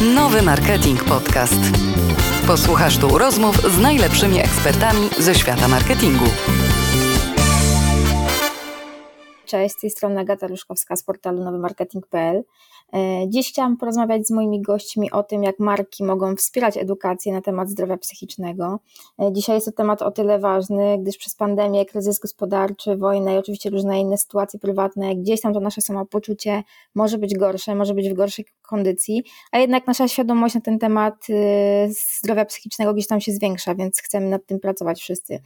Nowy 0.00 0.42
Marketing 0.42 1.04
Podcast. 1.04 1.60
Posłuchasz 2.46 2.98
tu 2.98 3.18
rozmów 3.18 3.56
z 3.56 3.78
najlepszymi 3.78 4.38
ekspertami 4.38 5.08
ze 5.18 5.34
świata 5.34 5.68
marketingu. 5.68 6.24
Cześć, 9.46 9.74
z 9.74 9.80
tej 9.80 9.90
strony 9.90 10.20
Agata 10.20 10.46
Ruszkowska 10.46 10.96
z 10.96 11.02
portalu 11.02 11.44
nowymarketing.pl. 11.44 12.42
E, 12.94 13.28
dziś 13.28 13.48
chciałam 13.48 13.76
porozmawiać 13.76 14.26
z 14.26 14.30
moimi 14.30 14.62
gośćmi 14.62 15.10
o 15.10 15.22
tym, 15.22 15.42
jak 15.42 15.58
marki 15.58 16.04
mogą 16.04 16.36
wspierać 16.36 16.76
edukację 16.76 17.32
na 17.32 17.42
temat 17.42 17.70
zdrowia 17.70 17.96
psychicznego. 17.96 18.78
E, 19.22 19.32
dzisiaj 19.32 19.56
jest 19.56 19.66
to 19.66 19.72
temat 19.72 20.02
o 20.02 20.10
tyle 20.10 20.38
ważny, 20.38 20.98
gdyż 20.98 21.16
przez 21.16 21.34
pandemię, 21.34 21.86
kryzys 21.86 22.18
gospodarczy, 22.18 22.96
wojnę 22.96 23.34
i 23.34 23.38
oczywiście 23.38 23.70
różne 23.70 24.00
inne 24.00 24.18
sytuacje 24.18 24.60
prywatne, 24.60 25.16
gdzieś 25.16 25.40
tam 25.40 25.54
to 25.54 25.60
nasze 25.60 25.80
samopoczucie 25.80 26.62
może 26.94 27.18
być 27.18 27.34
gorsze, 27.34 27.74
może 27.74 27.94
być 27.94 28.10
w 28.10 28.14
gorszej 28.14 28.44
kondycji, 28.62 29.24
a 29.52 29.58
jednak 29.58 29.86
nasza 29.86 30.08
świadomość 30.08 30.54
na 30.54 30.60
ten 30.60 30.78
temat 30.78 31.14
y, 31.30 31.34
zdrowia 32.18 32.44
psychicznego 32.44 32.94
gdzieś 32.94 33.06
tam 33.06 33.20
się 33.20 33.32
zwiększa, 33.32 33.74
więc 33.74 34.00
chcemy 34.00 34.26
nad 34.26 34.46
tym 34.46 34.60
pracować 34.60 35.00
wszyscy. 35.00 35.40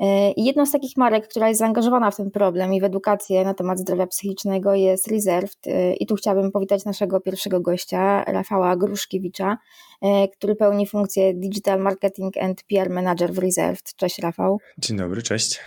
E, 0.00 0.32
I 0.32 0.44
jedną 0.44 0.66
z 0.66 0.70
takich 0.70 0.96
marek, 0.96 1.28
która 1.28 1.48
jest 1.48 1.58
zaangażowana 1.58 2.10
w 2.10 2.16
ten 2.16 2.30
problem 2.30 2.74
i 2.74 2.80
w 2.80 2.84
edukację 2.84 3.44
na 3.44 3.54
temat 3.54 3.78
zdrowia 3.78 4.06
psychicznego 4.06 4.74
jest 4.74 5.06
Reserved. 5.06 5.66
E, 5.66 5.94
I 5.94 6.06
tu 6.06 6.14
chciałabym 6.14 6.52
powitać 6.52 6.84
naszego 6.84 7.20
pierwszego 7.20 7.60
gościa, 7.60 8.24
Rafała 8.24 8.76
Gruszkiewicza, 8.76 9.58
e, 10.02 10.28
który 10.28 10.56
pełni 10.56 10.86
funkcję 10.86 11.34
Digital 11.34 11.80
Marketing 11.80 12.36
and 12.36 12.62
PR 12.62 12.90
Manager 12.90 13.32
w 13.32 13.38
Reserved. 13.38 13.94
Cześć 13.96 14.18
Rafał. 14.18 14.58
Dzień 14.78 14.96
dobry, 14.96 15.22
cześć. 15.22 15.60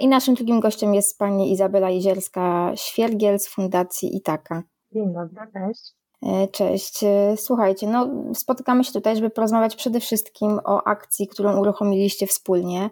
I 0.00 0.08
naszym 0.08 0.34
drugim 0.34 0.60
gościem 0.60 0.94
jest 0.94 1.18
pani 1.18 1.52
Izabela 1.52 1.90
Jezierska-Świergiel 1.90 3.38
z 3.38 3.48
Fundacji 3.48 4.16
Itaka. 4.16 4.62
Dzień 4.92 5.12
dobry, 5.14 5.52
cześć. 5.52 5.94
Cześć. 6.52 7.00
Słuchajcie, 7.36 7.86
no, 7.86 8.08
spotykamy 8.34 8.84
się 8.84 8.92
tutaj, 8.92 9.16
żeby 9.16 9.30
porozmawiać 9.30 9.76
przede 9.76 10.00
wszystkim 10.00 10.60
o 10.64 10.86
akcji, 10.86 11.28
którą 11.28 11.60
uruchomiliście 11.60 12.26
wspólnie. 12.26 12.90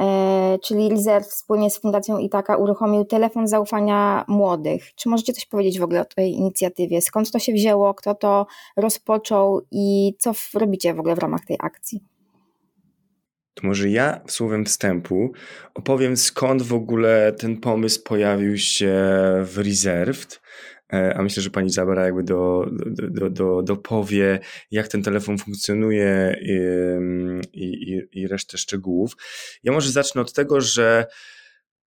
E, 0.00 0.58
czyli 0.62 0.88
Reserve 0.88 1.28
wspólnie 1.28 1.70
z 1.70 1.78
Fundacją 1.78 2.18
Itaka 2.18 2.56
uruchomił 2.56 3.04
telefon 3.04 3.48
zaufania 3.48 4.24
młodych. 4.28 4.94
Czy 4.94 5.08
możecie 5.08 5.32
coś 5.32 5.46
powiedzieć 5.46 5.78
w 5.78 5.82
ogóle 5.82 6.00
o 6.00 6.04
tej 6.04 6.32
inicjatywie? 6.32 7.02
Skąd 7.02 7.30
to 7.30 7.38
się 7.38 7.52
wzięło, 7.52 7.94
kto 7.94 8.14
to 8.14 8.46
rozpoczął 8.76 9.60
i 9.70 10.14
co 10.18 10.32
robicie 10.54 10.94
w 10.94 11.00
ogóle 11.00 11.14
w 11.14 11.18
ramach 11.18 11.44
tej 11.44 11.56
akcji? 11.60 12.00
To 13.54 13.66
może 13.66 13.90
ja 13.90 14.20
słowem 14.26 14.64
wstępu 14.64 15.32
opowiem 15.74 16.16
skąd 16.16 16.62
w 16.62 16.74
ogóle 16.74 17.32
ten 17.32 17.56
pomysł 17.56 18.02
pojawił 18.02 18.58
się 18.58 18.94
w 19.42 19.58
Reserved. 19.58 20.40
E, 20.92 21.14
a 21.16 21.22
myślę, 21.22 21.42
że 21.42 21.50
pani 21.50 21.70
Zabara 21.70 22.04
jakby 22.04 22.22
do, 22.22 22.66
do, 22.90 23.30
do, 23.30 23.62
dopowie, 23.62 24.38
jak 24.70 24.88
ten 24.88 25.02
telefon 25.02 25.38
funkcjonuje 25.38 26.36
i, 27.52 27.72
i, 27.92 28.02
i 28.12 28.26
resztę 28.28 28.58
szczegółów. 28.58 29.16
Ja 29.62 29.72
może 29.72 29.90
zacznę 29.90 30.20
od 30.20 30.32
tego, 30.32 30.60
że 30.60 31.06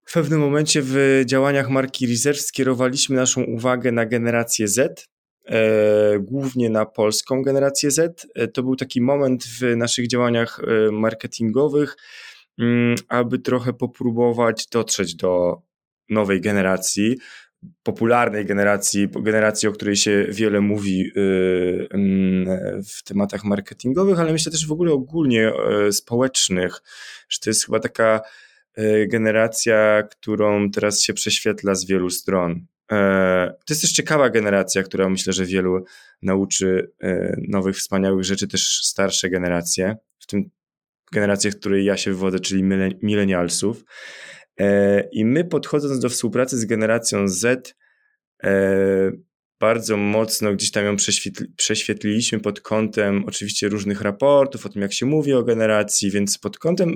w 0.05 0.13
pewnym 0.13 0.39
momencie 0.39 0.81
w 0.83 1.21
działaniach 1.25 1.69
marki 1.69 2.07
Reserve 2.07 2.41
skierowaliśmy 2.41 3.15
naszą 3.15 3.43
uwagę 3.43 3.91
na 3.91 4.05
generację 4.05 4.67
Z, 4.67 5.07
e, 5.45 6.19
głównie 6.19 6.69
na 6.69 6.85
polską 6.85 7.41
generację 7.41 7.91
Z. 7.91 8.27
E, 8.35 8.47
to 8.47 8.63
był 8.63 8.75
taki 8.75 9.01
moment 9.01 9.43
w 9.43 9.75
naszych 9.75 10.07
działaniach 10.07 10.61
marketingowych, 10.91 11.95
aby 13.07 13.39
trochę 13.39 13.73
popróbować 13.73 14.67
dotrzeć 14.71 15.15
do 15.15 15.61
nowej 16.09 16.41
generacji, 16.41 17.17
popularnej 17.83 18.45
generacji, 18.45 19.07
generacji, 19.09 19.69
o 19.69 19.71
której 19.71 19.95
się 19.95 20.25
wiele 20.29 20.61
mówi 20.61 21.11
y, 21.17 21.87
mm, 21.91 22.83
w 22.83 23.03
tematach 23.03 23.43
marketingowych, 23.43 24.19
ale 24.19 24.31
myślę 24.31 24.51
też 24.51 24.67
w 24.67 24.71
ogóle 24.71 24.91
ogólnie 24.91 25.51
y, 25.87 25.93
społecznych, 25.93 26.81
że 27.29 27.39
to 27.39 27.49
jest 27.49 27.65
chyba 27.65 27.79
taka 27.79 28.21
y, 28.77 29.07
generacja, 29.11 30.03
którą 30.11 30.71
teraz 30.71 31.01
się 31.01 31.13
prześwietla 31.13 31.75
z 31.75 31.85
wielu 31.85 32.09
stron. 32.09 32.65
E, 32.91 33.53
to 33.65 33.73
jest 33.73 33.81
też 33.81 33.91
ciekawa 33.91 34.29
generacja, 34.29 34.83
która 34.83 35.09
myślę, 35.09 35.33
że 35.33 35.45
wielu 35.45 35.83
nauczy 36.21 36.91
nowych, 37.47 37.77
wspaniałych 37.77 38.23
rzeczy, 38.23 38.47
też 38.47 38.81
starsze 38.83 39.29
generacje, 39.29 39.97
w 40.19 40.25
tym 40.27 40.49
generację, 41.11 41.51
w 41.51 41.59
której 41.59 41.85
ja 41.85 41.97
się 41.97 42.11
wywodzę, 42.11 42.39
czyli 42.39 42.63
milenialsów. 43.01 43.83
E, 44.59 45.01
I 45.11 45.25
my 45.25 45.45
podchodząc 45.45 45.99
do 45.99 46.09
współpracy 46.09 46.57
z 46.57 46.65
generacją 46.65 47.27
Z, 47.27 47.75
e, 48.43 49.11
bardzo 49.59 49.97
mocno 49.97 50.53
gdzieś 50.53 50.71
tam 50.71 50.85
ją 50.85 50.95
prześwietli, 50.95 51.47
prześwietliliśmy 51.55 52.39
pod 52.39 52.61
kątem 52.61 53.23
oczywiście 53.27 53.69
różnych 53.69 54.01
raportów 54.01 54.65
o 54.65 54.69
tym, 54.69 54.81
jak 54.81 54.93
się 54.93 55.05
mówi 55.05 55.33
o 55.33 55.43
generacji, 55.43 56.11
więc 56.11 56.37
pod 56.37 56.57
kątem 56.57 56.93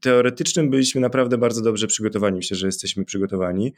teoretycznym 0.00 0.70
byliśmy 0.70 1.00
naprawdę 1.00 1.38
bardzo 1.38 1.62
dobrze 1.62 1.86
przygotowani. 1.86 2.36
Myślę, 2.36 2.56
że 2.56 2.66
jesteśmy 2.66 3.04
przygotowani. 3.04 3.72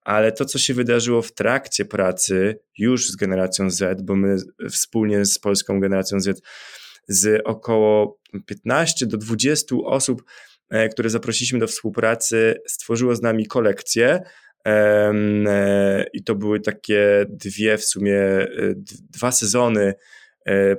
Ale 0.00 0.32
to, 0.32 0.44
co 0.44 0.58
się 0.58 0.74
wydarzyło 0.74 1.22
w 1.22 1.32
trakcie 1.32 1.84
pracy 1.84 2.58
już 2.78 3.10
z 3.10 3.16
generacją 3.16 3.70
Z, 3.70 4.02
bo 4.02 4.16
my 4.16 4.36
wspólnie 4.70 5.24
z 5.24 5.38
polską 5.38 5.80
generacją 5.80 6.20
Z 6.20 6.42
z 7.08 7.42
około 7.44 8.20
15 8.46 9.06
do 9.06 9.16
20 9.16 9.76
osób 9.84 10.24
które 10.92 11.10
zaprosiliśmy 11.10 11.58
do 11.58 11.66
współpracy, 11.66 12.54
stworzyło 12.66 13.16
z 13.16 13.22
nami 13.22 13.46
kolekcję. 13.46 14.20
E, 14.66 16.04
I 16.12 16.24
to 16.24 16.34
były 16.34 16.60
takie 16.60 17.26
dwie 17.28 17.78
w 17.78 17.84
sumie, 17.84 18.20
e, 18.20 18.48
dwa 19.10 19.32
sezony 19.32 19.94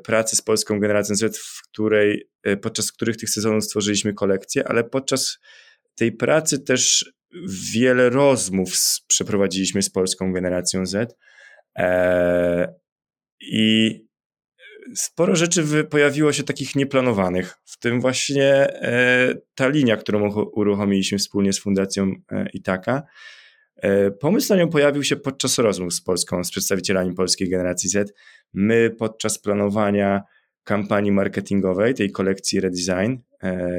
pracy 0.04 0.36
z 0.36 0.42
polską 0.42 0.80
generacją 0.80 1.16
Z, 1.16 1.38
w 1.38 1.62
której, 1.62 2.30
podczas 2.62 2.92
których 2.92 3.18
tych 3.18 3.30
sezonów 3.30 3.64
stworzyliśmy 3.64 4.14
kolekcję, 4.14 4.68
ale 4.68 4.84
podczas 4.84 5.40
tej 5.96 6.12
pracy 6.12 6.60
też 6.60 7.14
wiele 7.74 8.10
rozmów 8.10 8.74
przeprowadziliśmy 9.08 9.82
z 9.82 9.90
polską 9.90 10.34
generacją 10.34 10.86
Z. 10.86 11.18
I 13.42 14.02
sporo 14.96 15.36
rzeczy 15.36 15.84
pojawiło 15.84 16.34
się 16.34 16.44
takich 16.44 16.76
nieplanowanych, 16.76 17.56
w 17.66 17.80
tym 17.80 18.02
właśnie 18.02 18.54
e, 18.54 19.36
ta 19.56 19.68
linia, 19.68 19.98
którą 19.98 20.32
uruchomiliśmy 20.34 21.18
wspólnie 21.18 21.54
z 21.54 21.60
Fundacją 21.60 22.12
e, 22.32 22.50
Itaka. 22.54 23.04
E, 23.76 24.12
pomysł 24.12 24.54
na 24.54 24.60
nią 24.60 24.70
pojawił 24.70 25.04
się 25.04 25.16
podczas 25.16 25.58
rozmów 25.58 25.94
z 25.94 26.02
Polską, 26.02 26.44
z 26.44 26.52
przedstawicielami 26.52 27.14
polskiej 27.14 27.50
generacji 27.50 27.90
Z. 27.90 28.14
My 28.54 28.96
podczas 29.00 29.40
planowania 29.40 30.24
kampanii 30.64 31.12
marketingowej, 31.12 31.94
tej 31.94 32.12
kolekcji 32.12 32.60
Redesign, 32.60 33.16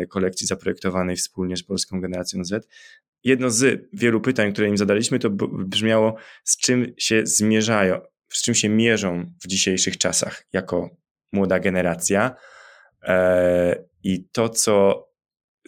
kolekcji 0.09 0.47
zaprojektowanej 0.47 1.17
wspólnie 1.17 1.57
z 1.57 1.63
polską 1.63 2.01
generacją 2.01 2.45
Z, 2.45 2.69
jedno 3.25 3.51
z 3.51 3.89
wielu 3.93 4.21
pytań, 4.21 4.53
które 4.53 4.69
im 4.69 4.77
zadaliśmy, 4.77 5.19
to 5.19 5.31
brzmiało, 5.51 6.17
z 6.45 6.57
czym 6.57 6.95
się 6.99 7.23
zmierzają, 7.27 8.01
z 8.37 8.43
czym 8.43 8.55
się 8.55 8.69
mierzą 8.69 9.33
w 9.45 9.47
dzisiejszych 9.47 9.99
czasach 9.99 10.47
jako 10.53 10.91
młoda 11.33 11.59
generacja. 11.59 12.37
E, 13.03 13.85
I 14.03 14.29
to, 14.33 14.49
co 14.49 15.07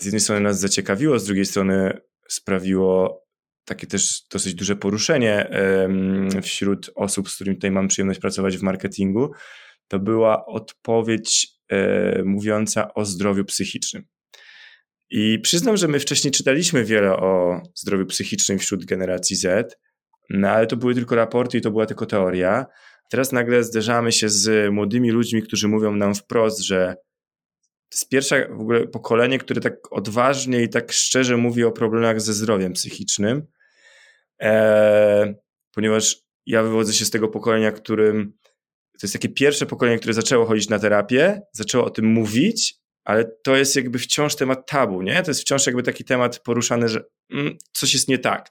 z 0.00 0.04
jednej 0.04 0.20
strony 0.20 0.40
nas 0.40 0.60
zaciekawiło, 0.60 1.18
z 1.18 1.24
drugiej 1.24 1.46
strony 1.46 2.00
sprawiło 2.28 3.24
takie 3.64 3.86
też 3.86 4.22
dosyć 4.30 4.54
duże 4.54 4.76
poruszenie 4.76 5.50
wśród 6.42 6.90
osób, 6.94 7.30
z 7.30 7.34
którymi 7.34 7.56
tutaj 7.56 7.70
mam 7.70 7.88
przyjemność 7.88 8.20
pracować 8.20 8.58
w 8.58 8.62
marketingu, 8.62 9.30
to 9.88 9.98
była 9.98 10.46
odpowiedź 10.46 11.48
e, 11.68 12.22
mówiąca 12.22 12.94
o 12.94 13.04
zdrowiu 13.04 13.44
psychicznym. 13.44 14.06
I 15.10 15.38
przyznam, 15.38 15.76
że 15.76 15.88
my 15.88 16.00
wcześniej 16.00 16.32
czytaliśmy 16.32 16.84
wiele 16.84 17.16
o 17.16 17.60
zdrowiu 17.74 18.06
psychicznym 18.06 18.58
wśród 18.58 18.84
generacji 18.84 19.36
Z, 19.36 19.78
no 20.30 20.48
ale 20.48 20.66
to 20.66 20.76
były 20.76 20.94
tylko 20.94 21.14
raporty 21.14 21.58
i 21.58 21.60
to 21.60 21.70
była 21.70 21.86
tylko 21.86 22.06
teoria. 22.06 22.66
Teraz 23.10 23.32
nagle 23.32 23.64
zderzamy 23.64 24.12
się 24.12 24.28
z 24.28 24.72
młodymi 24.72 25.10
ludźmi, 25.10 25.42
którzy 25.42 25.68
mówią 25.68 25.96
nam 25.96 26.14
wprost, 26.14 26.60
że 26.60 26.96
to 27.88 27.96
jest 27.96 28.08
pierwsze 28.08 28.48
w 28.48 28.60
ogóle 28.60 28.86
pokolenie, 28.86 29.38
które 29.38 29.60
tak 29.60 29.92
odważnie 29.92 30.62
i 30.62 30.68
tak 30.68 30.92
szczerze 30.92 31.36
mówi 31.36 31.64
o 31.64 31.72
problemach 31.72 32.20
ze 32.20 32.32
zdrowiem 32.32 32.72
psychicznym, 32.72 33.46
e, 34.42 35.34
ponieważ 35.74 36.16
ja 36.46 36.62
wywodzę 36.62 36.92
się 36.92 37.04
z 37.04 37.10
tego 37.10 37.28
pokolenia, 37.28 37.72
którym 37.72 38.32
to 38.92 39.06
jest 39.06 39.14
takie 39.14 39.28
pierwsze 39.28 39.66
pokolenie, 39.66 39.98
które 39.98 40.14
zaczęło 40.14 40.46
chodzić 40.46 40.68
na 40.68 40.78
terapię, 40.78 41.40
zaczęło 41.52 41.84
o 41.84 41.90
tym 41.90 42.06
mówić, 42.06 42.74
ale 43.04 43.24
to 43.44 43.56
jest 43.56 43.76
jakby 43.76 43.98
wciąż 43.98 44.36
temat 44.36 44.70
tabu, 44.70 45.02
nie? 45.02 45.22
To 45.22 45.30
jest 45.30 45.40
wciąż 45.40 45.66
jakby 45.66 45.82
taki 45.82 46.04
temat 46.04 46.38
poruszany, 46.38 46.88
że 46.88 47.04
mm, 47.32 47.56
coś 47.72 47.94
jest 47.94 48.08
nie 48.08 48.18
tak. 48.18 48.50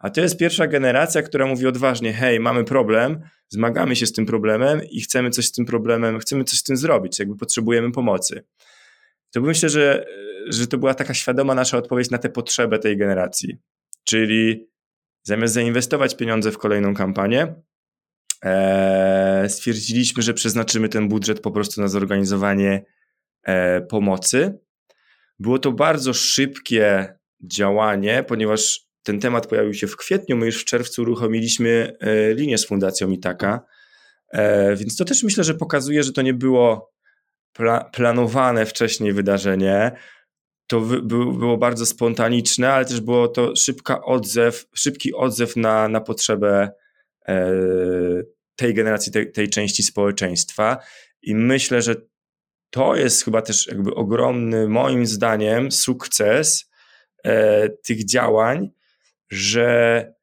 A 0.00 0.10
to 0.10 0.20
jest 0.20 0.38
pierwsza 0.38 0.66
generacja, 0.66 1.22
która 1.22 1.46
mówi 1.46 1.66
odważnie: 1.66 2.12
hej, 2.12 2.40
mamy 2.40 2.64
problem, 2.64 3.20
zmagamy 3.48 3.96
się 3.96 4.06
z 4.06 4.12
tym 4.12 4.26
problemem 4.26 4.80
i 4.90 5.00
chcemy 5.00 5.30
coś 5.30 5.46
z 5.46 5.52
tym 5.52 5.64
problemem, 5.64 6.18
chcemy 6.18 6.44
coś 6.44 6.58
z 6.58 6.62
tym 6.62 6.76
zrobić, 6.76 7.18
jakby 7.18 7.36
potrzebujemy 7.36 7.92
pomocy. 7.92 8.44
To 9.30 9.40
myślę, 9.40 9.68
że, 9.68 10.06
że 10.48 10.66
to 10.66 10.78
była 10.78 10.94
taka 10.94 11.14
świadoma 11.14 11.54
nasza 11.54 11.78
odpowiedź 11.78 12.10
na 12.10 12.18
tę 12.18 12.28
potrzebę 12.28 12.78
tej 12.78 12.96
generacji. 12.96 13.56
Czyli 14.04 14.68
zamiast 15.22 15.54
zainwestować 15.54 16.16
pieniądze 16.16 16.52
w 16.52 16.58
kolejną 16.58 16.94
kampanię, 16.94 17.54
e, 18.44 19.46
stwierdziliśmy, 19.48 20.22
że 20.22 20.34
przeznaczymy 20.34 20.88
ten 20.88 21.08
budżet 21.08 21.40
po 21.40 21.50
prostu 21.50 21.80
na 21.80 21.88
zorganizowanie 21.88 22.84
e, 23.42 23.80
pomocy. 23.80 24.58
Było 25.38 25.58
to 25.58 25.72
bardzo 25.72 26.12
szybkie 26.12 27.14
działanie, 27.40 28.24
ponieważ 28.28 28.89
ten 29.02 29.20
temat 29.20 29.46
pojawił 29.46 29.74
się 29.74 29.86
w 29.86 29.96
kwietniu, 29.96 30.36
my 30.36 30.46
już 30.46 30.62
w 30.62 30.64
czerwcu 30.64 31.02
uruchomiliśmy 31.02 31.96
e, 32.00 32.34
linię 32.34 32.58
z 32.58 32.66
Fundacją 32.66 33.10
Itaka, 33.10 33.64
e, 34.32 34.76
więc 34.76 34.96
to 34.96 35.04
też 35.04 35.22
myślę, 35.22 35.44
że 35.44 35.54
pokazuje, 35.54 36.02
że 36.02 36.12
to 36.12 36.22
nie 36.22 36.34
było 36.34 36.92
pla 37.52 37.84
planowane 37.84 38.66
wcześniej 38.66 39.12
wydarzenie, 39.12 39.92
to 40.66 40.80
było 40.80 41.56
bardzo 41.56 41.86
spontaniczne, 41.86 42.72
ale 42.72 42.84
też 42.84 43.00
było 43.00 43.28
to 43.28 43.56
szybka 43.56 44.04
odzew, 44.04 44.66
szybki 44.74 45.14
odzew 45.14 45.56
na, 45.56 45.88
na 45.88 46.00
potrzebę 46.00 46.70
e, 47.28 47.52
tej 48.56 48.74
generacji, 48.74 49.12
tej, 49.12 49.32
tej 49.32 49.48
części 49.48 49.82
społeczeństwa. 49.82 50.78
I 51.22 51.34
myślę, 51.34 51.82
że 51.82 51.96
to 52.70 52.96
jest 52.96 53.24
chyba 53.24 53.42
też 53.42 53.66
jakby 53.66 53.94
ogromny, 53.94 54.68
moim 54.68 55.06
zdaniem, 55.06 55.72
sukces 55.72 56.70
tych 57.82 58.04
działań, 58.04 58.70
że, 59.30 60.14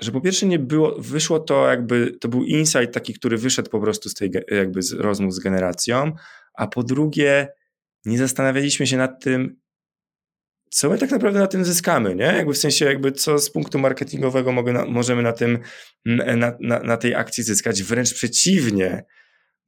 że 0.00 0.12
po 0.12 0.20
pierwsze 0.20 0.46
nie 0.46 0.58
było, 0.58 0.96
wyszło 0.98 1.40
to 1.40 1.68
jakby, 1.68 2.16
to 2.20 2.28
był 2.28 2.44
insight 2.44 2.92
taki, 2.92 3.14
który 3.14 3.38
wyszedł 3.38 3.70
po 3.70 3.80
prostu 3.80 4.08
z 4.08 4.14
tej 4.14 4.30
jakby 4.50 4.82
z 4.82 4.92
rozmów 4.92 5.34
z 5.34 5.38
generacją, 5.38 6.12
a 6.54 6.66
po 6.66 6.82
drugie 6.82 7.48
nie 8.04 8.18
zastanawialiśmy 8.18 8.86
się 8.86 8.96
nad 8.96 9.24
tym, 9.24 9.60
co 10.70 10.90
my 10.90 10.98
tak 10.98 11.10
naprawdę 11.10 11.38
na 11.38 11.46
tym 11.46 11.64
zyskamy, 11.64 12.14
nie? 12.14 12.24
Jakby 12.24 12.52
w 12.52 12.58
sensie, 12.58 12.84
jakby 12.84 13.12
co 13.12 13.38
z 13.38 13.50
punktu 13.50 13.78
marketingowego 13.78 14.52
mogę 14.52 14.72
na, 14.72 14.84
możemy 14.84 15.22
na 15.22 15.32
tym, 15.32 15.58
na, 16.04 16.56
na, 16.60 16.80
na 16.80 16.96
tej 16.96 17.14
akcji 17.14 17.44
zyskać. 17.44 17.82
Wręcz 17.82 18.14
przeciwnie, 18.14 19.04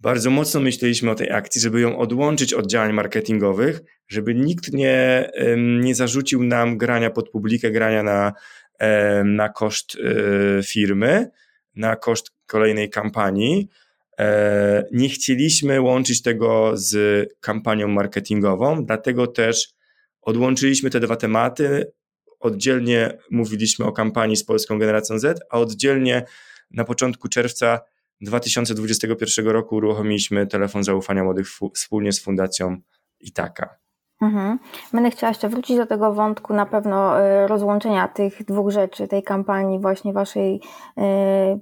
bardzo 0.00 0.30
mocno 0.30 0.60
myśleliśmy 0.60 1.10
o 1.10 1.14
tej 1.14 1.30
akcji, 1.30 1.60
żeby 1.60 1.80
ją 1.80 1.98
odłączyć 1.98 2.54
od 2.54 2.66
działań 2.66 2.92
marketingowych, 2.92 3.80
żeby 4.08 4.34
nikt 4.34 4.72
nie, 4.72 5.30
nie 5.56 5.94
zarzucił 5.94 6.44
nam 6.44 6.78
grania 6.78 7.10
pod 7.10 7.30
publikę, 7.30 7.70
grania 7.70 8.02
na, 8.02 8.32
na 9.24 9.48
koszt 9.48 9.96
e, 9.96 10.62
firmy, 10.62 11.30
na 11.76 11.96
koszt 11.96 12.30
kolejnej 12.46 12.90
kampanii. 12.90 13.68
E, 14.18 14.84
nie 14.92 15.08
chcieliśmy 15.08 15.80
łączyć 15.80 16.22
tego 16.22 16.72
z 16.74 17.26
kampanią 17.40 17.88
marketingową, 17.88 18.84
dlatego 18.84 19.26
też 19.26 19.68
odłączyliśmy 20.22 20.90
te 20.90 21.00
dwa 21.00 21.16
tematy. 21.16 21.92
Oddzielnie 22.40 23.18
mówiliśmy 23.30 23.84
o 23.84 23.92
kampanii 23.92 24.36
z 24.36 24.44
Polską 24.44 24.78
Generacją 24.78 25.18
Z, 25.18 25.40
a 25.50 25.58
oddzielnie 25.58 26.24
na 26.70 26.84
początku 26.84 27.28
czerwca 27.28 27.80
2021 28.20 29.46
roku 29.46 29.76
uruchomiliśmy 29.76 30.46
telefon 30.46 30.84
zaufania 30.84 31.24
młodych 31.24 31.46
wspólnie 31.74 32.12
z 32.12 32.20
Fundacją 32.20 32.76
Itaka. 33.20 33.78
Mhm. 34.22 34.58
Będę 34.92 35.10
chciała 35.10 35.28
jeszcze 35.28 35.48
wrócić 35.48 35.76
do 35.76 35.86
tego 35.86 36.12
wątku 36.12 36.54
na 36.54 36.66
pewno 36.66 37.20
y, 37.20 37.46
rozłączenia 37.46 38.08
tych 38.08 38.44
dwóch 38.44 38.70
rzeczy, 38.70 39.08
tej 39.08 39.22
kampanii 39.22 39.78
właśnie 39.78 40.12
waszej 40.12 40.60
y, 40.98 41.02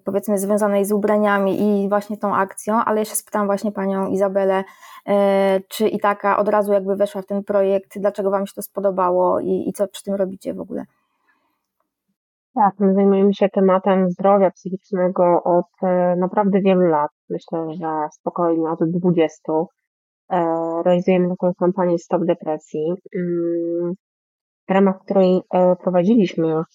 powiedzmy 0.05 0.39
związanej 0.39 0.85
z 0.85 0.93
ubraniami 0.93 1.85
i 1.85 1.89
właśnie 1.89 2.17
tą 2.17 2.35
akcją, 2.35 2.85
ale 2.85 3.01
jeszcze 3.01 3.17
spytam 3.17 3.47
właśnie 3.47 3.73
panią 3.73 4.09
Izabelę, 4.11 4.65
y, 5.09 5.13
czy 5.69 5.89
i 5.89 6.01
taka 6.01 6.39
od 6.39 6.49
razu 6.49 6.73
jakby 6.73 6.97
weszła 6.97 7.23
w 7.23 7.27
ten 7.27 7.45
projekt, 7.45 7.99
dlaczego 7.99 8.31
wam 8.31 8.47
się 8.47 8.55
to 8.55 8.63
spodobało 8.63 9.41
i, 9.41 9.69
i 9.69 9.73
co 9.73 9.89
przy 9.89 10.03
tym 10.03 10.15
robicie 10.15 10.55
w 10.55 10.61
ogóle? 10.61 10.85
Tak, 12.57 12.75
my 12.81 12.95
zajmujemy 12.95 13.35
się 13.35 13.49
tematem 13.49 14.11
zdrowia 14.11 14.51
psychicznego 14.51 15.43
od 15.45 15.67
e, 15.83 16.17
naprawdę 16.17 16.61
wielu 16.61 16.81
lat. 16.81 17.11
Myślę, 17.31 17.67
że 17.81 18.09
spokojnie 18.13 18.71
od 18.71 18.79
20. 18.91 19.53
E, 20.33 20.47
realizujemy 20.85 21.29
taką 21.29 21.55
kampanię 21.55 21.99
Stop 21.99 22.25
Depresji, 22.25 22.95
mm, 23.17 23.95
w 24.69 24.73
ramach 24.73 24.99
której 25.05 25.41
e, 25.55 25.77
prowadziliśmy 25.77 26.49
już 26.49 26.67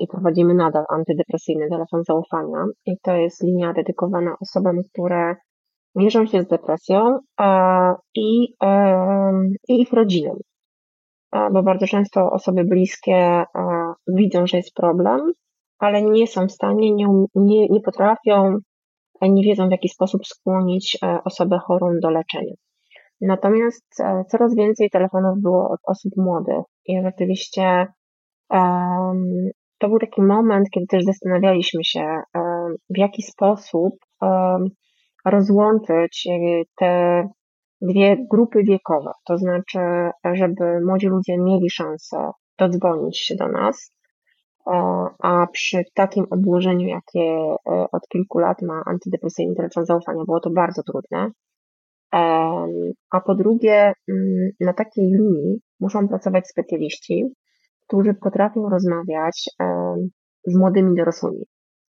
i 0.00 0.06
prowadzimy 0.06 0.54
nadal 0.54 0.84
antydepresyjny 0.88 1.68
telefon 1.70 2.04
zaufania. 2.04 2.64
I 2.86 2.98
to 3.02 3.12
jest 3.14 3.42
linia 3.42 3.72
dedykowana 3.72 4.36
osobom, 4.40 4.76
które 4.92 5.36
mierzą 5.94 6.26
się 6.26 6.42
z 6.42 6.46
depresją 6.46 7.18
i, 8.14 8.54
i 9.68 9.80
ich 9.80 9.92
rodzinom 9.92 10.36
bo 11.52 11.62
bardzo 11.62 11.86
często 11.86 12.30
osoby 12.30 12.64
bliskie 12.64 13.44
widzą, 14.08 14.46
że 14.46 14.56
jest 14.56 14.74
problem, 14.74 15.32
ale 15.78 16.02
nie 16.02 16.26
są 16.26 16.46
w 16.46 16.52
stanie, 16.52 16.92
nie, 16.92 17.06
nie, 17.34 17.68
nie 17.68 17.80
potrafią, 17.80 18.58
nie 19.22 19.42
wiedzą 19.42 19.68
w 19.68 19.70
jaki 19.70 19.88
sposób 19.88 20.26
skłonić 20.26 20.98
e, 21.02 21.18
osobę 21.24 21.58
chorą 21.58 21.86
do 22.02 22.10
leczenia. 22.10 22.54
Natomiast 23.20 24.00
e, 24.00 24.24
coraz 24.30 24.56
więcej 24.56 24.90
telefonów 24.90 25.40
było 25.42 25.70
od 25.70 25.80
osób 25.86 26.12
młodych 26.16 26.64
i 26.86 27.02
rzeczywiście 27.02 27.86
um, 28.50 29.50
to 29.78 29.88
był 29.88 29.98
taki 29.98 30.22
moment, 30.22 30.70
kiedy 30.70 30.86
też 30.86 31.04
zastanawialiśmy 31.04 31.84
się, 31.84 32.20
um, 32.34 32.74
w 32.90 32.98
jaki 32.98 33.22
sposób 33.22 33.94
um, 34.20 34.68
rozłączyć 35.24 36.28
e, 36.30 36.62
te 36.78 37.22
dwie 37.80 38.16
grupy 38.30 38.62
wiekowe, 38.64 39.10
to 39.26 39.38
znaczy, 39.38 39.78
żeby 40.32 40.80
młodzi 40.86 41.06
ludzie 41.06 41.38
mieli 41.38 41.70
szansę 41.70 42.30
dodzwonić 42.58 43.18
się 43.18 43.34
do 43.34 43.48
nas, 43.48 43.92
e, 44.66 44.72
a 45.18 45.46
przy 45.52 45.84
takim 45.94 46.24
obłożeniu, 46.30 46.88
jakie 46.88 47.20
e, 47.20 47.56
od 47.92 48.08
kilku 48.08 48.38
lat 48.38 48.62
ma 48.62 48.82
antydepresyjny 48.86 49.54
telefon 49.54 49.84
zaufania, 49.86 50.24
było 50.24 50.40
to 50.40 50.50
bardzo 50.50 50.82
trudne. 50.82 51.30
E, 52.14 52.18
a 53.10 53.20
po 53.20 53.34
drugie, 53.34 53.92
mm, 54.08 54.50
na 54.60 54.72
takiej 54.72 55.04
linii 55.04 55.60
muszą 55.80 56.08
pracować 56.08 56.48
specjaliści, 56.48 57.24
którzy 57.86 58.14
potrafią 58.14 58.68
rozmawiać 58.68 59.44
z 60.46 60.56
młodymi 60.58 60.96
dorosłymi, 60.96 61.44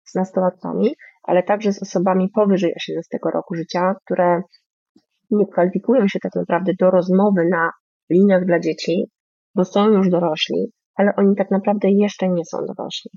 z 0.05 0.15
nastolatkami, 0.15 0.95
ale 1.23 1.43
także 1.43 1.73
z 1.73 1.81
osobami 1.81 2.29
powyżej 2.35 2.73
18 2.75 3.17
roku 3.33 3.55
życia, 3.55 3.95
które 4.05 4.41
nie 5.31 5.47
kwalifikują 5.47 6.07
się 6.07 6.19
tak 6.19 6.35
naprawdę 6.35 6.71
do 6.79 6.91
rozmowy 6.91 7.45
na 7.51 7.71
liniach 8.09 8.45
dla 8.45 8.59
dzieci, 8.59 9.05
bo 9.55 9.65
są 9.65 9.89
już 9.89 10.09
dorośli, 10.09 10.71
ale 10.95 11.11
oni 11.17 11.35
tak 11.35 11.51
naprawdę 11.51 11.91
jeszcze 11.91 12.29
nie 12.29 12.45
są 12.45 12.57
dorośli. 12.57 13.11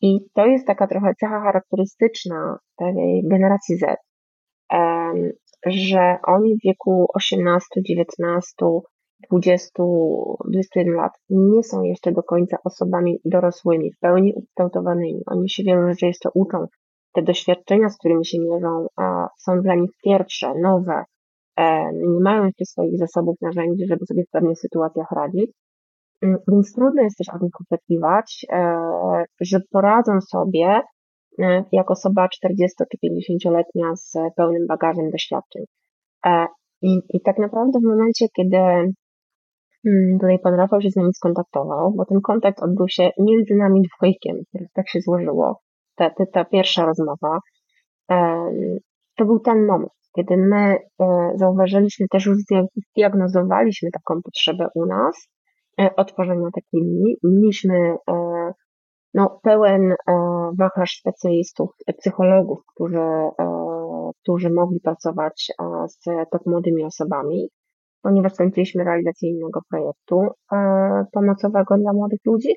I 0.00 0.18
to 0.34 0.46
jest 0.46 0.66
taka 0.66 0.86
trochę 0.86 1.14
cecha 1.20 1.40
charakterystyczna 1.40 2.58
tej 2.76 3.22
generacji 3.30 3.76
Z, 3.76 3.96
że 5.66 6.16
oni 6.26 6.54
w 6.54 6.62
wieku 6.64 7.06
18, 7.14 7.66
19, 7.86 8.52
20, 9.30 9.82
21 10.50 10.94
lat 10.94 11.12
nie 11.30 11.62
są 11.62 11.82
jeszcze 11.82 12.12
do 12.12 12.22
końca 12.22 12.56
osobami 12.64 13.18
dorosłymi, 13.24 13.92
w 13.92 13.98
pełni 13.98 14.34
ukształtowanymi. 14.36 15.22
Oni 15.26 15.50
się 15.50 15.62
wielu 15.62 15.88
rzeczy 15.88 16.06
jeszcze 16.06 16.28
uczą, 16.34 16.66
te 17.14 17.22
doświadczenia, 17.22 17.88
z 17.88 17.98
którymi 17.98 18.26
się 18.26 18.38
mierzą, 18.38 18.86
są 19.38 19.60
dla 19.60 19.74
nich 19.74 19.90
pierwsze, 20.04 20.54
nowe, 20.62 21.04
e, 21.56 21.92
nie 21.92 22.20
mają 22.20 22.44
jeszcze 22.44 22.64
swoich 22.64 22.98
zasobów, 22.98 23.36
narzędzi, 23.42 23.86
żeby 23.86 24.06
sobie 24.06 24.22
w 24.24 24.30
pewnych 24.30 24.58
sytuacjach 24.58 25.10
radzić. 25.10 25.50
Mm, 26.22 26.38
więc 26.48 26.74
trudno 26.74 27.02
jest 27.02 27.18
też 27.18 27.28
od 27.34 27.42
nich 27.42 27.52
oczekiwać, 27.60 28.46
e, 28.52 28.78
że 29.40 29.58
poradzą 29.70 30.20
sobie 30.20 30.80
e, 31.42 31.64
jak 31.72 31.90
osoba 31.90 32.28
40 32.28 32.76
czy 32.92 32.98
50-letnia 33.06 33.96
z 33.96 34.12
pełnym 34.36 34.66
bagażem 34.66 35.10
doświadczeń. 35.10 35.64
I, 36.82 37.00
I 37.08 37.20
tak 37.20 37.38
naprawdę 37.38 37.78
w 37.78 37.88
momencie, 37.88 38.26
kiedy 38.36 38.56
mm, 38.56 40.18
tutaj 40.20 40.38
pan 40.38 40.54
Rafał 40.54 40.80
się 40.80 40.90
z 40.90 40.96
nami 40.96 41.14
skontaktował, 41.14 41.92
bo 41.96 42.04
ten 42.04 42.20
kontakt 42.20 42.62
odbył 42.62 42.88
się 42.88 43.10
między 43.18 43.54
nami 43.54 43.82
dwójkiem, 43.96 44.36
tak 44.74 44.88
się 44.88 45.00
złożyło, 45.00 45.60
ta, 45.96 46.10
ta, 46.32 46.44
pierwsza 46.44 46.86
rozmowa, 46.86 47.38
to 49.16 49.24
był 49.24 49.40
ten 49.40 49.66
moment, 49.66 49.92
kiedy 50.16 50.36
my 50.36 50.78
e, 51.00 51.32
zauważyliśmy, 51.34 52.06
też 52.08 52.26
już 52.26 52.38
zdiagnozowaliśmy 52.90 53.90
taką 53.90 54.22
potrzebę 54.22 54.68
u 54.74 54.86
nas, 54.86 55.28
e, 55.80 55.96
otworzenia 55.96 56.48
takiej 56.54 56.80
linii. 56.80 57.16
Mieliśmy 57.22 57.96
e, 58.10 58.52
no, 59.14 59.40
pełen 59.42 59.94
wachlarz 60.58 60.90
specjalistów, 61.00 61.70
psychologów, 61.98 62.58
którzy, 62.74 62.98
którzy 64.22 64.50
mogli 64.50 64.80
pracować 64.80 65.52
z 65.86 66.04
tak 66.04 66.46
młodymi 66.46 66.84
osobami, 66.84 67.48
ponieważ 68.02 68.32
skończyliśmy 68.32 68.84
realizację 68.84 69.30
innego 69.30 69.60
projektu 69.70 70.28
pomocowego 71.12 71.78
dla 71.78 71.92
młodych 71.92 72.20
ludzi, 72.26 72.48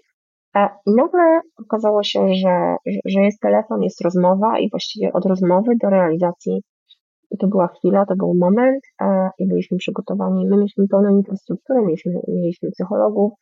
i 0.85 0.91
nagle 0.95 1.41
okazało 1.65 2.03
się, 2.03 2.33
że, 2.33 2.75
że 3.05 3.21
jest 3.21 3.39
telefon, 3.39 3.83
jest 3.83 4.01
rozmowa 4.01 4.59
i 4.59 4.69
właściwie 4.69 5.13
od 5.13 5.25
rozmowy 5.25 5.71
do 5.81 5.89
realizacji 5.89 6.61
to 7.39 7.47
była 7.47 7.67
chwila, 7.67 8.05
to 8.05 8.15
był 8.15 8.33
moment 8.33 8.83
i 9.39 9.47
byliśmy 9.47 9.77
przygotowani. 9.77 10.47
My 10.47 10.57
mieliśmy 10.57 10.87
pełną 10.87 11.17
infrastrukturę, 11.17 11.81
mieliśmy, 11.81 12.11
mieliśmy 12.27 12.71
psychologów, 12.71 13.33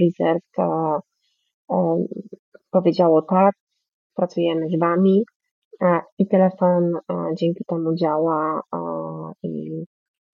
rezerw, 0.00 0.44
powiedziało 2.70 3.22
tak, 3.22 3.54
pracujemy 4.14 4.68
z 4.68 4.80
Wami 4.80 5.24
i 6.18 6.28
telefon 6.28 6.92
dzięki 7.36 7.64
temu 7.64 7.94
działa 7.94 8.60
i 9.42 9.84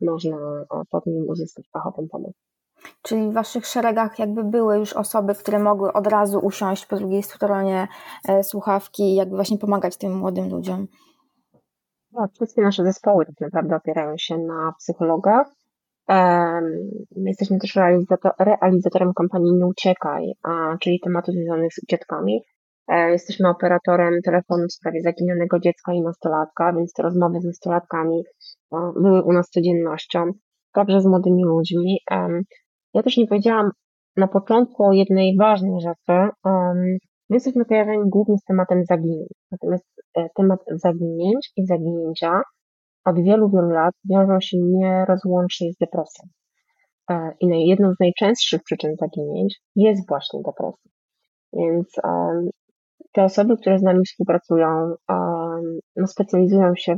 można 0.01 0.65
pod 0.91 1.07
nim 1.07 1.29
uzyskać 1.29 1.69
fachową 1.73 2.09
pomoc. 2.11 2.33
Czyli 3.03 3.31
w 3.31 3.33
Waszych 3.33 3.67
szeregach 3.67 4.19
jakby 4.19 4.45
były 4.45 4.79
już 4.79 4.93
osoby, 4.93 5.35
które 5.35 5.59
mogły 5.59 5.93
od 5.93 6.07
razu 6.07 6.39
usiąść 6.39 6.87
po 6.87 6.97
drugiej 6.97 7.23
stronie 7.23 7.89
e, 8.29 8.45
słuchawki 8.45 9.03
i 9.03 9.15
jakby 9.15 9.37
właśnie 9.37 9.59
pomagać 9.59 9.97
tym 9.97 10.19
młodym 10.19 10.51
ludziom. 10.51 10.87
No, 12.13 12.29
wszystkie 12.35 12.63
nasze 12.63 12.85
zespoły 12.85 13.27
tak 13.27 13.41
naprawdę 13.41 13.77
opierają 13.77 14.15
się 14.19 14.39
na 14.39 14.73
psychologach. 14.79 15.47
My 17.17 17.29
jesteśmy 17.29 17.59
też 17.59 17.77
realizator, 17.77 18.33
realizatorem 18.39 19.13
kampanii 19.15 19.53
Nie 19.53 19.67
Uciekaj, 19.67 20.33
czyli 20.81 21.01
tematów 21.01 21.35
związanych 21.35 21.75
z 21.75 21.83
ucieczkami. 21.83 22.41
E, 22.89 23.11
jesteśmy 23.11 23.49
operatorem 23.49 24.23
telefonu 24.25 24.67
w 24.69 24.73
sprawie 24.73 25.01
zaginionego 25.03 25.59
dziecka 25.59 25.93
i 25.93 26.03
nastolatka, 26.03 26.73
więc 26.73 26.93
te 26.93 27.03
rozmowy 27.03 27.41
z 27.41 27.45
nastolatkami 27.45 28.23
były 29.01 29.23
u 29.23 29.33
nas 29.33 29.51
codziennością, 29.51 30.33
także 30.73 31.01
z 31.01 31.07
młodymi 31.07 31.45
ludźmi. 31.45 31.99
Ja 32.97 33.03
też 33.03 33.17
nie 33.17 33.27
powiedziałam 33.27 33.71
na 34.17 34.29
początku 34.29 34.85
o 34.85 34.93
jednej 34.93 35.37
ważnej 35.37 35.81
rzeczy. 35.81 36.29
My 37.31 37.37
jesteśmy 37.37 37.65
kojarzeni 37.65 38.03
głównie 38.07 38.39
z 38.39 38.45
tematem 38.45 38.85
zaginięć. 38.85 39.29
Natomiast 39.51 39.85
e, 40.15 40.29
temat 40.37 40.61
zaginięć 40.71 41.53
i 41.57 41.67
zaginięcia 41.67 42.43
od 43.05 43.17
wielu, 43.17 43.51
wielu 43.51 43.69
lat 43.69 43.95
wiążą 44.11 44.41
się 44.41 44.57
nierozłącznie 44.61 45.73
z 45.73 45.77
depresją. 45.77 46.29
E, 47.11 47.33
I 47.41 47.69
jedną 47.69 47.93
z 47.93 48.01
najczęstszych 48.01 48.63
przyczyn 48.63 48.97
zaginięć 49.01 49.61
jest 49.77 50.09
właśnie 50.09 50.41
depresja. 50.47 50.91
Więc 51.53 51.89
te 53.13 53.25
osoby, 53.25 53.57
które 53.57 53.79
z 53.79 53.83
nami 53.83 54.05
współpracują, 54.07 54.95
no 55.97 56.07
specjalizują 56.07 56.73
się 56.77 56.97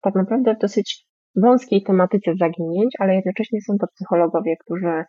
tak 0.00 0.14
naprawdę 0.14 0.54
w 0.54 0.58
dosyć 0.58 1.06
wąskiej 1.36 1.82
tematyce 1.82 2.32
zaginięć, 2.40 2.94
ale 2.98 3.14
jednocześnie 3.14 3.60
są 3.60 3.78
to 3.80 3.86
psychologowie, 3.94 4.56
którzy 4.64 5.04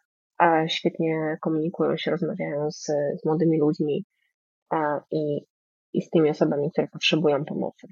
świetnie 0.68 1.38
komunikują 1.42 1.98
się, 1.98 2.12
rozmawiają 2.12 2.72
z, 2.72 2.86
z 3.22 3.26
młodymi 3.26 3.60
ludźmi 3.60 4.06
i, 5.12 5.46
i 5.94 6.02
z 6.02 6.10
tymi 6.10 6.30
osobami, 6.30 6.72
które 6.72 6.88
potrzebują 6.88 7.46
pomocy. 7.46 7.88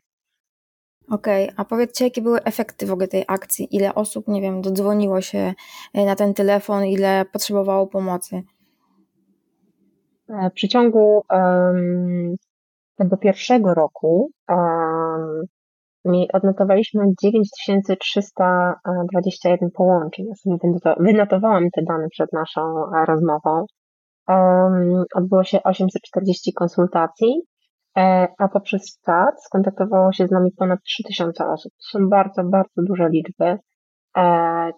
Okej, 1.12 1.44
okay. 1.44 1.56
a 1.58 1.66
powiedzcie, 1.66 2.06
jakie 2.06 2.22
były 2.22 2.44
efekty 2.44 2.86
w 2.86 2.92
ogóle 2.92 3.08
tej 3.08 3.26
akcji? 3.28 3.76
Ile 3.76 3.96
osób, 3.96 4.28
nie 4.28 4.42
wiem, 4.42 4.62
dodzwoniło 4.62 5.22
się 5.22 5.54
e, 5.94 6.06
na 6.06 6.16
ten 6.16 6.34
telefon, 6.34 6.86
ile 6.86 7.26
potrzebowało 7.34 7.88
pomocy? 7.88 8.44
E, 10.30 10.50
w 10.50 10.54
przeciągu 10.54 11.24
um, 11.30 12.36
tego 12.96 13.18
pierwszego 13.18 13.74
roku 13.74 14.32
um, 14.50 15.46
odnotowaliśmy 16.34 17.04
9321 17.24 19.72
połączeń. 19.72 20.26
Ja 20.30 20.36
sobie 20.36 20.58
wynotowałam 21.00 21.70
te 21.76 21.82
dane 21.84 22.08
przed 22.12 22.34
naszą 22.34 22.62
e, 22.62 23.06
rozmową. 23.06 23.66
Odbyło 25.16 25.44
się 25.44 25.64
840 25.64 26.54
konsultacji, 26.54 27.42
e, 27.98 28.28
a 28.38 28.48
poprzez 28.48 29.00
czat 29.06 29.44
skontaktowało 29.44 30.12
się 30.12 30.28
z 30.28 30.32
nami 30.32 30.52
ponad 30.58 30.80
3000 30.84 31.48
osób. 31.48 31.72
To 31.72 32.00
są 32.00 32.10
bardzo, 32.10 32.44
bardzo 32.44 32.82
duże 32.88 33.10
liczby. 33.10 33.46
E, 33.46 33.58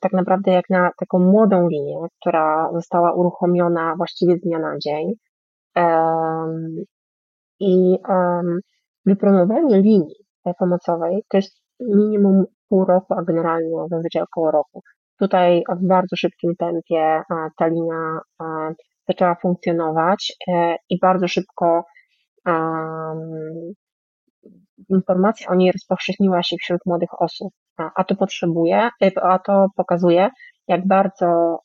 tak 0.02 0.14
naprawdę 0.14 0.52
jak 0.52 0.70
na 0.70 0.92
taką 1.00 1.20
młodą 1.20 1.68
linię, 1.68 1.98
która 2.20 2.70
została 2.74 3.14
uruchomiona 3.14 3.94
właściwie 3.98 4.38
z 4.38 4.42
dnia 4.42 4.60
na 4.60 4.78
dzień. 4.78 5.12
I 7.60 7.98
wypromowanie 9.06 9.82
linii 9.82 10.31
pomocowej 10.60 11.24
to 11.30 11.38
jest 11.38 11.62
minimum 11.80 12.46
pół 12.70 12.86
roku, 12.86 13.14
a 13.14 13.24
generalnie 13.24 13.70
zazwyczaj 13.90 14.22
około 14.22 14.52
roku. 14.52 14.82
Tutaj 15.20 15.64
w 15.82 15.88
bardzo 15.88 16.16
szybkim 16.16 16.56
tempie 16.60 17.22
ta 17.58 17.68
linia 17.68 18.20
zaczęła 19.08 19.36
funkcjonować 19.36 20.34
e, 20.48 20.76
i 20.90 21.00
bardzo 21.00 21.28
szybko 21.28 21.84
informacja 24.90 25.48
o 25.50 25.56
niej 25.56 25.72
rozpowszechniła 25.72 26.44
się 26.44 26.56
wśród 26.62 26.82
młodych 26.86 27.22
osób, 27.22 27.54
a 27.96 28.04
to 28.04 28.16
potrzebuje, 28.16 28.90
e, 29.04 29.12
a 29.24 29.40
to 29.40 29.68
pokazuje, 29.76 30.30
jak 30.68 30.88
bardzo 30.88 31.58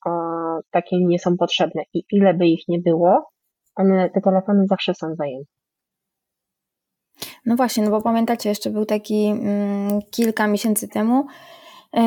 takie 0.71 0.97
linie 0.97 1.19
są 1.19 1.37
potrzebne 1.37 1.83
i 1.95 2.03
ile 2.11 2.35
by 2.35 2.47
ich 2.47 2.69
nie 2.69 2.79
było, 2.79 3.31
one, 3.77 4.11
te 4.11 4.21
telefony 4.21 4.67
zawsze 4.67 4.95
są 4.95 5.15
zajęte. 5.15 5.56
No 7.47 7.57
właśnie, 7.57 7.85
no 7.85 7.91
bo 7.91 8.03
pamiętacie, 8.03 8.49
jeszcze 8.49 8.71
był 8.71 8.87
taki 8.87 9.27
mm, 9.27 10.01
kilka 10.11 10.47
miesięcy 10.47 10.89
temu, 10.89 11.27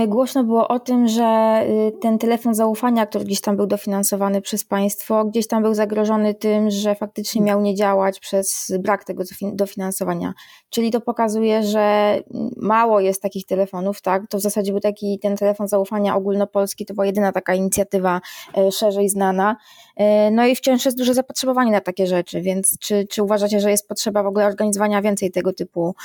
głośno 0.08 0.44
było 0.44 0.68
o 0.68 0.80
tym, 0.80 1.08
że 1.08 1.62
y, 1.68 2.00
ten 2.02 2.18
telefon 2.18 2.56
zaufania, 2.56 3.06
który 3.06 3.26
gdzieś 3.26 3.42
tam 3.42 3.58
był 3.58 3.68
dofinansowany 3.68 4.42
przez 4.42 4.64
państwo, 4.64 5.26
gdzieś 5.26 5.48
tam 5.48 5.64
był 5.64 5.74
zagrożony 5.74 6.34
tym, 6.34 6.70
że 6.70 6.96
faktycznie 6.96 7.42
miał 7.42 7.62
nie 7.62 7.76
działać 7.76 8.20
przez 8.20 8.74
brak 8.80 9.04
tego 9.04 9.24
dofinansowania. 9.54 10.34
Czyli 10.70 10.92
to 10.92 11.02
pokazuje, 11.02 11.64
że 11.64 12.16
mało 12.58 13.00
jest 13.00 13.22
takich 13.22 13.46
telefonów, 13.46 14.02
tak? 14.02 14.28
To 14.30 14.38
w 14.38 14.42
zasadzie 14.42 14.72
był 14.72 14.82
taki 14.82 15.20
ten 15.20 15.38
telefon 15.38 15.68
zaufania 15.68 16.16
ogólnopolski, 16.16 16.86
to 16.86 16.94
była 16.94 17.06
jedyna 17.06 17.32
taka 17.32 17.54
inicjatywa 17.54 18.22
e, 18.58 18.72
szerzej 18.72 19.10
znana. 19.10 19.56
E, 19.96 20.32
no 20.32 20.46
i 20.46 20.56
wciąż 20.56 20.86
jest 20.86 20.98
duże 20.98 21.14
zapotrzebowanie 21.14 21.72
na 21.72 21.82
takie 21.82 22.08
rzeczy, 22.08 22.42
więc 22.42 22.80
czy, 22.80 23.08
czy 23.10 23.24
uważacie, 23.24 23.60
że 23.60 23.72
jest 23.72 23.88
potrzeba 23.88 24.24
w 24.24 24.28
ogóle 24.28 24.46
organizowania 24.46 25.02
więcej 25.02 25.32
tego 25.32 25.54
typu 25.54 25.96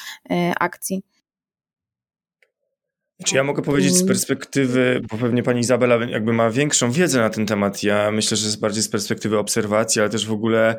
akcji? 0.61 1.03
Czy 3.25 3.37
ja 3.37 3.45
mogę 3.45 3.63
powiedzieć 3.63 3.93
z 3.93 3.97
mm. 3.97 4.09
perspektywy, 4.09 5.01
bo 5.11 5.19
pewnie 5.19 5.43
pani 5.43 5.61
Izabela 5.61 6.05
jakby 6.05 6.33
ma 6.33 6.51
większą 6.51 6.91
wiedzę 6.91 7.21
na 7.21 7.31
ten 7.31 7.47
temat. 7.47 7.83
Ja 7.83 8.11
myślę, 8.11 8.37
że 8.37 8.47
jest 8.47 8.61
bardziej 8.61 8.83
z 8.83 8.89
perspektywy 8.89 9.39
obserwacji, 9.39 10.01
ale 10.01 10.11
też 10.11 10.27
w 10.27 10.33
ogóle 10.33 10.77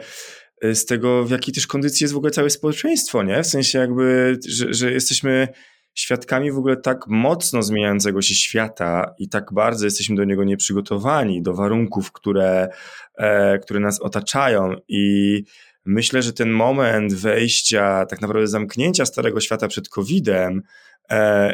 y, 0.63 0.75
z 0.75 0.85
tego, 0.85 1.25
w 1.25 1.29
jakiej 1.29 1.53
też 1.53 1.67
kondycji 1.67 2.03
jest 2.03 2.13
w 2.13 2.17
ogóle 2.17 2.31
całe 2.31 2.49
społeczeństwo, 2.49 3.23
nie? 3.23 3.43
W 3.43 3.47
sensie 3.47 3.79
jakby, 3.79 4.37
że, 4.47 4.73
że 4.73 4.91
jesteśmy 4.91 5.47
świadkami 5.93 6.51
w 6.51 6.57
ogóle 6.57 6.77
tak 6.77 7.07
mocno 7.07 7.63
zmieniającego 7.63 8.21
się 8.21 8.35
świata 8.35 9.13
i 9.19 9.29
tak 9.29 9.53
bardzo 9.53 9.85
jesteśmy 9.85 10.15
do 10.15 10.23
niego 10.23 10.43
nieprzygotowani, 10.43 11.41
do 11.41 11.53
warunków, 11.53 12.11
które, 12.11 12.69
e, 13.17 13.59
które 13.59 13.79
nas 13.79 14.01
otaczają 14.01 14.75
i 14.87 15.43
myślę, 15.85 16.21
że 16.21 16.33
ten 16.33 16.49
moment 16.49 17.13
wejścia, 17.13 18.05
tak 18.05 18.21
naprawdę 18.21 18.47
zamknięcia 18.47 19.05
starego 19.05 19.39
świata 19.39 19.67
przed 19.67 19.89
COVID-em, 19.89 20.61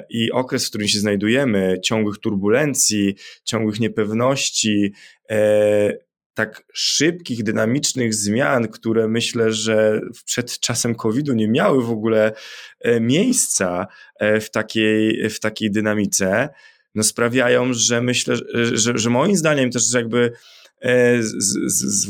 i 0.09 0.31
okres, 0.31 0.65
w 0.65 0.69
którym 0.69 0.87
się 0.87 0.99
znajdujemy, 0.99 1.79
ciągłych 1.83 2.17
turbulencji, 2.17 3.15
ciągłych 3.43 3.79
niepewności, 3.79 4.93
e, 5.29 5.93
tak 6.33 6.63
szybkich, 6.73 7.43
dynamicznych 7.43 8.13
zmian, 8.13 8.67
które 8.67 9.07
myślę, 9.07 9.51
że 9.51 10.01
przed 10.25 10.59
czasem 10.59 10.95
COVID-u 10.95 11.33
nie 11.33 11.47
miały 11.47 11.83
w 11.83 11.91
ogóle 11.91 12.33
e, 12.79 12.99
miejsca 12.99 13.87
w 14.41 14.49
takiej, 14.51 15.29
w 15.29 15.39
takiej 15.39 15.71
dynamice, 15.71 16.49
no 16.95 17.03
sprawiają, 17.03 17.73
że 17.73 18.01
myślę, 18.01 18.35
że, 18.53 18.97
że 18.97 19.09
moim 19.09 19.35
zdaniem 19.35 19.71
też 19.71 19.93
jakby 19.93 20.31
z, 21.19 21.43
z, 21.43 21.73
z, 21.73 22.07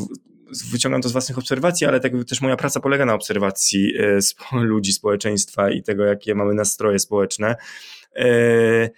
wyciągam 0.71 1.01
to 1.01 1.09
z 1.09 1.11
własnych 1.11 1.37
obserwacji, 1.37 1.87
ale 1.87 1.99
tak 1.99 2.11
też 2.27 2.41
moja 2.41 2.55
praca 2.57 2.79
polega 2.79 3.05
na 3.05 3.13
obserwacji 3.13 3.93
e, 3.99 4.19
ludzi, 4.61 4.93
społeczeństwa 4.93 5.71
i 5.71 5.83
tego, 5.83 6.03
jakie 6.05 6.35
mamy 6.35 6.53
nastroje 6.53 6.99
społeczne. 6.99 7.55
E, 8.15 8.89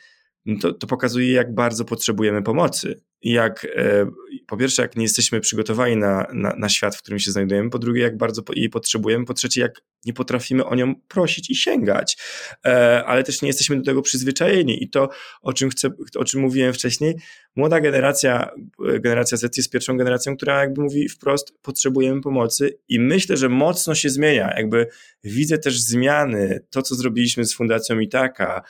to, 0.62 0.74
to 0.74 0.88
pokazuje, 0.88 1.31
jak 1.31 1.53
bardzo 1.53 1.86
potrzebujemy 1.86 2.41
pomocy 2.41 3.01
jak 3.24 3.68
e, 3.75 4.06
po 4.48 4.58
pierwsze, 4.58 4.82
jak 4.82 4.96
nie 4.96 5.03
jesteśmy 5.03 5.39
przygotowani 5.39 5.98
na, 5.98 6.27
na, 6.34 6.56
na, 6.58 6.70
świat, 6.70 6.96
w 6.96 7.01
którym 7.01 7.20
się 7.20 7.32
znajdujemy, 7.32 7.70
po 7.70 7.80
drugie, 7.80 8.01
jak 8.01 8.18
bardzo 8.18 8.42
jej 8.56 8.70
potrzebujemy, 8.70 9.25
po 9.25 9.34
trzecie, 9.34 9.62
jak 9.62 9.82
nie 10.06 10.13
potrafimy 10.13 10.65
o 10.65 10.75
nią 10.75 10.96
prosić 11.08 11.50
i 11.50 11.56
sięgać, 11.56 12.18
e, 12.65 13.03
ale 13.06 13.24
też 13.24 13.42
nie 13.42 13.48
jesteśmy 13.48 13.75
do 13.77 13.84
tego 13.84 14.01
przyzwyczajeni 14.01 14.84
i 14.84 14.89
to, 14.89 15.10
o 15.42 15.53
czym 15.53 15.70
chcę, 15.70 15.89
o 16.15 16.25
czym 16.25 16.42
mówiłem 16.42 16.74
wcześniej, 16.74 17.15
młoda 17.56 17.80
generacja, 17.80 18.51
generacja 19.00 19.38
Z 19.38 19.58
jest 19.58 19.72
pierwszą 19.72 19.98
generacją, 19.98 20.38
która 20.38 20.60
jakby 20.60 20.82
mówi 20.82 21.10
wprost, 21.10 21.53
potrzebujemy 21.62 22.22
pomocy 22.22 22.80
i 22.88 23.00
myślę, 23.00 23.38
że 23.38 23.50
mocno 23.50 23.96
się 23.96 24.10
zmienia, 24.10 24.53
jakby 24.58 24.88
widzę 25.24 25.58
też 25.58 25.80
zmiany, 25.80 26.65
to 26.70 26.82
co 26.82 26.96
zrobiliśmy 26.96 27.46
z 27.46 27.53
Fundacją 27.53 28.00
Itaka, 28.00 28.62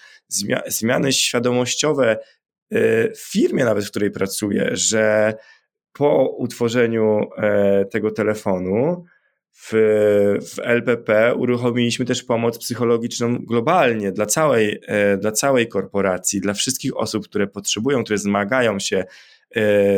zmiany 0.68 1.14
świadomościowe, 1.14 2.18
w 3.16 3.32
firmie 3.32 3.66
nawet, 3.66 3.86
w 3.86 3.90
której 3.90 4.12
pracuję, 4.12 4.70
że 4.72 5.34
po 5.94 6.36
utworzeniu 6.38 7.20
e, 7.38 7.86
tego 7.86 8.12
telefonu 8.12 9.06
w, 9.56 9.72
w 10.42 10.60
LPP 10.60 11.36
uruchomiliśmy 11.36 12.06
też 12.06 12.24
pomoc 12.24 12.58
psychologiczną 12.58 13.38
globalnie 13.38 14.12
dla 14.12 14.26
całej, 14.26 14.80
e, 14.88 15.18
dla 15.18 15.32
całej 15.32 15.68
korporacji, 15.68 16.42
dla 16.42 16.54
wszystkich 16.54 16.98
osób, 16.98 17.28
które 17.28 17.48
potrzebują, 17.48 18.04
które 18.04 18.18
zmagają 18.18 18.80
się 18.80 19.04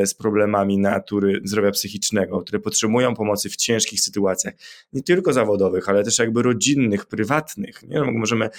z 0.06 0.14
problemami 0.14 0.78
natury 0.78 1.42
zdrowia 1.44 1.72
psychicznego, 1.72 2.42
które 2.42 2.60
potrzebują 2.60 3.16
pomocy 3.16 3.50
w 3.50 3.56
ciężkich 3.56 4.02
sytuacjach, 4.02 4.54
nie 4.94 5.04
tylko 5.04 5.34
zawodowych, 5.34 5.90
ale 5.90 6.04
też 6.04 6.20
jakby 6.20 6.42
rodzinnych, 6.42 7.06
prywatnych. 7.06 7.84
Nie? 7.84 8.00
No, 8.00 8.12
możemy 8.12 8.50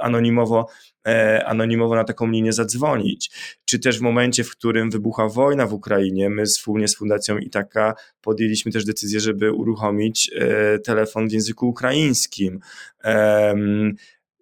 anonimowo, 0.00 0.68
anonimowo 1.44 1.94
na 1.94 2.04
taką 2.04 2.30
linię 2.30 2.52
zadzwonić. 2.52 3.30
Czy 3.64 3.78
też 3.78 3.98
w 3.98 4.02
momencie, 4.02 4.44
w 4.44 4.50
którym 4.50 4.90
wybucha 4.90 5.28
wojna 5.28 5.66
w 5.66 5.72
Ukrainie, 5.72 6.30
my 6.30 6.44
wspólnie 6.44 6.88
z 6.88 6.96
Fundacją 6.96 7.38
Itaka 7.38 7.94
podjęliśmy 8.20 8.72
też 8.72 8.84
decyzję, 8.84 9.20
żeby 9.20 9.52
uruchomić 9.52 10.30
telefon 10.84 11.28
w 11.28 11.32
języku 11.32 11.68
ukraińskim. 11.68 12.60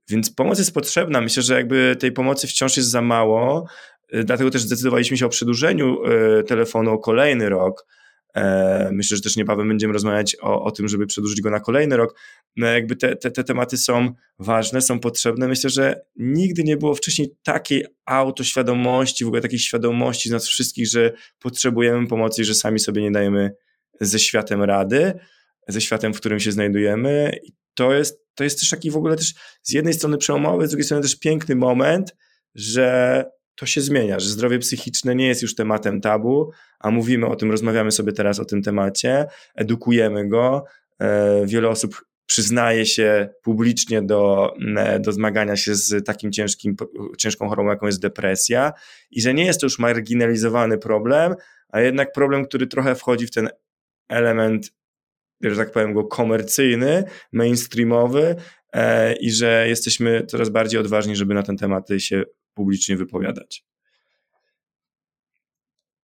Więc 0.08 0.30
pomoc 0.30 0.58
jest 0.58 0.74
potrzebna. 0.74 1.20
Myślę, 1.20 1.42
że 1.42 1.54
jakby 1.54 1.96
tej 1.98 2.12
pomocy 2.12 2.46
wciąż 2.46 2.76
jest 2.76 2.90
za 2.90 3.02
mało. 3.02 3.66
Y, 4.14 4.24
dlatego 4.24 4.50
też 4.50 4.62
zdecydowaliśmy 4.62 5.16
się 5.16 5.26
o 5.26 5.28
przedłużeniu 5.28 5.96
y, 6.04 6.44
telefonu 6.44 6.90
o 6.90 6.98
kolejny 6.98 7.48
rok. 7.48 7.86
E, 8.34 8.90
myślę, 8.92 9.16
że 9.16 9.22
też 9.22 9.36
niebawem 9.36 9.68
będziemy 9.68 9.92
rozmawiać 9.92 10.36
o, 10.40 10.64
o 10.64 10.70
tym, 10.70 10.88
żeby 10.88 11.06
przedłużyć 11.06 11.40
go 11.40 11.50
na 11.50 11.60
kolejny 11.60 11.96
rok. 11.96 12.20
No 12.56 12.66
jakby 12.66 12.96
te, 12.96 13.16
te, 13.16 13.30
te 13.30 13.44
tematy 13.44 13.76
są 13.76 14.12
ważne, 14.38 14.80
są 14.80 15.00
potrzebne. 15.00 15.48
Myślę, 15.48 15.70
że 15.70 16.00
nigdy 16.16 16.64
nie 16.64 16.76
było 16.76 16.94
wcześniej 16.94 17.34
takiej 17.42 17.86
autoświadomości, 18.06 19.24
w 19.24 19.26
ogóle 19.26 19.42
takiej 19.42 19.58
świadomości 19.58 20.28
z 20.28 20.32
nas 20.32 20.48
wszystkich, 20.48 20.88
że 20.88 21.12
potrzebujemy 21.38 22.06
pomocy 22.06 22.42
i 22.42 22.44
że 22.44 22.54
sami 22.54 22.78
sobie 22.78 23.02
nie 23.02 23.10
dajemy 23.10 23.54
ze 24.00 24.18
światem 24.18 24.62
rady, 24.62 25.12
ze 25.68 25.80
światem, 25.80 26.14
w 26.14 26.20
którym 26.20 26.40
się 26.40 26.52
znajdujemy. 26.52 27.38
I 27.44 27.52
to 27.74 27.92
jest, 27.92 28.20
to 28.34 28.44
jest 28.44 28.60
też 28.60 28.70
taki 28.70 28.90
w 28.90 28.96
ogóle 28.96 29.16
też 29.16 29.34
z 29.62 29.72
jednej 29.72 29.94
strony 29.94 30.18
przełomowy, 30.18 30.66
z 30.66 30.70
drugiej 30.70 30.84
strony 30.84 31.02
też 31.02 31.16
piękny 31.16 31.56
moment, 31.56 32.16
że 32.54 33.24
to 33.54 33.66
się 33.66 33.80
zmienia, 33.80 34.20
że 34.20 34.28
zdrowie 34.28 34.58
psychiczne 34.58 35.14
nie 35.14 35.28
jest 35.28 35.42
już 35.42 35.54
tematem 35.54 36.00
tabu, 36.00 36.50
a 36.80 36.90
mówimy 36.90 37.26
o 37.26 37.36
tym, 37.36 37.50
rozmawiamy 37.50 37.90
sobie 37.90 38.12
teraz 38.12 38.40
o 38.40 38.44
tym 38.44 38.62
temacie, 38.62 39.26
edukujemy 39.54 40.28
go. 40.28 40.64
E, 41.00 41.46
wiele 41.46 41.68
osób 41.68 42.04
przyznaje 42.26 42.86
się 42.86 43.28
publicznie 43.42 44.02
do, 44.02 44.54
e, 44.76 45.00
do 45.00 45.12
zmagania 45.12 45.56
się 45.56 45.74
z 45.74 46.06
takim 46.06 46.32
ciężkim, 46.32 46.76
ciężką 47.18 47.48
chorobą, 47.48 47.70
jaką 47.70 47.86
jest 47.86 48.00
depresja, 48.00 48.72
i 49.10 49.20
że 49.22 49.34
nie 49.34 49.44
jest 49.44 49.60
to 49.60 49.66
już 49.66 49.78
marginalizowany 49.78 50.78
problem, 50.78 51.34
a 51.68 51.80
jednak 51.80 52.12
problem, 52.12 52.44
który 52.44 52.66
trochę 52.66 52.94
wchodzi 52.94 53.26
w 53.26 53.30
ten 53.30 53.48
element, 54.08 54.72
że 55.42 55.56
tak 55.56 55.72
powiem, 55.72 55.94
go 55.94 56.04
komercyjny, 56.04 57.04
mainstreamowy, 57.32 58.36
e, 58.72 59.12
i 59.12 59.30
że 59.30 59.68
jesteśmy 59.68 60.26
coraz 60.26 60.48
bardziej 60.48 60.80
odważni, 60.80 61.16
żeby 61.16 61.34
na 61.34 61.42
ten 61.42 61.56
tematy 61.56 62.00
się 62.00 62.22
publicznie 62.54 62.96
wypowiadać. 62.96 63.64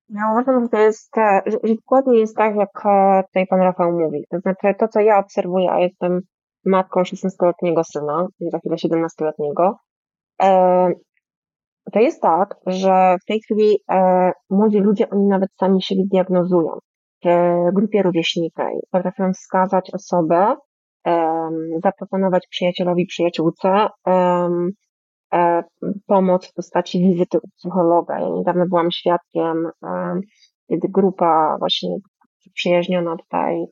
Ja 0.09 0.33
uważam, 0.33 0.63
że 0.63 0.69
to 0.69 0.79
jest, 0.79 1.19
e, 1.19 1.43
że, 1.47 1.59
że 1.65 1.75
dokładnie 1.75 2.19
jest 2.19 2.37
tak, 2.37 2.57
jak 2.57 2.87
e, 2.87 3.23
tutaj 3.27 3.47
pan 3.47 3.61
Rafał 3.61 3.93
mówi. 3.93 4.25
To 4.31 4.39
znaczy, 4.41 4.75
to 4.79 4.89
co 4.89 5.01
ja 5.01 5.19
obserwuję, 5.19 5.71
a 5.71 5.81
jestem 5.81 6.21
matką 6.67 7.03
16-letniego 7.03 7.85
syna, 7.85 8.27
za 8.41 8.59
chwilę 8.59 8.77
17-letniego, 8.77 9.77
e, 10.43 10.89
to 11.93 12.01
jest 12.01 12.23
tak, 12.23 12.55
że 12.67 13.17
w 13.23 13.25
tej 13.25 13.41
chwili 13.41 13.79
młodzi 14.51 14.79
ludzie, 14.79 15.11
oni 15.11 15.27
nawet 15.27 15.51
sami 15.61 15.83
siebie 15.83 16.03
diagnozują. 16.13 16.79
W 17.25 17.75
grupie 17.75 18.03
rówieśniczej 18.03 18.81
potrafią 18.91 19.33
wskazać 19.33 19.91
osobę, 19.95 20.57
zaproponować 21.83 22.47
przyjacielowi, 22.51 23.07
przyjaciółce, 23.07 23.89
E, 24.09 24.49
pomoc 26.07 26.47
w 26.47 26.55
postaci 26.55 26.99
wizyty 26.99 27.39
u 27.39 27.49
psychologa. 27.57 28.21
Ja 28.21 28.29
niedawno 28.29 28.67
byłam 28.67 28.91
świadkiem, 28.91 29.71
e, 29.85 30.21
kiedy 30.69 30.89
grupa 30.89 31.57
właśnie 31.59 31.97
przyjaźniona 32.55 33.17
tutaj 33.17 33.65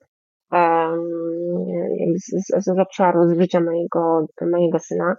z, 2.16 2.26
z, 2.26 2.64
z 2.64 2.78
obszaru, 2.80 3.28
z 3.28 3.38
życia 3.40 3.60
mojego, 3.60 4.26
mojego 4.50 4.78
syna, 4.78 5.14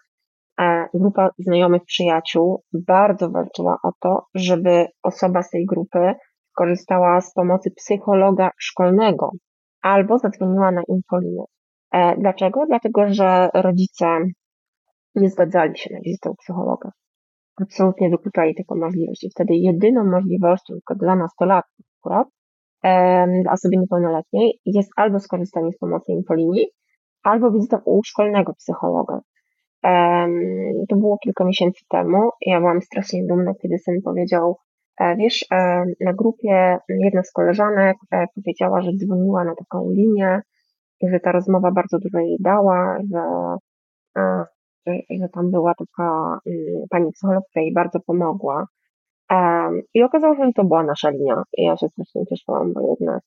e, 0.60 0.88
grupa 0.94 1.30
znajomych 1.38 1.82
przyjaciół 1.86 2.64
bardzo 2.74 3.30
walczyła 3.30 3.78
o 3.84 3.92
to, 4.00 4.26
żeby 4.36 4.86
osoba 5.04 5.44
z 5.44 5.50
tej 5.50 5.66
grupy 5.66 6.14
korzystała 6.56 7.22
z 7.22 7.34
pomocy 7.34 7.72
psychologa 7.76 8.52
szkolnego 8.58 9.32
albo 9.82 10.18
zadzwoniła 10.18 10.72
na 10.72 10.82
infolinię. 10.88 11.44
Dlaczego? 12.18 12.66
Dlatego, 12.68 13.14
że 13.14 13.50
rodzice 13.54 14.06
nie 15.16 15.30
zgadzali 15.30 15.78
się 15.78 15.94
na 15.94 16.00
wizytę 16.02 16.30
u 16.30 16.36
psychologa. 16.36 16.92
Absolutnie 17.62 18.10
wykluczali 18.10 18.56
taką 18.56 18.76
możliwość. 18.76 19.24
I 19.24 19.30
wtedy 19.30 19.54
jedyną 19.54 20.04
możliwością, 20.06 20.74
tylko 20.74 20.96
dla 20.96 21.16
nastolatków 21.16 21.86
akurat, 22.00 22.28
dla 23.44 23.52
osoby 23.52 23.78
niepełnoletniej, 23.78 24.60
jest 24.66 24.92
albo 24.96 25.20
skorzystanie 25.20 25.72
z 25.72 25.78
pomocy 25.78 26.12
infolinii, 26.12 26.68
albo 27.24 27.52
wizyta 27.52 27.82
u 27.86 28.04
szkolnego 28.04 28.54
psychologa. 28.54 29.20
To 30.90 30.96
było 30.96 31.18
kilka 31.18 31.46
miesięcy 31.46 31.86
temu. 31.90 32.30
Ja 32.46 32.60
byłam 32.60 32.82
strasznie 32.82 33.28
dumna, 33.28 33.54
kiedy 33.62 33.78
syn 33.78 34.02
powiedział, 34.02 34.58
e, 35.00 35.16
wiesz, 35.16 35.46
na 36.02 36.14
grupie 36.14 36.78
jedna 36.90 37.24
z 37.24 37.32
koleżanek 37.32 37.98
e, 38.12 38.26
powiedziała, 38.36 38.82
że 38.82 38.92
dzwoniła 38.94 39.44
na 39.44 39.56
taką 39.56 39.90
linię 39.92 40.42
że 41.08 41.20
ta 41.20 41.32
rozmowa 41.32 41.72
bardzo 41.72 42.00
dużo 42.00 42.20
jej 42.20 42.38
dała, 42.40 42.98
że 43.12 43.22
e, 44.18 44.44
że 45.22 45.30
tam 45.34 45.52
była 45.52 45.74
taka 45.76 46.40
y, 46.48 46.86
pani 46.90 47.12
psycholog, 47.12 47.44
która 47.50 47.64
jej 47.64 47.74
bardzo 47.74 48.00
pomogła. 48.00 48.66
I 49.94 50.04
okazało 50.04 50.36
się, 50.36 50.46
że 50.46 50.54
to 50.54 50.64
była 50.64 50.84
nasza 50.84 51.10
linia. 51.10 51.44
I 51.58 51.64
ja 51.64 51.78
się 51.78 51.88
strasznie 51.90 52.26
cieszyłam, 52.26 52.74
bo 52.74 52.82
jednak 52.90 53.24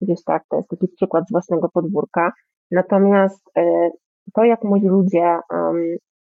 gdzieś 0.00 0.24
tak, 0.24 0.42
to 0.50 0.56
jest 0.56 0.68
taki 0.68 0.88
przykład 0.88 1.24
z 1.28 1.32
własnego 1.32 1.68
podwórka. 1.74 2.32
Natomiast 2.70 3.48
y, 3.58 3.90
to, 4.34 4.44
jak 4.44 4.64
młodzi 4.64 4.86
ludzie 4.86 5.38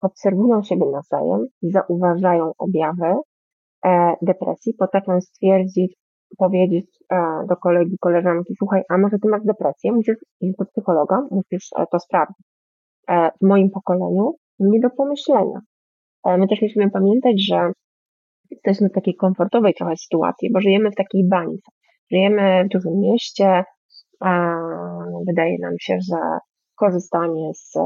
obserwują 0.04 0.62
siebie 0.62 0.86
nawzajem, 0.86 1.46
zauważają 1.62 2.52
objawy 2.58 3.14
e, 3.86 4.14
depresji, 4.22 4.74
potrafią 4.74 5.20
stwierdzić, 5.20 5.96
powiedzieć 6.38 6.86
e, 7.12 7.46
do 7.48 7.56
kolegi, 7.56 7.96
koleżanki, 8.00 8.54
słuchaj, 8.58 8.82
a 8.88 8.98
może 8.98 9.18
ty 9.18 9.28
masz 9.28 9.42
depresję, 9.44 9.92
musisz 9.92 10.16
iść 10.40 10.56
do 10.58 10.64
psychologa, 10.64 11.26
musisz 11.30 11.68
e, 11.78 11.84
to 11.92 11.98
sprawdzić. 12.00 12.53
E, 13.08 13.30
w 13.42 13.46
moim 13.46 13.70
pokoleniu 13.70 14.34
nie 14.58 14.80
do 14.80 14.90
pomyślenia. 14.90 15.60
E, 16.24 16.38
my 16.38 16.48
też 16.48 16.62
musimy 16.62 16.90
pamiętać, 16.90 17.46
że 17.48 17.72
jesteśmy 18.50 18.88
w 18.88 18.92
takiej 18.92 19.14
komfortowej 19.14 19.74
trochę 19.74 19.96
sytuacji, 19.96 20.52
bo 20.52 20.60
żyjemy 20.60 20.90
w 20.90 20.94
takiej 20.94 21.28
bańce. 21.28 21.70
Żyjemy 22.12 22.64
w 22.64 22.68
dużym 22.68 23.00
mieście, 23.00 23.64
wydaje 25.26 25.56
nam 25.60 25.74
się, 25.80 25.98
że 26.10 26.16
korzystanie 26.76 27.50
z 27.54 27.76
e, 27.76 27.82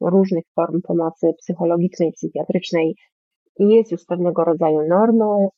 różnych 0.00 0.44
form 0.54 0.80
pomocy 0.86 1.26
psychologicznej, 1.38 2.12
psychiatrycznej 2.12 2.94
jest 3.58 3.92
już 3.92 4.04
pewnego 4.04 4.44
rodzaju 4.44 4.88
normą, 4.88 5.48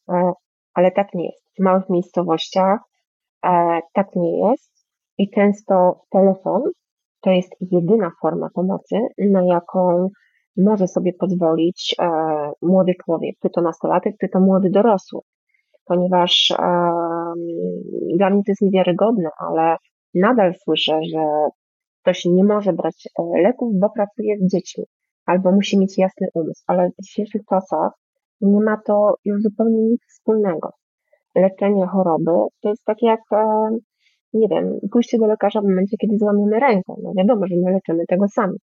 ale 0.74 0.90
tak 0.90 1.14
nie 1.14 1.24
jest. 1.24 1.44
W 1.58 1.62
małych 1.62 1.88
miejscowościach 1.90 2.80
tak 3.94 4.06
nie 4.16 4.48
jest 4.48 4.86
i 5.18 5.30
często 5.30 6.00
telefon 6.10 6.62
to 7.24 7.30
jest 7.30 7.52
jedyna 7.60 8.10
forma 8.22 8.48
pomocy, 8.54 8.96
na 9.18 9.44
jaką 9.44 10.08
może 10.56 10.88
sobie 10.88 11.12
pozwolić 11.12 11.94
e, 11.98 12.06
młody 12.62 12.92
człowiek, 13.04 13.36
czy 13.42 13.50
to 13.50 13.60
nastolatek, 13.60 14.14
czy 14.20 14.28
to 14.28 14.40
młody 14.40 14.70
dorosły. 14.70 15.20
Ponieważ 15.84 16.50
e, 16.50 16.56
dla 18.16 18.30
mnie 18.30 18.42
to 18.46 18.50
jest 18.52 18.62
niewiarygodne, 18.62 19.28
ale 19.38 19.76
nadal 20.14 20.54
słyszę, 20.54 21.00
że 21.12 21.20
ktoś 22.02 22.24
nie 22.24 22.44
może 22.44 22.72
brać 22.72 23.08
e, 23.18 23.42
leków, 23.42 23.72
bo 23.80 23.90
pracuje 23.90 24.36
z 24.38 24.52
dziećmi, 24.52 24.84
albo 25.26 25.52
musi 25.52 25.78
mieć 25.78 25.98
jasny 25.98 26.26
umysł, 26.34 26.64
ale 26.66 26.90
w 26.90 27.02
dzisiejszych 27.02 27.42
czasach 27.50 27.92
nie 28.40 28.60
ma 28.60 28.76
to 28.86 29.14
już 29.24 29.42
zupełnie 29.42 29.82
nic 29.82 30.00
wspólnego. 30.08 30.70
Leczenie 31.34 31.86
choroby 31.86 32.32
to 32.62 32.68
jest 32.68 32.84
tak 32.84 33.02
jak 33.02 33.20
nie 34.34 34.48
wiem, 34.48 34.78
pójście 34.92 35.18
do 35.18 35.26
lekarza 35.26 35.60
w 35.60 35.64
momencie, 35.64 35.96
kiedy 35.96 36.18
złamiemy 36.18 36.60
rękę. 36.60 36.94
No 37.02 37.12
wiadomo, 37.18 37.46
że 37.46 37.56
nie 37.56 37.70
leczymy 37.70 38.06
tego 38.06 38.28
sami. 38.28 38.56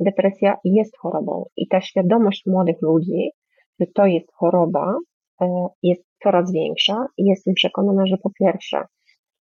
Depresja 0.00 0.56
jest 0.64 0.98
chorobą 0.98 1.44
i 1.56 1.68
ta 1.68 1.80
świadomość 1.80 2.42
młodych 2.46 2.76
ludzi, 2.82 3.30
że 3.80 3.86
to 3.94 4.06
jest 4.06 4.32
choroba, 4.34 4.94
e, 5.42 5.66
jest 5.82 6.02
coraz 6.22 6.52
większa 6.52 7.06
i 7.18 7.24
jestem 7.24 7.54
przekonana, 7.54 8.06
że 8.06 8.16
po 8.16 8.30
pierwsze, 8.40 8.84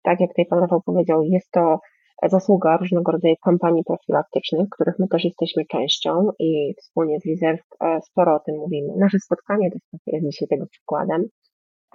tak 0.03 0.19
jak 0.19 0.29
tutaj 0.29 0.45
pan 0.45 0.59
Rafał 0.59 0.81
powiedział, 0.81 1.23
jest 1.23 1.51
to 1.51 1.79
zasługa 2.27 2.77
różnego 2.77 3.11
rodzaju 3.11 3.35
kampanii 3.43 3.83
profilaktycznych, 3.83 4.69
których 4.69 4.95
my 4.99 5.07
też 5.07 5.23
jesteśmy 5.25 5.65
częścią 5.65 6.29
i 6.39 6.73
wspólnie 6.77 7.19
z 7.19 7.25
Reserve 7.25 7.63
sporo 8.03 8.35
o 8.35 8.39
tym 8.39 8.55
mówimy. 8.55 8.93
Nasze 8.97 9.19
spotkanie 9.19 9.71
też 9.71 9.81
jest 10.07 10.25
dzisiaj 10.25 10.47
tego 10.47 10.65
przykładem. 10.71 11.25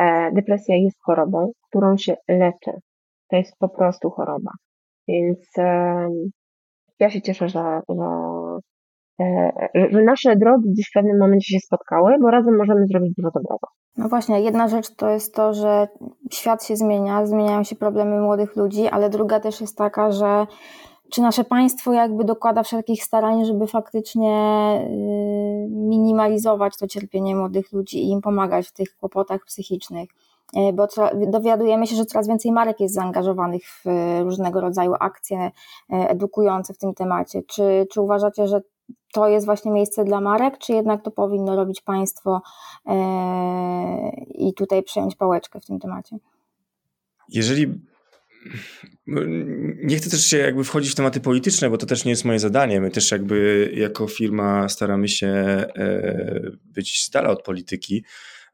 E, 0.01 0.33
depresja 0.33 0.77
jest 0.77 0.97
chorobą, 1.03 1.53
którą 1.69 1.97
się 1.97 2.17
leczy. 2.29 2.71
To 3.35 3.39
jest 3.39 3.59
po 3.59 3.69
prostu 3.69 4.11
choroba. 4.11 4.51
Więc 5.09 5.39
ja 7.01 7.11
się 7.11 7.23
cieszę, 7.23 7.49
że, 7.49 7.81
że, 7.89 8.05
e, 9.21 9.89
że 9.91 10.03
nasze 10.03 10.37
drogi 10.37 10.71
gdzieś 10.71 10.89
w 10.89 10.93
pewnym 10.95 11.19
momencie 11.19 11.55
się 11.55 11.61
spotkały, 11.67 12.13
bo 12.23 12.31
razem 12.31 12.57
możemy 12.57 12.87
zrobić 12.87 13.13
dużo 13.17 13.31
dobrego. 13.35 13.69
No 13.97 14.09
właśnie, 14.09 14.41
jedna 14.41 14.69
rzecz 14.69 14.95
to 14.97 15.11
jest 15.11 15.35
to, 15.35 15.55
że 15.55 15.89
świat 16.33 16.65
się 16.65 16.77
zmienia, 16.77 17.27
zmieniają 17.27 17.65
się 17.65 17.77
problemy 17.77 18.21
młodych 18.21 18.57
ludzi, 18.57 18.89
ale 18.89 19.11
druga 19.11 19.41
też 19.41 19.61
jest 19.61 19.79
taka, 19.79 20.13
że 20.13 20.47
czy 21.13 21.23
nasze 21.23 21.45
państwo 21.45 21.93
jakby 21.93 22.25
dokłada 22.25 22.63
wszelkich 22.63 23.05
starań, 23.05 23.45
żeby 23.45 23.67
faktycznie 23.67 24.31
y, 24.81 25.69
minimalizować 25.71 26.77
to 26.77 26.87
cierpienie 26.87 27.37
młodych 27.37 27.73
ludzi 27.73 27.99
i 27.99 28.11
im 28.11 28.21
pomagać 28.21 28.69
w 28.69 28.73
tych 28.73 28.97
kłopotach 28.97 29.45
psychicznych? 29.45 30.11
Y, 30.57 30.73
bo 30.73 30.89
dowiadujemy 31.27 31.87
się, 31.87 31.97
że 31.97 32.07
coraz 32.07 32.29
więcej 32.29 32.53
marek 32.53 32.81
jest 32.81 32.95
zaangażowanych 32.95 33.63
w 33.65 33.85
różnego 34.23 34.61
rodzaju 34.61 34.95
akcje 35.01 35.47
y, 35.47 35.51
edukujące 35.89 36.75
w 36.75 36.79
tym 36.79 36.95
temacie. 36.95 37.43
Czy, 37.43 37.87
czy 37.93 38.01
uważacie, 38.01 38.49
że 38.49 38.61
to 39.13 39.29
jest 39.29 39.47
właśnie 39.47 39.73
miejsce 39.73 40.05
dla 40.05 40.21
marek, 40.21 40.59
czy 40.59 40.73
jednak 40.73 41.03
to 41.03 41.11
powinno 41.11 41.57
robić 41.57 41.81
państwo 41.81 42.43
i 44.29 44.55
tutaj 44.55 44.83
przejąć 44.83 45.17
pałeczkę 45.17 45.61
w 45.61 45.67
tym 45.67 45.81
temacie? 45.81 46.17
Jeżeli 47.29 47.81
nie 49.85 49.97
chcę 49.97 50.11
też 50.11 50.27
się 50.27 50.39
jakby 50.39 50.65
wchodzić 50.65 50.93
w 50.93 50.95
tematy 50.95 51.21
polityczne, 51.21 51.71
bo 51.71 51.79
to 51.79 51.87
też 51.87 52.05
nie 52.05 52.11
jest 52.11 52.25
moje 52.25 52.39
zadanie. 52.39 52.81
My 52.81 52.91
też 52.91 53.11
jakby 53.11 53.71
jako 53.75 54.07
firma 54.07 54.69
staramy 54.69 55.09
się 55.09 55.27
e, 55.27 56.41
być 56.65 57.05
z 57.05 57.11
dala 57.11 57.29
od 57.29 57.43
polityki, 57.43 58.05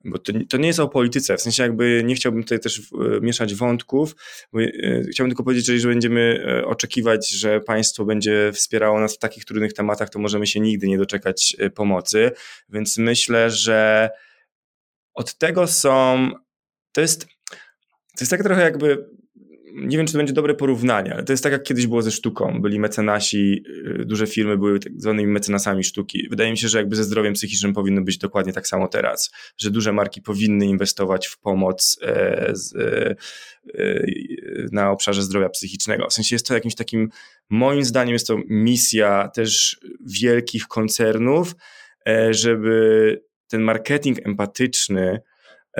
bo 0.04 0.18
to, 0.18 0.32
to 0.48 0.56
nie 0.56 0.66
jest 0.66 0.80
o 0.80 0.88
polityce. 0.88 1.36
W 1.36 1.42
sensie 1.42 1.62
jakby 1.62 2.02
nie 2.04 2.14
chciałbym 2.14 2.42
tutaj 2.42 2.60
też 2.60 2.78
e, 2.78 3.20
mieszać 3.20 3.54
wątków. 3.54 4.16
E, 4.54 5.02
chciałbym 5.12 5.30
tylko 5.30 5.44
powiedzieć, 5.44 5.66
że 5.66 5.72
jeżeli 5.72 5.94
będziemy 5.94 6.44
oczekiwać, 6.66 7.30
że 7.30 7.60
państwo 7.60 8.04
będzie 8.04 8.52
wspierało 8.52 9.00
nas 9.00 9.14
w 9.14 9.18
takich 9.18 9.44
trudnych 9.44 9.72
tematach, 9.72 10.10
to 10.10 10.18
możemy 10.18 10.46
się 10.46 10.60
nigdy 10.60 10.88
nie 10.88 10.98
doczekać 10.98 11.56
pomocy. 11.74 12.30
Więc 12.68 12.98
myślę, 12.98 13.50
że 13.50 14.10
od 15.14 15.38
tego 15.38 15.66
są. 15.66 16.30
To 16.92 17.00
jest. 17.00 17.26
To 18.16 18.24
jest 18.24 18.30
tak 18.30 18.42
trochę 18.42 18.62
jakby 18.62 19.06
nie 19.74 19.96
wiem, 19.96 20.06
czy 20.06 20.12
to 20.12 20.18
będzie 20.18 20.32
dobre 20.32 20.54
porównanie, 20.54 21.14
ale 21.14 21.22
to 21.24 21.32
jest 21.32 21.42
tak, 21.42 21.52
jak 21.52 21.62
kiedyś 21.62 21.86
było 21.86 22.02
ze 22.02 22.10
sztuką. 22.10 22.62
Byli 22.62 22.80
mecenasi, 22.80 23.62
y, 24.00 24.04
duże 24.04 24.26
firmy 24.26 24.58
były 24.58 24.80
tak 24.80 24.92
zwanymi 24.96 25.32
mecenasami 25.32 25.84
sztuki. 25.84 26.28
Wydaje 26.30 26.50
mi 26.50 26.58
się, 26.58 26.68
że 26.68 26.78
jakby 26.78 26.96
ze 26.96 27.04
zdrowiem 27.04 27.34
psychicznym 27.34 27.72
powinno 27.72 28.02
być 28.02 28.18
dokładnie 28.18 28.52
tak 28.52 28.68
samo 28.68 28.88
teraz, 28.88 29.30
że 29.58 29.70
duże 29.70 29.92
marki 29.92 30.22
powinny 30.22 30.66
inwestować 30.66 31.26
w 31.26 31.38
pomoc 31.38 31.98
e, 32.02 32.50
z, 32.52 32.76
e, 32.76 33.16
e, 33.78 34.04
na 34.72 34.90
obszarze 34.90 35.22
zdrowia 35.22 35.48
psychicznego. 35.48 36.08
W 36.08 36.12
sensie 36.12 36.34
jest 36.34 36.46
to 36.46 36.54
jakimś 36.54 36.74
takim, 36.74 37.10
moim 37.50 37.84
zdaniem 37.84 38.12
jest 38.12 38.26
to 38.26 38.38
misja 38.48 39.28
też 39.34 39.80
wielkich 40.06 40.66
koncernów, 40.66 41.54
żeby 42.30 43.22
ten 43.48 43.62
marketing 43.62 44.26
empatyczny 44.26 45.20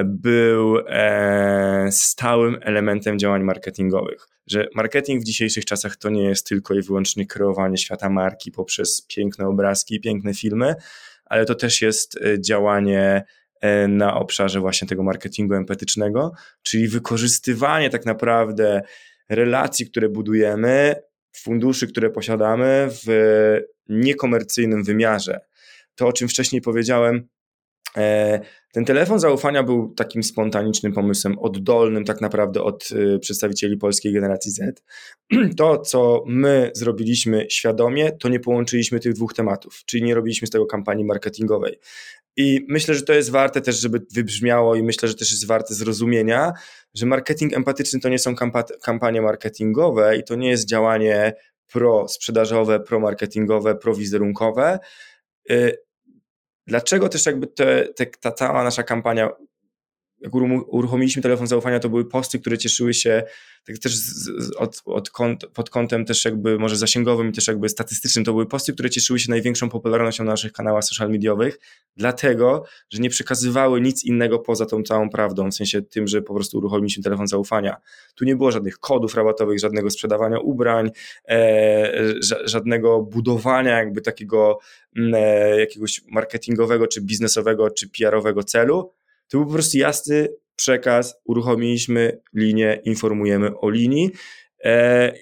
był 0.05 0.79
e, 0.87 1.89
stałym 1.91 2.59
elementem 2.63 3.19
działań 3.19 3.43
marketingowych. 3.43 4.27
Że 4.47 4.69
marketing 4.75 5.23
w 5.23 5.25
dzisiejszych 5.25 5.65
czasach 5.65 5.97
to 5.97 6.11
nie 6.11 6.25
jest 6.25 6.47
tylko 6.47 6.75
i 6.75 6.83
wyłącznie 6.83 7.27
kreowanie 7.27 7.79
świata 7.79 8.11
marki 8.11 8.53
poprzez 8.53 9.07
piękne 9.09 9.47
obrazki 9.47 9.95
i 9.95 10.01
piękne 10.01 10.35
filmy, 10.35 10.75
ale 11.25 11.45
to 11.45 11.55
też 11.55 11.83
jest 11.83 12.17
e, 12.17 12.41
działanie 12.41 13.25
e, 13.61 13.89
na 13.89 14.15
obszarze 14.15 14.61
właśnie 14.61 14.89
tego 14.89 15.03
marketingu 15.03 15.55
empatycznego, 15.55 16.33
czyli 16.63 16.89
wykorzystywanie 16.89 17.91
tak 17.91 18.07
naprawdę 18.07 18.81
relacji, 19.29 19.87
które 19.87 20.09
budujemy, 20.09 20.95
funduszy, 21.37 21.87
które 21.87 22.11
posiadamy 22.11 22.89
w 22.91 23.07
niekomercyjnym 23.89 24.85
wymiarze. 24.85 25.41
To, 25.95 26.07
o 26.07 26.13
czym 26.13 26.29
wcześniej 26.29 26.63
powiedziałem, 26.63 27.29
ten 28.73 28.85
telefon 28.85 29.21
zaufania 29.21 29.63
był 29.63 29.95
takim 29.95 30.23
spontanicznym 30.23 30.93
pomysłem, 30.93 31.39
oddolnym 31.39 32.05
tak 32.05 32.21
naprawdę 32.21 32.63
od 32.63 32.91
y, 32.91 33.19
przedstawicieli 33.19 33.77
polskiej 33.77 34.13
generacji 34.13 34.51
Z. 34.51 34.83
To, 35.57 35.79
co 35.79 36.25
my 36.27 36.71
zrobiliśmy 36.75 37.47
świadomie, 37.51 38.13
to 38.13 38.29
nie 38.29 38.41
połączyliśmy 38.41 39.01
tych 39.01 39.13
dwóch 39.13 39.35
tematów, 39.35 39.83
czyli 39.87 40.03
nie 40.03 40.15
robiliśmy 40.15 40.47
z 40.47 40.51
tego 40.51 40.67
kampanii 40.67 41.05
marketingowej. 41.05 41.79
I 42.37 42.67
myślę, 42.69 42.95
że 42.95 43.03
to 43.03 43.13
jest 43.13 43.31
warte 43.31 43.61
też, 43.61 43.81
żeby 43.81 44.07
wybrzmiało, 44.15 44.75
i 44.75 44.83
myślę, 44.83 45.09
że 45.09 45.15
też 45.15 45.31
jest 45.31 45.47
warte 45.47 45.75
zrozumienia, 45.75 46.53
że 46.95 47.07
marketing 47.07 47.57
empatyczny 47.57 48.01
to 48.01 48.09
nie 48.09 48.19
są 48.19 48.35
kampanie 48.83 49.23
marketingowe 49.23 50.17
i 50.17 50.25
to 50.25 50.35
nie 50.35 50.51
jest 50.51 50.69
działanie 50.69 51.33
pro-sprzedażowe, 51.73 52.81
pro-marketingowe, 52.81 53.75
pro-wizerunkowe 53.75 54.79
y, 55.51 55.77
Dlaczego 56.71 57.09
też 57.09 57.27
jakby 57.27 57.47
te, 57.47 57.85
te, 57.85 58.07
ta 58.07 58.33
cała 58.33 58.65
nasza 58.65 58.83
kampania, 58.83 59.31
jak 60.21 60.35
uruchomiliśmy 60.35 61.23
telefon 61.23 61.47
zaufania, 61.47 61.81
to 61.81 61.89
były 61.89 62.05
posty, 62.05 62.39
które 62.39 62.59
cieszyły 62.59 62.95
się 62.95 63.23
tak 63.67 63.79
też 63.79 63.97
z, 63.97 64.29
od, 64.57 64.83
od 64.85 65.11
kąt, 65.11 65.47
pod 65.47 65.71
kątem 65.71 66.05
też 66.05 66.25
jakby 66.25 66.59
może 66.59 66.77
zasięgowym 66.77 67.29
i 67.29 67.33
też 67.33 67.49
jakby 67.49 67.69
statystycznym, 67.69 68.25
to 68.25 68.33
były 68.33 68.47
posty, 68.47 68.73
które 68.73 68.91
cieszyły 68.91 69.19
się 69.19 69.31
największą 69.31 69.69
popularnością 69.69 70.25
na 70.25 70.31
naszych 70.31 70.53
kanałach 70.53 70.85
social 70.85 71.11
mediowych, 71.11 71.59
dlatego, 71.97 72.65
że 72.91 73.03
nie 73.03 73.11
przekazywały 73.11 73.81
nic 73.81 74.05
innego 74.05 74.39
poza 74.39 74.67
tą 74.67 74.83
całą 74.83 75.11
prawdą, 75.11 75.51
w 75.51 75.55
sensie 75.55 75.83
tym, 75.83 76.09
że 76.09 76.23
po 76.23 76.35
prostu 76.35 76.59
uruchomiliśmy 76.59 77.03
telefon 77.03 77.27
zaufania. 77.27 77.77
Tu 78.15 78.25
nie 78.25 78.37
było 78.37 78.51
żadnych 78.51 78.79
kodów 78.79 79.15
rabatowych, 79.15 79.59
żadnego 79.59 79.91
sprzedawania 79.91 80.39
ubrań, 80.39 80.91
e, 81.29 82.15
żadnego 82.45 83.03
budowania 83.03 83.79
jakby 83.79 84.01
takiego 84.01 84.59
mm, 84.97 85.15
e, 85.15 85.61
jakiegoś 85.61 86.03
marketingowego, 86.09 86.87
czy 86.87 87.01
biznesowego, 87.01 87.71
czy 87.71 87.89
PR-owego 87.89 88.45
celu, 88.45 88.93
to 89.31 89.39
był 89.39 89.47
po 89.47 89.53
prostu 89.53 89.79
jasny 89.79 90.29
przekaz, 90.57 91.21
uruchomiliśmy 91.25 92.21
linię, 92.35 92.81
informujemy 92.85 93.59
o 93.59 93.71
linii. 93.71 94.11
E, 94.65 95.13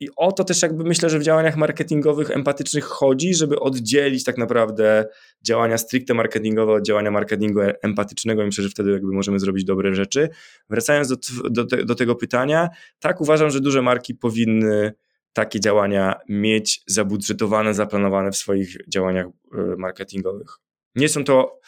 I 0.00 0.08
o 0.16 0.32
to 0.32 0.44
też 0.44 0.62
jakby 0.62 0.84
myślę, 0.84 1.10
że 1.10 1.18
w 1.18 1.22
działaniach 1.22 1.56
marketingowych, 1.56 2.30
empatycznych 2.30 2.84
chodzi, 2.84 3.34
żeby 3.34 3.60
oddzielić 3.60 4.24
tak 4.24 4.38
naprawdę 4.38 5.06
działania 5.42 5.78
stricte 5.78 6.14
marketingowe 6.14 6.72
od 6.72 6.86
działania 6.86 7.10
marketingu 7.10 7.60
empatycznego 7.82 8.42
i 8.42 8.46
myślę, 8.46 8.64
że 8.64 8.70
wtedy 8.70 8.90
jakby 8.90 9.12
możemy 9.12 9.38
zrobić 9.38 9.64
dobre 9.64 9.94
rzeczy. 9.94 10.28
Wracając 10.70 11.08
do, 11.08 11.16
do, 11.50 11.64
do 11.64 11.94
tego 11.94 12.14
pytania, 12.14 12.68
tak 12.98 13.20
uważam, 13.20 13.50
że 13.50 13.60
duże 13.60 13.82
marki 13.82 14.14
powinny 14.14 14.92
takie 15.32 15.60
działania 15.60 16.20
mieć 16.28 16.82
zabudżetowane, 16.86 17.74
zaplanowane 17.74 18.30
w 18.30 18.36
swoich 18.36 18.76
działaniach 18.88 19.26
e, 19.26 19.30
marketingowych. 19.76 20.48
Nie 20.94 21.08
są 21.08 21.24
to 21.24 21.60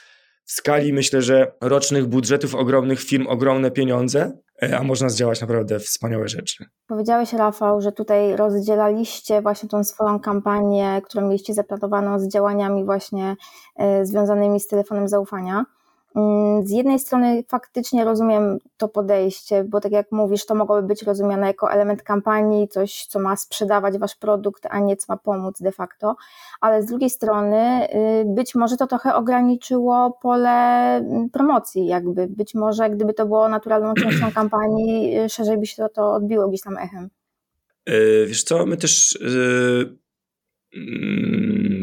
w 0.51 0.53
skali 0.53 0.93
myślę, 0.93 1.23
że 1.23 1.53
rocznych 1.61 2.07
budżetów 2.07 2.55
ogromnych 2.55 3.01
firm 3.01 3.27
ogromne 3.27 3.71
pieniądze, 3.71 4.33
e, 4.63 4.79
a 4.79 4.83
można 4.83 5.09
zdziałać 5.09 5.41
naprawdę 5.41 5.79
wspaniałe 5.79 6.29
rzeczy. 6.29 6.65
Powiedziałeś, 6.87 7.33
Rafał, 7.33 7.81
że 7.81 7.93
tutaj 7.93 8.37
rozdzielaliście 8.37 9.43
właśnie 9.43 9.69
tą 9.69 9.85
swoją 9.85 10.21
kampanię, 10.21 11.03
którą 11.05 11.27
mieliście 11.27 11.55
zaplanowaną 11.55 12.19
z 12.19 12.29
działaniami 12.29 12.85
właśnie 12.85 13.37
e, 13.77 14.07
związanymi 14.07 14.61
z 14.61 14.67
telefonem 14.67 15.09
zaufania. 15.09 15.65
Mm, 16.17 16.67
z 16.67 16.71
jednej 16.71 16.99
strony 16.99 17.45
faktycznie 17.49 18.05
rozumiem 18.05 18.59
to 18.77 18.89
podejście, 18.89 19.65
bo 19.65 19.81
tak 19.81 19.93
jak 19.93 20.13
mówisz, 20.13 20.47
to 20.47 20.55
mogłoby 20.55 20.87
być 20.87 21.03
rozumiane 21.03 21.47
jako 21.47 21.73
element 21.73 22.03
kampanii, 22.03 22.69
coś, 22.69 23.07
co 23.07 23.21
ma 23.21 23.37
sprzedawać 23.37 23.99
wasz 23.99 24.17
produkt, 24.17 24.67
a 24.71 24.79
nie 24.79 24.97
co 24.97 25.13
ma 25.13 25.17
pomóc 25.17 25.63
de 25.63 25.73
facto, 25.73 26.17
ale 26.61 26.83
z 26.83 26.87
drugiej 26.87 27.11
strony 27.11 27.89
y, 27.95 28.25
być 28.27 28.55
może 28.55 28.77
to 28.77 28.87
trochę 28.87 29.15
ograniczyło 29.15 30.19
pole 30.23 30.97
mm, 30.97 31.31
promocji, 31.31 31.87
jakby 31.87 32.27
być 32.27 32.55
może 32.55 32.91
gdyby 32.91 33.15
to 33.15 33.27
było 33.27 33.49
naturalną 33.49 33.95
częścią 33.95 34.33
kampanii, 34.41 35.19
y, 35.19 35.29
szerzej 35.29 35.59
by 35.59 35.67
się 35.67 35.77
to, 35.77 35.89
to 35.89 36.13
odbiło 36.13 36.49
gdzieś 36.49 36.61
tam 36.61 36.79
echem. 36.79 37.11
E, 37.87 38.27
wiesz 38.27 38.43
co, 38.43 38.67
my 38.67 38.77
też 38.77 39.19
Mm, 39.21 40.01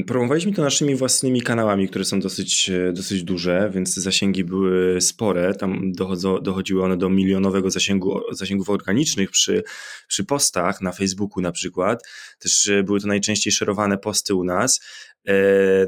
promowaliśmy 0.07 0.53
to 0.53 0.61
naszymi 0.61 0.95
własnymi 0.95 1.41
kanałami, 1.41 1.89
które 1.89 2.05
są 2.05 2.19
dosyć, 2.19 2.71
dosyć 2.93 3.23
duże, 3.23 3.71
więc 3.73 3.93
zasięgi 3.93 4.43
były 4.43 5.01
spore. 5.01 5.55
Tam 5.55 5.91
dochodzą, 5.91 6.39
dochodziły 6.39 6.83
one 6.83 6.97
do 6.97 7.09
milionowego 7.09 7.69
zasięgu, 7.69 8.21
zasięgów 8.31 8.69
organicznych 8.69 9.31
przy, 9.31 9.63
przy 10.07 10.23
postach 10.23 10.81
na 10.81 10.91
Facebooku 10.91 11.41
na 11.41 11.51
przykład. 11.51 12.07
Też 12.39 12.67
e, 12.67 12.83
były 12.83 13.01
to 13.01 13.07
najczęściej 13.07 13.53
szerowane 13.53 13.97
posty 13.97 14.35
u 14.35 14.43
nas 14.43 14.81
e, 15.25 15.33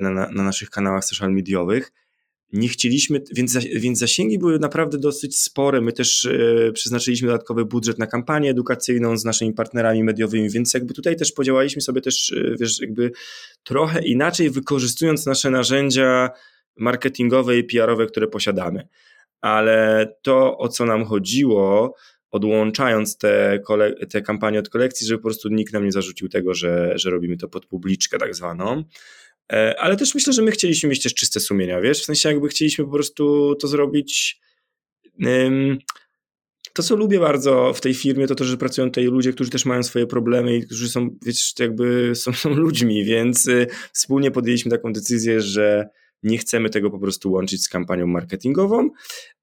na, 0.01 0.09
na 0.09 0.43
naszych 0.43 0.69
kanałach 0.69 1.05
social 1.05 1.33
mediowych 1.33 1.91
nie 2.53 2.69
chcieliśmy, 2.69 3.21
więc, 3.31 3.57
więc 3.75 3.99
zasięgi 3.99 4.39
były 4.39 4.59
naprawdę 4.59 4.97
dosyć 4.97 5.39
spore. 5.39 5.81
My 5.81 5.93
też 5.93 6.25
e, 6.25 6.71
przeznaczyliśmy 6.71 7.27
dodatkowy 7.27 7.65
budżet 7.65 7.99
na 7.99 8.07
kampanię 8.07 8.49
edukacyjną 8.49 9.17
z 9.17 9.25
naszymi 9.25 9.53
partnerami 9.53 10.03
mediowymi, 10.03 10.49
więc 10.49 10.73
jakby 10.73 10.93
tutaj 10.93 11.15
też 11.15 11.31
podziałaliśmy 11.31 11.81
sobie 11.81 12.01
też, 12.01 12.31
e, 12.31 12.55
wiesz, 12.59 12.81
jakby 12.81 13.11
trochę 13.63 14.01
inaczej, 14.01 14.49
wykorzystując 14.49 15.25
nasze 15.25 15.49
narzędzia 15.49 16.29
marketingowe 16.77 17.57
i 17.57 17.63
PR-owe, 17.63 18.05
które 18.05 18.27
posiadamy. 18.27 18.87
Ale 19.41 20.07
to, 20.21 20.57
o 20.57 20.67
co 20.67 20.85
nam 20.85 21.05
chodziło, 21.05 21.95
odłączając 22.31 23.17
te, 23.17 23.59
te 24.09 24.21
kampanie 24.21 24.59
od 24.59 24.69
kolekcji, 24.69 25.07
żeby 25.07 25.17
po 25.17 25.27
prostu 25.27 25.49
nikt 25.49 25.73
nam 25.73 25.85
nie 25.85 25.91
zarzucił 25.91 26.29
tego, 26.29 26.53
że, 26.53 26.93
że 26.95 27.09
robimy 27.09 27.37
to 27.37 27.47
pod 27.47 27.65
publiczkę 27.65 28.17
tak 28.17 28.35
zwaną, 28.35 28.83
ale 29.77 29.97
też 29.97 30.15
myślę, 30.15 30.33
że 30.33 30.41
my 30.41 30.51
chcieliśmy 30.51 30.89
mieć 30.89 31.03
też 31.03 31.13
czyste 31.13 31.39
sumienia, 31.39 31.81
wiesz, 31.81 32.01
w 32.01 32.05
sensie 32.05 32.29
jakby 32.29 32.47
chcieliśmy 32.47 32.85
po 32.85 32.91
prostu 32.91 33.55
to 33.55 33.67
zrobić 33.67 34.39
to, 36.73 36.83
co 36.83 36.95
lubię 36.95 37.19
bardzo 37.19 37.73
w 37.73 37.81
tej 37.81 37.93
firmie, 37.93 38.27
to 38.27 38.35
to, 38.35 38.43
że 38.43 38.57
pracują 38.57 38.87
tutaj 38.87 39.05
ludzie, 39.05 39.33
którzy 39.33 39.49
też 39.49 39.65
mają 39.65 39.83
swoje 39.83 40.07
problemy 40.07 40.55
i 40.55 40.63
którzy 40.63 40.89
są, 40.89 41.09
wiesz, 41.25 41.53
jakby 41.59 42.11
są, 42.15 42.33
są 42.33 42.49
ludźmi, 42.49 43.05
więc 43.05 43.47
y, 43.47 43.67
wspólnie 43.93 44.31
podjęliśmy 44.31 44.71
taką 44.71 44.93
decyzję, 44.93 45.41
że 45.41 45.89
nie 46.23 46.37
chcemy 46.37 46.69
tego 46.69 46.89
po 46.89 46.99
prostu 46.99 47.31
łączyć 47.31 47.63
z 47.63 47.69
kampanią 47.69 48.07
marketingową. 48.07 48.89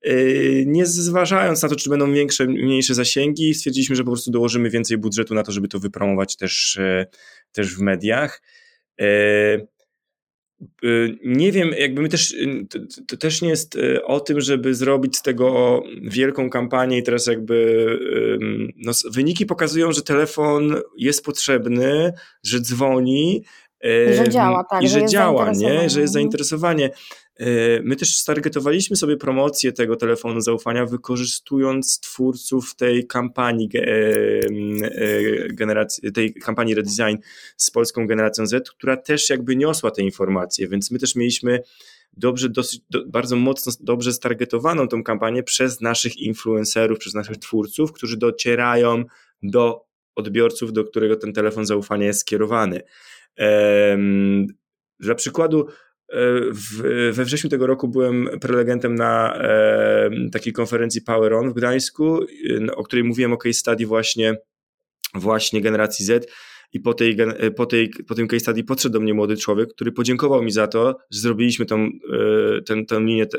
Y, 0.06 0.64
nie 0.66 0.86
zważając 0.86 1.62
na 1.62 1.68
to, 1.68 1.76
czy 1.76 1.90
będą 1.90 2.12
większe, 2.12 2.46
mniejsze 2.46 2.94
zasięgi, 2.94 3.54
stwierdziliśmy, 3.54 3.96
że 3.96 4.04
po 4.04 4.10
prostu 4.10 4.30
dołożymy 4.30 4.70
więcej 4.70 4.98
budżetu 4.98 5.34
na 5.34 5.42
to, 5.42 5.52
żeby 5.52 5.68
to 5.68 5.78
wypromować 5.78 6.36
też, 6.36 6.76
y, 6.76 7.06
też 7.52 7.76
w 7.76 7.80
mediach. 7.80 8.42
Y, 10.84 11.18
nie 11.24 11.52
wiem, 11.52 11.70
jakby 11.78 12.02
my 12.02 12.08
też, 12.08 12.32
y, 12.32 12.66
to, 12.70 12.78
to, 13.08 13.16
też 13.16 13.42
nie 13.42 13.48
jest 13.48 13.76
y, 13.76 14.04
o 14.04 14.20
tym, 14.20 14.40
żeby 14.40 14.74
zrobić 14.74 15.16
z 15.16 15.22
tego 15.22 15.82
wielką 16.02 16.50
kampanię 16.50 16.98
i 16.98 17.02
teraz 17.02 17.26
jakby 17.26 17.86
no, 18.76 18.92
wyniki 19.12 19.46
pokazują, 19.46 19.92
że 19.92 20.02
telefon 20.02 20.74
jest 20.96 21.24
potrzebny, 21.24 22.12
że 22.42 22.60
dzwoni, 22.60 23.44
że 24.16 24.28
działa, 24.28 24.64
tak. 24.70 24.82
I 24.82 24.88
że, 24.88 25.00
że 25.00 25.06
działa, 25.06 25.52
nie? 25.52 25.90
Że 25.90 26.00
jest 26.00 26.12
zainteresowanie. 26.12 26.90
E, 27.38 27.82
my 27.82 27.96
też 27.96 28.16
stargetowaliśmy 28.16 28.96
sobie 28.96 29.16
promocję 29.16 29.72
tego 29.72 29.96
telefonu 29.96 30.40
zaufania, 30.40 30.86
wykorzystując 30.86 32.00
twórców 32.00 32.74
tej 32.74 33.06
kampanii 33.06 33.70
e, 33.74 33.80
e, 33.80 35.48
generacji, 35.48 36.12
tej 36.12 36.34
kampanii 36.34 36.74
redesign 36.74 37.16
z 37.56 37.70
polską 37.70 38.06
generacją 38.06 38.46
Z, 38.46 38.70
która 38.70 38.96
też 38.96 39.30
jakby 39.30 39.56
niosła 39.56 39.90
te 39.90 40.02
informacje, 40.02 40.68
więc 40.68 40.90
my 40.90 40.98
też 40.98 41.16
mieliśmy 41.16 41.62
dobrze, 42.12 42.48
dosyć, 42.48 42.80
do, 42.90 43.06
bardzo 43.06 43.36
mocno, 43.36 43.72
dobrze 43.80 44.12
stargetowaną 44.12 44.88
tą 44.88 45.02
kampanię 45.02 45.42
przez 45.42 45.80
naszych 45.80 46.16
influencerów, 46.16 46.98
przez 46.98 47.14
naszych 47.14 47.36
twórców, 47.36 47.92
którzy 47.92 48.16
docierają 48.16 49.04
do 49.42 49.86
odbiorców, 50.14 50.72
do 50.72 50.84
którego 50.84 51.16
ten 51.16 51.32
telefon 51.32 51.66
zaufania 51.66 52.06
jest 52.06 52.20
skierowany. 52.20 52.80
Dla 55.00 55.14
przykładu, 55.14 55.66
w, 56.52 56.82
we 57.12 57.24
wrześniu 57.24 57.50
tego 57.50 57.66
roku 57.66 57.88
byłem 57.88 58.28
prelegentem 58.40 58.94
na 58.94 59.34
e, 59.34 60.10
takiej 60.32 60.52
konferencji 60.52 61.02
Power 61.02 61.34
On 61.34 61.50
w 61.50 61.54
Gdańsku, 61.54 62.20
o 62.76 62.84
której 62.84 63.04
mówiłem 63.04 63.32
o 63.32 63.36
case 63.36 63.52
study 63.52 63.86
właśnie, 63.86 64.36
właśnie 65.14 65.60
generacji 65.60 66.04
Z. 66.04 66.30
I 66.72 66.80
po, 66.80 66.94
tej, 66.94 67.16
po, 67.56 67.66
tej, 67.66 67.90
po 68.08 68.14
tym 68.14 68.28
case 68.28 68.40
study 68.40 68.64
podszedł 68.64 68.92
do 68.92 69.00
mnie 69.00 69.14
młody 69.14 69.36
człowiek, 69.36 69.68
który 69.74 69.92
podziękował 69.92 70.42
mi 70.42 70.50
za 70.50 70.66
to, 70.66 70.96
że 71.10 71.20
zrobiliśmy 71.20 71.66
tą, 71.66 71.76
e, 71.84 72.62
ten, 72.62 72.86
tę 72.86 73.00
linię 73.00 73.26
te, 73.26 73.38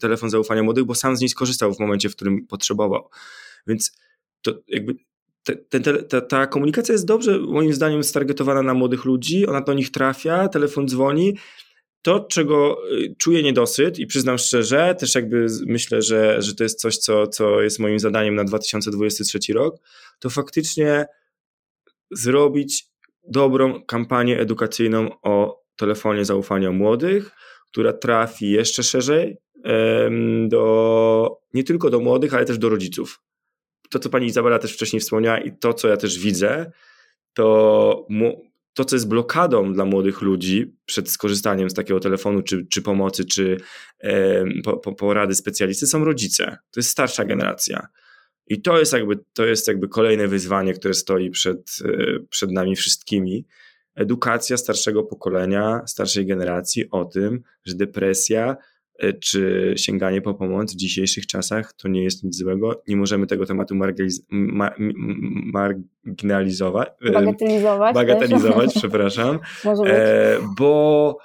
telefon 0.00 0.30
zaufania 0.30 0.62
młodych, 0.62 0.84
bo 0.84 0.94
sam 0.94 1.16
z 1.16 1.20
niej 1.20 1.28
skorzystał 1.28 1.74
w 1.74 1.80
momencie, 1.80 2.08
w 2.08 2.16
którym 2.16 2.46
potrzebował. 2.46 3.08
Więc 3.66 3.98
to 4.42 4.54
jakby 4.68 4.94
te, 5.42 5.80
te, 5.80 6.02
ta, 6.02 6.20
ta 6.20 6.46
komunikacja 6.46 6.92
jest 6.92 7.06
dobrze, 7.06 7.38
moim 7.38 7.72
zdaniem, 7.72 8.04
stargetowana 8.04 8.62
na 8.62 8.74
młodych 8.74 9.04
ludzi, 9.04 9.46
ona 9.46 9.60
do 9.60 9.74
nich 9.74 9.90
trafia, 9.90 10.48
telefon 10.48 10.88
dzwoni. 10.88 11.36
To, 12.02 12.20
czego 12.20 12.78
y, 12.92 13.14
czuję 13.18 13.42
niedosyt 13.42 13.98
i 13.98 14.06
przyznam 14.06 14.38
szczerze, 14.38 14.94
też 14.94 15.14
jakby 15.14 15.46
myślę, 15.66 16.02
że, 16.02 16.42
że 16.42 16.54
to 16.54 16.62
jest 16.62 16.80
coś, 16.80 16.96
co, 16.96 17.26
co 17.26 17.60
jest 17.60 17.78
moim 17.78 17.98
zadaniem 17.98 18.34
na 18.34 18.44
2023 18.44 19.52
rok, 19.52 19.76
to 20.18 20.30
faktycznie 20.30 21.06
zrobić 22.10 22.86
dobrą 23.28 23.82
kampanię 23.84 24.40
edukacyjną 24.40 25.20
o 25.22 25.62
telefonie 25.76 26.24
zaufania 26.24 26.72
młodych, 26.72 27.30
która 27.70 27.92
trafi 27.92 28.50
jeszcze 28.50 28.82
szerzej 28.82 29.36
do, 30.48 31.40
nie 31.54 31.64
tylko 31.64 31.90
do 31.90 32.00
młodych, 32.00 32.34
ale 32.34 32.44
też 32.44 32.58
do 32.58 32.68
rodziców. 32.68 33.20
To, 33.90 33.98
co 33.98 34.10
pani 34.10 34.26
Izabela 34.26 34.58
też 34.58 34.72
wcześniej 34.74 35.00
wspomniała 35.00 35.38
i 35.38 35.52
to, 35.52 35.74
co 35.74 35.88
ja 35.88 35.96
też 35.96 36.18
widzę, 36.18 36.72
to 37.34 38.06
to, 38.80 38.84
co 38.84 38.96
jest 38.96 39.08
blokadą 39.08 39.72
dla 39.72 39.84
młodych 39.84 40.22
ludzi 40.22 40.76
przed 40.84 41.10
skorzystaniem 41.10 41.70
z 41.70 41.74
takiego 41.74 42.00
telefonu, 42.00 42.42
czy, 42.42 42.66
czy 42.66 42.82
pomocy, 42.82 43.24
czy 43.24 43.60
e, 44.00 44.44
po, 44.64 44.76
po, 44.76 44.92
porady 44.92 45.34
specjalisty, 45.34 45.86
są 45.86 46.04
rodzice. 46.04 46.44
To 46.70 46.80
jest 46.80 46.90
starsza 46.90 47.24
generacja. 47.24 47.86
I 48.46 48.62
to 48.62 48.78
jest 48.78 48.92
jakby, 48.92 49.18
to 49.32 49.46
jest 49.46 49.68
jakby 49.68 49.88
kolejne 49.88 50.28
wyzwanie, 50.28 50.74
które 50.74 50.94
stoi 50.94 51.30
przed, 51.30 51.78
e, 51.84 52.20
przed 52.30 52.50
nami 52.50 52.76
wszystkimi. 52.76 53.46
Edukacja 53.94 54.56
starszego 54.56 55.02
pokolenia, 55.02 55.82
starszej 55.86 56.26
generacji 56.26 56.90
o 56.90 57.04
tym, 57.04 57.42
że 57.64 57.74
depresja 57.74 58.56
czy 59.20 59.74
sięganie 59.76 60.22
po 60.22 60.34
pomoc 60.34 60.72
w 60.72 60.76
dzisiejszych 60.76 61.26
czasach 61.26 61.72
to 61.72 61.88
nie 61.88 62.04
jest 62.04 62.24
nic 62.24 62.36
złego. 62.36 62.82
Nie 62.88 62.96
możemy 62.96 63.26
tego 63.26 63.46
tematu 63.46 63.74
marginalizować. 65.52 66.88
E, 67.02 67.12
bagatelizować. 67.12 67.94
Bagatelizować, 67.94 68.74
przepraszam. 68.80 69.38
E, 69.86 70.38
bo, 70.58 71.18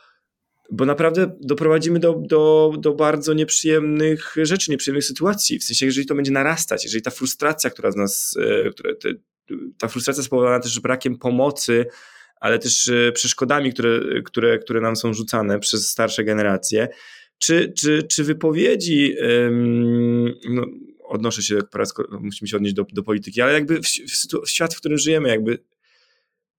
bo 0.72 0.86
naprawdę 0.86 1.36
doprowadzimy 1.42 2.00
do, 2.00 2.14
do, 2.14 2.74
do 2.80 2.94
bardzo 2.94 3.34
nieprzyjemnych 3.34 4.36
rzeczy, 4.42 4.72
nieprzyjemnych 4.72 5.06
sytuacji. 5.06 5.60
W 5.60 5.64
sensie, 5.64 5.86
jeżeli 5.86 6.08
to 6.08 6.16
będzie 6.16 6.32
narastać, 6.32 6.84
jeżeli 6.84 7.02
ta 7.02 7.12
frustracja, 7.12 7.70
która 7.70 7.92
z 7.92 7.96
nas, 7.96 8.38
która, 8.72 8.96
te, 8.96 9.10
ta 9.78 9.88
frustracja 9.88 10.24
spowodowana 10.24 10.60
też 10.60 10.80
brakiem 10.80 11.18
pomocy, 11.18 11.86
ale 12.40 12.60
też 12.60 12.92
przeszkodami, 13.14 13.74
które, 13.74 14.00
które, 14.26 14.60
które 14.60 14.82
nam 14.82 14.96
są 14.96 15.14
rzucane 15.14 15.60
przez 15.60 15.90
starsze 15.90 16.24
generacje, 16.24 16.88
czy, 17.38 17.74
czy, 17.78 18.04
czy 18.04 18.24
wypowiedzi, 18.24 19.16
no, 20.50 20.66
odnoszę 21.04 21.44
się, 21.44 21.60
musimy 22.20 22.48
się 22.48 22.58
odnieść 22.58 22.76
do, 22.76 22.86
do 22.94 23.04
polityki, 23.04 23.42
ale 23.42 23.54
jakby 23.54 23.82
w, 23.82 23.88
w, 23.88 24.46
w 24.46 24.50
świat, 24.50 24.74
w 24.74 24.78
którym 24.78 24.98
żyjemy, 24.98 25.30
jakby 25.30 25.60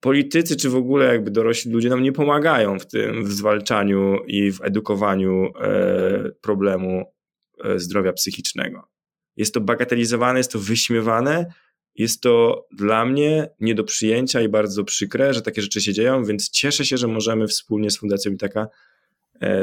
politycy, 0.01 0.57
czy 0.57 0.71
w 0.71 0.77
ogóle 0.77 1.07
jakby 1.07 1.31
dorośli 1.31 1.73
ludzie 1.73 1.89
nam 1.89 2.03
nie 2.03 2.13
pomagają 2.13 2.79
w 2.79 2.87
tym, 2.87 3.25
w 3.25 3.33
zwalczaniu 3.33 4.19
i 4.27 4.53
w 4.53 4.61
edukowaniu 4.63 5.53
e, 5.61 6.31
problemu 6.41 7.13
e, 7.65 7.79
zdrowia 7.79 8.13
psychicznego. 8.13 8.89
Jest 9.37 9.55
to 9.55 9.61
bagatelizowane, 9.61 10.39
jest 10.39 10.53
to 10.53 10.59
wyśmiewane, 10.59 11.47
jest 11.95 12.21
to 12.21 12.67
dla 12.73 13.05
mnie 13.05 13.49
nie 13.61 13.75
do 13.75 13.85
przyjęcia 13.85 14.41
i 14.41 14.49
bardzo 14.49 14.85
przykre, 14.85 15.35
że 15.35 15.43
takie 15.43 15.63
rzeczy 15.63 15.81
się 15.81 15.93
dzieją, 15.93 16.25
więc 16.25 16.51
cieszę 16.51 16.85
się, 16.85 16.97
że 16.97 17.07
możemy 17.07 17.47
wspólnie 17.47 17.91
z 17.91 17.99
Fundacją 17.99 18.33
Itaka 18.33 18.69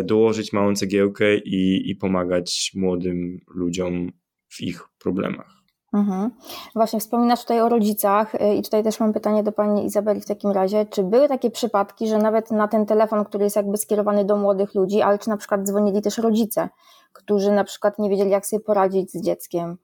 dołożyć 0.03 0.53
małą 0.53 0.75
cegiełkę 0.75 1.38
i, 1.38 1.89
i 1.89 1.95
pomagać 1.95 2.71
młodym 2.75 3.39
ludziom 3.55 4.12
w 4.49 4.62
ich 4.62 4.83
problemach. 4.99 5.63
Mhm. 5.93 6.31
Właśnie 6.75 6.99
wspominasz 6.99 7.41
tutaj 7.41 7.62
o 7.62 7.69
rodzicach 7.69 8.36
e, 8.36 8.55
i 8.55 8.62
tutaj 8.62 8.83
też 8.83 8.99
mam 8.99 9.13
pytanie 9.13 9.43
do 9.43 9.51
Pani 9.51 9.86
Izabeli 9.86 10.21
w 10.21 10.25
takim 10.25 10.51
razie. 10.51 10.86
Czy 10.86 11.03
były 11.03 11.27
takie 11.27 11.51
przypadki, 11.51 12.07
że 12.07 12.17
nawet 12.17 12.51
na 12.51 12.67
ten 12.67 12.86
telefon, 12.86 13.25
który 13.25 13.43
jest 13.43 13.55
jakby 13.55 13.77
skierowany 13.77 14.25
do 14.25 14.38
młodych 14.38 14.75
ludzi, 14.75 15.01
ale 15.01 15.19
czy 15.19 15.29
na 15.29 15.38
przykład 15.38 15.63
dzwonili 15.63 16.01
też 16.01 16.17
rodzice, 16.17 16.69
którzy 17.13 17.51
na 17.51 17.63
przykład 17.63 17.99
nie 17.99 18.09
wiedzieli, 18.09 18.29
jak 18.29 18.45
sobie 18.45 18.63
poradzić 18.63 19.12
z 19.12 19.21
dzieckiem? 19.21 19.77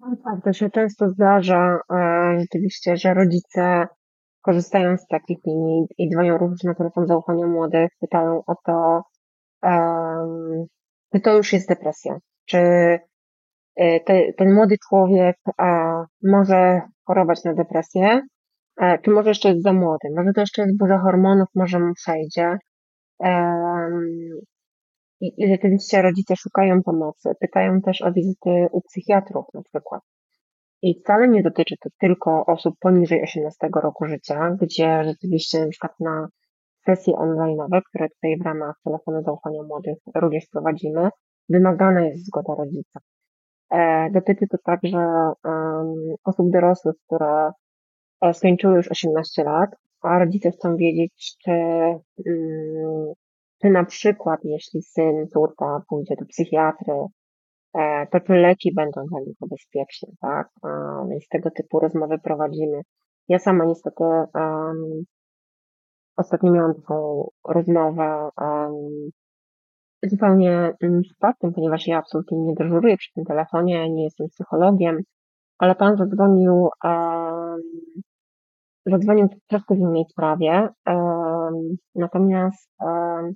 No 0.00 0.16
tak, 0.24 0.44
to 0.44 0.52
się 0.52 0.70
często 0.70 1.08
zdarza 1.08 1.78
e, 1.90 2.36
rzeczywiście, 2.40 2.96
że 2.96 3.14
rodzice 3.14 3.88
korzystają 4.46 4.96
z 4.96 5.06
takich 5.06 5.38
linii 5.46 5.86
i 5.98 6.10
dzwonią 6.10 6.38
również 6.38 6.62
na 6.64 6.74
telefon 6.74 7.06
zaufania 7.06 7.46
młodych, 7.46 7.88
pytają 8.00 8.42
o 8.46 8.54
to, 8.64 9.02
um, 9.62 10.66
czy 11.12 11.20
to 11.20 11.36
już 11.36 11.52
jest 11.52 11.68
depresja, 11.68 12.18
czy 12.44 12.58
e, 13.76 14.00
te, 14.00 14.32
ten 14.32 14.54
młody 14.54 14.76
człowiek 14.88 15.36
a, 15.58 16.04
może 16.22 16.80
chorować 17.06 17.44
na 17.44 17.54
depresję, 17.54 18.20
a, 18.76 18.94
e, 18.94 18.98
czy 18.98 19.10
może 19.10 19.28
jeszcze 19.28 19.48
jest 19.48 19.62
za 19.62 19.72
młody, 19.72 20.08
może 20.16 20.32
to 20.32 20.40
jeszcze 20.40 20.62
jest 20.62 20.78
burza 20.78 20.98
hormonów, 20.98 21.48
może 21.54 21.80
mu 21.80 21.94
przejdzie. 21.94 22.58
Um, 23.18 24.06
i, 25.20 25.32
I 25.36 25.48
rzeczywiście 25.48 26.02
rodzice 26.02 26.36
szukają 26.36 26.82
pomocy, 26.82 27.30
pytają 27.40 27.80
też 27.80 28.02
o 28.02 28.12
wizyty 28.12 28.66
u 28.72 28.80
psychiatrów 28.80 29.46
na 29.54 29.62
przykład. 29.62 30.02
I 30.86 31.00
wcale 31.00 31.28
nie 31.28 31.42
dotyczy 31.42 31.76
to 31.80 31.90
tylko 32.00 32.46
osób 32.46 32.74
poniżej 32.80 33.22
18 33.22 33.68
roku 33.82 34.06
życia, 34.06 34.56
gdzie 34.60 35.04
rzeczywiście 35.04 35.60
na 35.60 35.68
przykład 35.68 35.92
na 36.00 36.28
sesje 36.84 37.14
online'owe, 37.14 37.80
które 37.88 38.08
tutaj 38.08 38.36
w 38.38 38.44
ramach 38.44 38.80
telefonu 38.84 39.22
zaufania 39.22 39.62
młodych 39.62 39.98
również 40.14 40.46
prowadzimy, 40.52 41.08
wymagana 41.48 42.00
jest 42.00 42.26
zgoda 42.26 42.54
rodzica. 42.54 43.00
E, 43.70 44.10
dotyczy 44.10 44.46
to 44.50 44.58
także 44.64 44.98
um, 45.44 45.94
osób 46.24 46.50
dorosłych, 46.50 46.94
które 47.06 47.50
e, 48.20 48.34
skończyły 48.34 48.76
już 48.76 48.90
18 48.90 49.44
lat, 49.44 49.70
a 50.02 50.18
rodzice 50.18 50.50
chcą 50.50 50.76
wiedzieć, 50.76 51.36
czy, 51.44 51.50
um, 51.50 53.12
czy 53.62 53.70
na 53.70 53.84
przykład 53.84 54.40
jeśli 54.44 54.82
syn, 54.82 55.26
córka 55.32 55.82
pójdzie 55.88 56.14
do 56.20 56.26
psychiatry, 56.26 56.94
E, 57.78 58.06
czy 58.26 58.32
leki 58.32 58.74
będą 58.74 59.06
dla 59.06 59.20
nich 59.20 59.36
bezpieczne, 59.50 60.08
tak? 60.20 60.48
Więc 61.10 61.28
tego 61.28 61.50
typu 61.50 61.80
rozmowy 61.80 62.18
prowadzimy. 62.18 62.80
Ja 63.28 63.38
sama 63.38 63.64
niestety 63.64 64.04
um, 64.34 65.04
ostatnio 66.16 66.52
miałam 66.52 66.74
taką 66.74 67.28
rozmowę 67.48 68.28
um, 68.40 69.10
zupełnie 70.02 70.74
przypadkiem, 71.02 71.52
ponieważ 71.52 71.86
ja 71.86 71.98
absolutnie 71.98 72.38
nie 72.38 72.54
dyżuruję 72.54 72.96
przy 72.96 73.12
tym 73.14 73.24
telefonie, 73.24 73.90
nie 73.90 74.04
jestem 74.04 74.28
psychologiem, 74.28 75.00
ale 75.58 75.74
pan 75.74 75.96
zadzwonił, 75.96 76.68
um, 76.84 77.60
zadzwonił 78.86 79.28
troszkę 79.46 79.74
w 79.74 79.78
innej 79.78 80.04
sprawie, 80.10 80.68
um, 80.86 81.76
natomiast 81.94 82.70
um, 82.80 83.34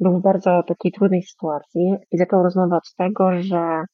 był 0.00 0.18
w 0.18 0.22
bardzo 0.22 0.62
takiej 0.62 0.92
trudnej 0.92 1.22
sytuacji 1.22 1.94
i 2.10 2.18
zaczął 2.18 2.42
rozmowę 2.42 2.76
od 2.76 2.94
tego, 2.96 3.42
że, 3.42 3.84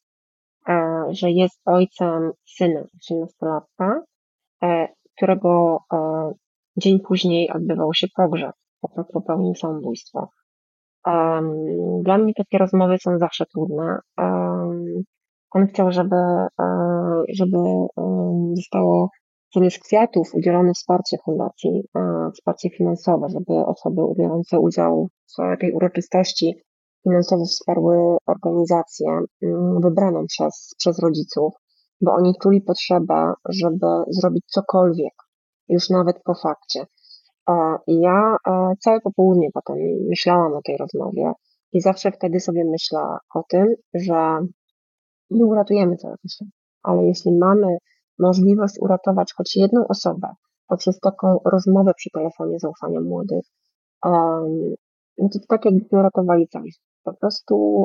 e, 0.69 1.05
że 1.11 1.31
jest 1.31 1.61
ojcem 1.65 2.33
syna 2.45 2.81
18-latka, 2.81 4.01
e, 4.63 4.89
którego 5.17 5.79
e, 5.93 6.33
dzień 6.77 7.01
później 7.01 7.51
odbywał 7.51 7.95
się 7.95 8.07
pogrzeb, 8.17 8.53
po 8.81 8.89
prostu 8.89 9.13
popełnił 9.13 9.55
samobójstwo. 9.55 10.29
Dla 12.03 12.19
mnie 12.19 12.35
takie 12.35 12.59
rozmowy 12.59 12.99
są 12.99 13.19
zawsze 13.19 13.45
trudne. 13.47 13.99
On 15.51 15.67
chciał, 15.67 15.93
żeby, 15.93 16.17
żeby 17.29 17.59
zostało 18.55 19.09
zamiast 19.55 19.79
kwiatów 19.79 20.35
udzielone 20.35 20.73
wsparcie 20.73 21.17
fundacji, 21.25 21.83
wsparcie 22.35 22.71
finansowe, 22.71 23.27
żeby 23.29 23.67
osoby 23.67 24.03
biorące 24.19 24.61
udział 24.61 25.09
w 25.39 25.61
tej 25.61 25.73
uroczystości 25.73 26.55
finansowo 27.05 27.45
wsparły 27.45 28.17
organizację 28.27 29.09
mm, 29.43 29.81
wybraną 29.81 30.27
przez, 30.27 30.75
przez 30.79 30.99
rodziców, 30.99 31.55
bo 32.01 32.13
oni 32.15 32.35
czuli 32.43 32.61
potrzebę, 32.61 33.33
żeby 33.49 33.87
zrobić 34.09 34.45
cokolwiek, 34.47 35.15
już 35.69 35.91
nawet 35.91 36.23
po 36.25 36.35
fakcie. 36.35 36.87
Ja 37.87 38.37
całe 38.81 39.01
popołudnie 39.01 39.49
potem 39.55 39.77
myślałam 40.09 40.53
o 40.53 40.63
tej 40.63 40.77
rozmowie 40.77 41.33
i 41.73 41.81
zawsze 41.81 42.13
wtedy 42.13 42.41
sobie 42.41 42.65
myślę 42.65 43.01
o 43.35 43.43
tym, 43.49 43.75
że 43.95 44.39
nie 45.31 45.47
uratujemy 45.47 45.97
całego 45.97 46.21
świata, 46.31 46.51
ale 46.83 47.05
jeśli 47.05 47.33
mamy 47.33 47.79
możliwość 48.19 48.75
uratować 48.81 49.33
choć 49.37 49.57
jedną 49.57 49.87
osobę 49.89 50.29
poprzez 50.69 51.01
taką 51.01 51.39
rozmowę 51.45 51.93
przy 51.97 52.11
telefonie 52.11 52.59
zaufania 52.59 53.01
młodych, 53.01 53.45
no 55.19 55.29
to 55.33 55.39
tak 55.49 55.65
jakbyśmy 55.65 55.99
uratowali 55.99 56.49
cały 56.49 56.71
świat. 56.73 56.95
Po 57.05 57.15
prostu 57.15 57.85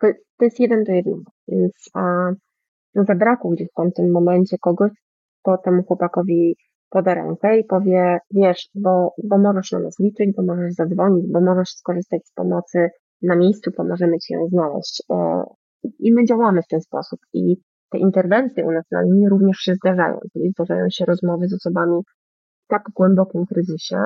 to, 0.00 0.06
to 0.38 0.44
jest 0.44 0.60
jeden 0.60 0.84
do 0.84 0.92
jednego, 0.92 1.22
więc 1.48 1.90
no 2.94 3.04
zabrakło 3.04 3.50
gdzieś 3.50 3.68
w 3.68 3.94
tym 3.94 4.10
momencie 4.10 4.56
kogoś, 4.58 4.90
kto 5.42 5.58
temu 5.58 5.82
chłopakowi 5.82 6.56
poda 6.90 7.14
rękę 7.14 7.58
i 7.58 7.64
powie, 7.64 8.18
wiesz, 8.30 8.68
bo, 8.74 9.14
bo 9.24 9.38
możesz 9.38 9.72
na 9.72 9.78
nas 9.78 9.98
liczyć, 9.98 10.30
bo 10.36 10.42
możesz 10.42 10.74
zadzwonić, 10.74 11.26
bo 11.32 11.40
możesz 11.40 11.68
skorzystać 11.68 12.26
z 12.26 12.32
pomocy 12.32 12.88
na 13.22 13.36
miejscu, 13.36 13.72
pomożemy 13.72 14.18
Ci 14.18 14.32
ją 14.32 14.46
znaleźć. 14.48 15.02
E, 15.10 15.44
I 15.98 16.12
my 16.12 16.24
działamy 16.24 16.62
w 16.62 16.66
ten 16.66 16.80
sposób. 16.80 17.20
I 17.32 17.56
te 17.90 17.98
interwencje 17.98 18.64
u 18.66 18.72
nas 18.72 18.84
na 18.90 19.02
linii 19.02 19.28
również 19.28 19.56
się 19.56 19.74
zdarzają. 19.74 20.18
Czyli 20.32 20.50
zdarzają 20.50 20.86
się 20.90 21.04
rozmowy 21.04 21.48
z 21.48 21.54
osobami 21.54 22.02
w 22.64 22.68
tak 22.68 22.82
głębokim 22.94 23.46
kryzysie, 23.46 24.02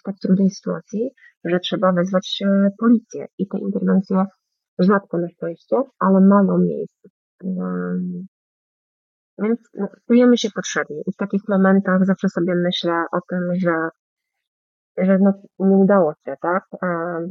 w 0.00 0.02
tak 0.04 0.14
trudnej 0.22 0.50
sytuacji, 0.50 1.10
że 1.44 1.60
trzeba 1.60 1.92
wezwać 1.92 2.38
e, 2.44 2.70
policję. 2.78 3.26
I 3.38 3.48
te 3.48 3.58
interwencje 3.58 4.24
rzadko 4.78 5.18
na 5.18 5.28
szczęście, 5.28 5.76
ale 5.98 6.20
mają 6.20 6.58
miejsce. 6.58 7.08
Więc 9.38 9.60
no, 9.74 9.88
czujemy 10.06 10.38
się 10.38 10.48
potrzebni. 10.54 11.02
I 11.06 11.12
w 11.12 11.16
takich 11.16 11.42
momentach 11.48 12.06
zawsze 12.06 12.28
sobie 12.28 12.54
myślę 12.54 13.04
o 13.12 13.18
tym, 13.28 13.54
że, 13.54 13.88
że 14.98 15.18
no, 15.18 15.32
nie 15.58 15.76
udało 15.76 16.12
się, 16.24 16.34
tak? 16.40 16.64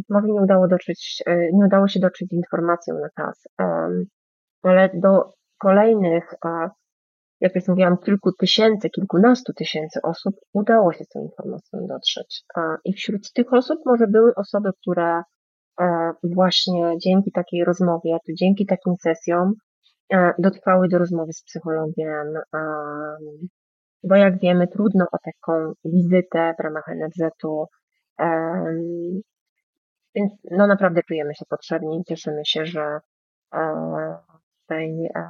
Może 0.09 0.27
nie 0.27 0.41
udało 0.41 0.67
dotrzeć, 0.67 1.23
e, 1.25 1.51
nie 1.51 1.65
udało 1.65 1.87
się 1.87 1.99
dotrzeć 1.99 2.29
z 2.29 2.33
informacją 2.33 2.95
na 2.99 3.09
czas, 3.09 3.43
ale 4.63 4.89
do 4.93 5.33
kolejnych, 5.59 6.33
jak 7.41 7.55
już 7.55 7.67
mówiłam, 7.67 7.97
kilku 7.97 8.31
tysięcy, 8.31 8.89
kilkunastu 8.89 9.53
tysięcy 9.53 9.99
osób 10.03 10.35
udało 10.53 10.93
się 10.93 11.03
z 11.03 11.07
tą 11.07 11.19
informacją 11.21 11.87
dotrzeć. 11.87 12.43
I 12.85 12.93
wśród 12.93 13.33
tych 13.33 13.53
osób 13.53 13.79
może 13.85 14.07
były 14.07 14.35
osoby, 14.35 14.69
które 14.81 15.21
e, 15.81 16.11
właśnie 16.23 16.97
dzięki 17.03 17.31
takiej 17.31 17.63
rozmowie, 17.65 18.17
czy 18.25 18.33
dzięki 18.33 18.65
takim 18.65 18.95
sesjom 19.03 19.53
E, 20.13 20.33
dotrwały 20.39 20.87
do 20.87 20.97
rozmowy 20.97 21.33
z 21.33 21.43
psychologiem, 21.43 22.33
bo 24.03 24.15
jak 24.15 24.39
wiemy, 24.39 24.67
trudno 24.67 25.05
o 25.11 25.17
taką 25.17 25.73
wizytę 25.85 26.53
w 26.59 26.63
ramach 26.63 26.87
NFZ-u, 26.87 27.65
więc 30.15 30.33
no 30.51 30.67
naprawdę 30.67 31.01
czujemy 31.03 31.35
się 31.35 31.45
potrzebni 31.49 31.99
i 31.99 32.03
cieszymy 32.03 32.41
się, 32.45 32.65
że 32.65 32.99
e, 33.53 33.59
e, 34.71 35.29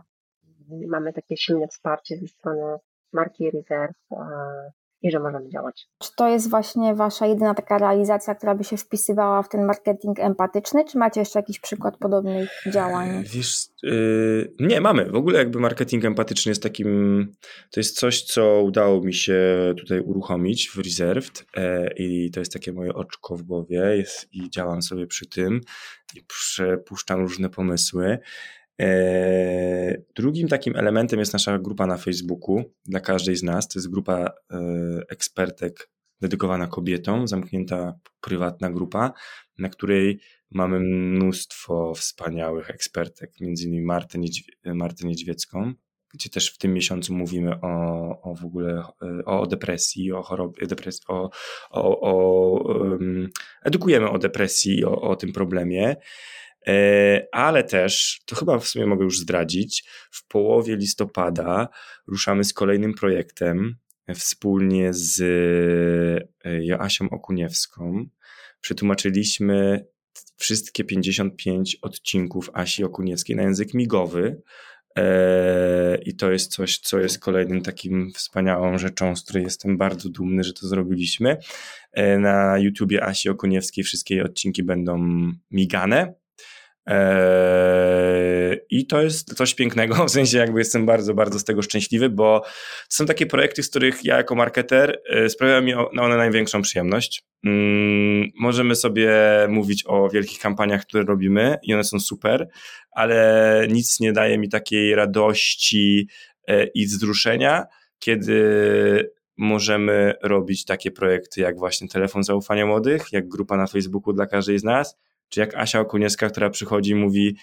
mamy 0.88 1.14
takie 1.14 1.38
silne 1.38 1.68
wsparcie 1.68 2.18
ze 2.18 2.28
strony 2.28 2.78
marki 3.14 3.52
Reserve 3.52 3.96
i 5.02 5.12
że 5.12 5.20
możemy 5.20 5.50
działać. 5.50 5.88
Czy 6.00 6.10
to 6.18 6.30
jest 6.30 6.50
właśnie 6.50 6.96
Wasza 6.96 7.26
jedyna 7.26 7.54
taka 7.54 7.78
realizacja, 7.78 8.36
która 8.36 8.56
by 8.56 8.64
się 8.64 8.78
wpisywała 8.78 9.44
w 9.44 9.50
ten 9.50 9.66
marketing 9.66 10.20
empatyczny, 10.20 10.86
czy 10.86 10.98
macie 10.98 11.20
jeszcze 11.20 11.40
jakiś 11.40 11.60
przykład 11.60 11.98
podobnych 11.98 12.50
działań? 12.74 13.10
E, 13.10 13.24
wiesz, 13.24 13.56
yy, 13.84 14.54
nie, 14.60 14.82
mamy. 14.82 15.06
W 15.06 15.16
ogóle 15.16 15.40
jakby 15.40 15.60
marketing 15.60 16.06
empatyczny 16.06 16.50
jest 16.50 16.64
takim, 16.64 17.32
to 17.72 17.80
jest 17.80 18.00
coś, 18.00 18.24
co 18.24 18.62
udało 18.62 19.02
mi 19.02 19.14
się 19.14 19.40
tutaj 19.78 20.00
uruchomić 20.00 20.70
w 20.70 20.78
Reserved 20.78 21.46
yy, 21.56 21.94
i 21.98 22.32
to 22.32 22.40
jest 22.40 22.54
takie 22.54 22.74
moje 22.74 22.94
oczko 22.94 23.38
w 23.38 23.44
głowie 23.44 23.96
jest, 23.96 24.28
i 24.32 24.50
działam 24.50 24.82
sobie 24.82 25.08
przy 25.08 25.30
tym 25.30 25.62
i 26.16 26.24
przepuszczam 26.24 27.20
różne 27.20 27.50
pomysły. 27.50 28.20
E, 28.80 30.02
drugim 30.16 30.48
takim 30.48 30.76
elementem 30.76 31.20
jest 31.20 31.34
nasza 31.34 31.60
grupa 31.60 31.88
na 31.88 31.98
Facebooku 31.98 32.64
dla 32.86 33.00
każdej 33.00 33.36
z 33.36 33.44
nas. 33.44 33.68
To 33.68 33.80
jest 33.80 33.90
grupa 33.90 34.32
e, 34.52 34.60
ekspertek 35.10 35.90
dedykowana 36.22 36.68
kobietom, 36.68 37.28
zamknięta 37.28 37.94
prywatna 38.22 38.70
grupa, 38.70 39.14
na 39.58 39.70
której 39.70 40.20
mamy 40.52 40.80
mnóstwo 40.80 41.94
wspaniałych 41.96 42.70
ekspertek, 42.70 43.32
między 43.42 43.66
innymi 43.66 43.86
Martę, 43.86 44.20
Niedźwie 44.20 44.54
Martę 44.66 45.08
Niedźwiecką, 45.08 45.74
gdzie 46.14 46.30
też 46.30 46.52
w 46.52 46.58
tym 46.58 46.74
miesiącu 46.74 47.14
mówimy 47.14 47.62
o, 47.62 48.22
o 48.22 48.36
w 48.36 48.46
ogóle 48.46 48.84
o 49.26 49.48
depresji, 49.48 50.12
o 50.12 50.22
chorobie, 50.22 50.68
depresji, 50.68 51.02
o, 51.08 51.30
o, 51.72 52.02
o 52.02 52.14
um, 52.74 53.30
edukujemy 53.64 54.10
o 54.10 54.18
depresji, 54.18 54.86
o, 54.86 55.02
o 55.02 55.16
tym 55.16 55.34
problemie. 55.34 55.96
E, 56.70 57.28
ale 57.32 57.64
też, 57.64 58.22
to 58.26 58.36
chyba 58.36 58.60
w 58.60 58.68
sumie 58.68 58.86
mogę 58.86 59.04
już 59.04 59.20
zdradzić, 59.20 59.84
w 60.12 60.28
połowie 60.28 60.76
listopada 60.76 61.70
ruszamy 62.08 62.44
z 62.44 62.54
kolejnym 62.54 62.94
projektem 62.94 63.76
wspólnie 64.16 64.94
z 64.94 65.22
e, 66.46 66.66
Joasią 66.66 67.10
Okuniewską. 67.10 68.06
Przetłumaczyliśmy 68.62 69.86
wszystkie 70.38 70.84
55 70.84 71.78
odcinków 71.82 72.50
Asi 72.54 72.84
Okuniewskiej 72.84 73.36
na 73.36 73.44
język 73.44 73.74
migowy. 73.74 74.42
E, 74.98 75.98
I 76.06 76.16
to 76.16 76.32
jest 76.32 76.52
coś, 76.52 76.80
co 76.80 77.00
jest 77.00 77.20
kolejnym 77.20 77.62
takim 77.62 78.12
wspaniałą 78.16 78.78
rzeczą, 78.78 79.16
z 79.16 79.24
której 79.24 79.44
jestem 79.44 79.78
bardzo 79.78 80.10
dumny, 80.10 80.44
że 80.44 80.54
to 80.54 80.68
zrobiliśmy. 80.68 81.38
Na 82.20 82.58
YouTubie 82.58 83.04
Asi 83.04 83.30
Okuniewskiej 83.30 83.84
wszystkie 83.84 84.24
odcinki 84.24 84.64
będą 84.64 84.98
migane, 85.52 86.14
I 88.70 88.88
to 88.88 89.02
jest 89.02 89.34
coś 89.34 89.56
pięknego, 89.56 90.06
w 90.06 90.12
sensie 90.12 90.38
jakby 90.38 90.60
jestem 90.60 90.86
bardzo, 90.86 91.14
bardzo 91.14 91.40
z 91.40 91.44
tego 91.44 91.62
szczęśliwy, 91.62 92.10
bo 92.10 92.40
to 92.40 92.50
są 92.90 93.06
takie 93.06 93.26
projekty, 93.26 93.64
z 93.64 93.70
których 93.70 94.06
ja 94.06 94.18
jako 94.18 94.36
marketer 94.36 95.02
e, 95.10 95.30
sprawiają 95.30 95.62
mi 95.62 95.74
one 95.74 96.18
największą 96.18 96.62
przyjemność. 96.62 97.24
Mm, 97.46 98.30
możemy 98.40 98.76
sobie 98.76 99.12
mówić 99.50 99.84
o 99.88 100.10
wielkich 100.10 100.40
kampaniach, 100.40 100.82
które 100.82 101.04
robimy 101.04 101.58
i 101.64 101.74
one 101.74 101.84
są 101.84 102.00
super, 102.00 102.48
ale 102.92 103.68
nic 103.72 104.00
nie 104.00 104.14
daje 104.14 104.38
mi 104.38 104.50
takiej 104.50 104.96
radości 104.96 106.08
e, 106.48 106.66
i 106.66 106.86
wzruszenia, 106.86 107.66
kiedy 108.00 108.40
możemy 109.38 110.14
robić 110.24 110.66
takie 110.66 110.92
projekty 110.92 111.42
jak 111.42 111.58
właśnie 111.58 111.88
telefon 111.88 112.24
zaufania 112.24 112.66
młodych, 112.66 113.06
jak 113.12 113.28
grupa 113.28 113.58
na 113.58 113.68
Facebooku 113.68 114.14
dla 114.14 114.26
każdej 114.26 114.60
z 114.60 114.64
nas, 114.64 114.98
czy 115.30 115.40
jak 115.40 115.56
Asia 115.56 115.80
Okuniewska, 115.80 116.30
która 116.30 116.50
przychodzi 116.50 116.92
i 116.92 116.96
mówi 116.96 117.36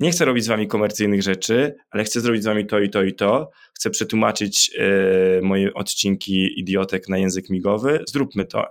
nie 0.00 0.10
chcę 0.10 0.24
robić 0.24 0.44
z 0.44 0.48
wami 0.48 0.68
komercyjnych 0.68 1.22
rzeczy, 1.22 1.74
ale 1.90 2.04
chcę 2.04 2.20
zrobić 2.20 2.42
z 2.42 2.46
wami 2.46 2.66
to 2.66 2.80
i 2.80 2.90
to 2.90 3.02
i 3.02 3.14
to. 3.14 3.50
Chcę 3.74 3.90
przetłumaczyć 3.90 4.70
y, 5.38 5.40
moje 5.42 5.74
odcinki 5.74 6.60
idiotek 6.60 7.08
na 7.08 7.18
język 7.18 7.50
migowy. 7.50 8.04
Zróbmy 8.08 8.44
to. 8.44 8.66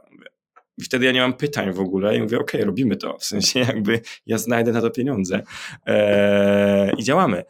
I 0.78 0.84
wtedy 0.84 1.06
ja 1.06 1.12
nie 1.12 1.22
mam 1.22 1.34
pytań 1.34 1.74
w 1.74 1.80
ogóle 1.80 2.18
i 2.18 2.22
mówię, 2.22 2.40
ok, 2.40 2.52
robimy 2.54 2.98
to. 2.98 3.18
W 3.18 3.26
sensie 3.26 3.60
jakby 3.70 4.02
ja 4.26 4.38
znajdę 4.38 4.72
na 4.72 4.82
to 4.82 4.90
pieniądze. 4.90 5.42
E, 5.88 6.92
I 6.98 7.04
działamy. 7.04 7.44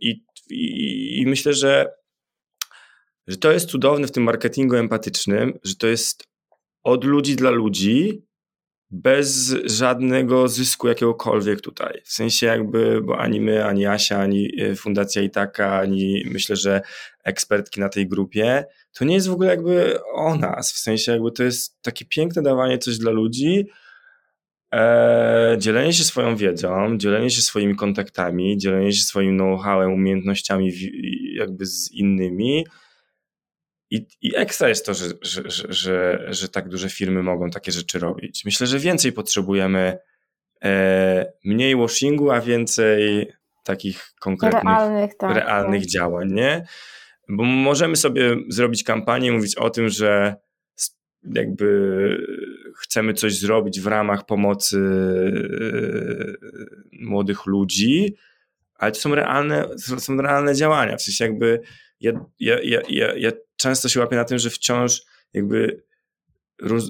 I, 0.00 0.22
I 1.20 1.24
myślę, 1.26 1.52
że 1.52 1.94
że 3.26 3.36
to 3.36 3.52
jest 3.52 3.70
cudowne 3.70 4.06
w 4.06 4.12
tym 4.12 4.22
marketingu 4.22 4.76
empatycznym, 4.76 5.58
że 5.62 5.76
to 5.76 5.86
jest 5.86 6.28
od 6.82 7.04
ludzi 7.04 7.36
dla 7.36 7.50
ludzi, 7.50 8.22
bez 8.94 9.54
żadnego 9.64 10.48
zysku 10.48 10.88
jakiegokolwiek 10.88 11.60
tutaj. 11.60 12.00
W 12.04 12.12
sensie 12.12 12.46
jakby, 12.46 13.00
bo 13.02 13.18
ani 13.18 13.40
my, 13.40 13.64
ani 13.64 13.86
Asia, 13.86 14.20
ani 14.20 14.60
e, 14.60 14.74
Fundacja 14.74 15.22
Itaka, 15.22 15.78
ani 15.78 16.24
myślę, 16.30 16.56
że 16.56 16.82
ekspertki 17.24 17.80
na 17.80 17.88
tej 17.88 18.08
grupie, 18.08 18.64
to 18.92 19.04
nie 19.04 19.14
jest 19.14 19.28
w 19.28 19.32
ogóle 19.32 19.48
jakby 19.48 19.98
o 20.12 20.36
nas. 20.36 20.72
W 20.72 20.78
sensie 20.78 21.12
jakby 21.12 21.32
to 21.32 21.42
jest 21.42 21.82
takie 21.82 22.04
piękne 22.04 22.42
dawanie 22.42 22.78
coś 22.78 22.98
dla 22.98 23.10
ludzi, 23.10 23.66
e, 24.74 25.56
dzielenie 25.58 25.92
się 25.92 26.04
swoją 26.04 26.36
wiedzą, 26.36 26.98
dzielenie 26.98 27.30
się 27.30 27.42
swoimi 27.42 27.76
kontaktami, 27.76 28.58
dzielenie 28.58 28.92
się 28.92 29.04
swoim 29.04 29.38
know-howem, 29.38 29.92
umiejętnościami 29.92 30.72
jakby 31.34 31.66
z 31.66 31.92
innymi, 31.92 32.64
i, 33.94 34.06
I 34.22 34.36
ekstra 34.36 34.68
jest 34.68 34.86
to, 34.86 34.94
że, 34.94 35.06
że, 35.22 35.42
że, 35.68 36.26
że, 36.28 36.48
tak 36.48 36.68
duże 36.68 36.88
firmy 36.88 37.22
mogą 37.22 37.50
takie 37.50 37.72
rzeczy 37.72 37.98
robić. 37.98 38.44
Myślę, 38.44 38.66
że 38.66 38.78
więcej 38.78 39.12
potrzebujemy 39.12 39.98
e, 40.64 41.32
mniej 41.44 41.76
washingu, 41.76 42.30
a 42.30 42.40
więcej 42.40 43.32
takich 43.64 44.12
konkretnych, 44.20 44.64
realnych, 44.64 45.16
tak, 45.16 45.36
realnych 45.36 45.82
tak. 45.82 45.90
działań, 45.90 46.32
nie? 46.32 46.66
Bo 47.28 47.44
możemy 47.44 47.96
sobie 47.96 48.36
zrobić 48.48 48.84
kampanię, 48.84 49.32
mówić 49.32 49.56
o 49.56 49.70
tym, 49.70 49.88
że 49.88 50.36
jakby 51.34 52.18
chcemy 52.76 53.14
coś 53.14 53.38
zrobić 53.38 53.80
w 53.80 53.86
ramach 53.86 54.26
pomocy 54.26 54.80
e, 54.80 56.48
młodych 57.00 57.46
ludzi, 57.46 58.16
ale 58.74 58.92
to 58.92 59.00
są 59.00 59.14
realne, 59.14 59.68
to 59.88 60.00
są 60.00 60.16
realne 60.16 60.54
działania. 60.54 60.96
W 60.96 61.02
sensie 61.02 61.24
jakby 61.24 61.60
ja, 62.00 62.12
ja, 62.40 62.58
ja, 62.62 62.80
ja, 62.88 63.14
ja 63.14 63.30
często 63.56 63.88
się 63.88 64.00
łapię 64.00 64.16
na 64.16 64.24
tym, 64.24 64.38
że 64.38 64.50
wciąż 64.50 65.02
jakby, 65.32 65.82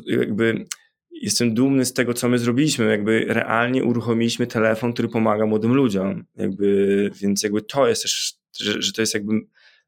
jakby 0.07 0.67
jestem 1.11 1.55
dumny 1.55 1.85
z 1.85 1.93
tego, 1.93 2.15
co 2.15 2.29
my 2.29 2.39
zrobiliśmy. 2.39 2.91
Jakby 2.91 3.25
realnie 3.29 3.85
uruchomiliśmy 3.85 4.47
telefon, 4.47 4.93
który 4.93 5.09
pomaga 5.09 5.47
młodym 5.47 5.75
ludziom. 5.75 6.25
Jakby, 6.37 7.11
więc 7.21 7.43
jakby 7.43 7.63
to 7.63 7.89
jest 7.89 8.03
też, 8.03 8.35
że, 8.59 8.83
że 8.83 8.93
to 8.93 9.03
jest 9.03 9.15
jakby 9.15 9.41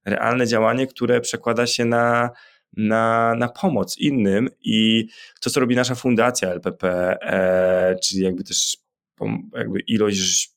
realne 0.04 0.46
działanie, 0.46 0.86
które 0.86 1.20
przekłada 1.20 1.66
się 1.66 1.84
na, 1.84 2.30
na, 2.76 3.34
na 3.34 3.48
pomoc 3.48 3.98
innym 3.98 4.48
i 4.60 5.06
to, 5.40 5.50
co 5.50 5.60
robi 5.60 5.76
nasza 5.76 5.94
fundacja 5.94 6.50
LPP, 6.50 7.16
e, 7.22 7.96
czyli 8.04 8.22
jakby 8.22 8.44
też 8.44 8.76
jakby 9.54 9.80
ilość 9.80 10.55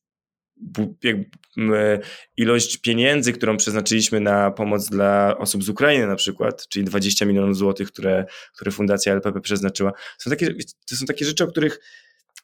ilość 2.38 2.78
pieniędzy, 2.78 3.34
którą 3.34 3.57
przeznaczyliśmy 3.57 4.20
na 4.20 4.51
pomoc 4.51 4.89
dla 4.89 5.38
osób 5.38 5.64
z 5.64 5.70
Ukrainy 5.70 6.07
na 6.07 6.16
przykład, 6.16 6.68
czyli 6.68 6.86
20 6.86 7.26
milionów 7.26 7.57
złotych, 7.57 7.88
które, 7.88 8.26
które 8.55 8.72
Fundacja 8.72 9.14
LPP 9.14 9.41
przeznaczyła. 9.41 9.91
Są 10.18 10.30
takie, 10.30 10.53
to 10.89 10.95
są 10.95 11.05
takie 11.05 11.26
rzeczy, 11.26 11.43
o 11.43 11.47
których 11.47 11.80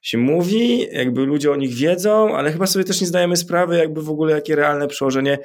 się 0.01 0.17
mówi, 0.17 0.87
jakby 0.91 1.25
ludzie 1.25 1.51
o 1.51 1.55
nich 1.55 1.73
wiedzą, 1.73 2.37
ale 2.37 2.51
chyba 2.51 2.67
sobie 2.67 2.85
też 2.85 3.01
nie 3.01 3.07
zdajemy 3.07 3.37
sprawy, 3.37 3.77
jakby 3.77 4.01
w 4.01 4.09
ogóle 4.09 4.33
jakie 4.33 4.55
realne 4.55 4.87
przełożenie 4.87 5.37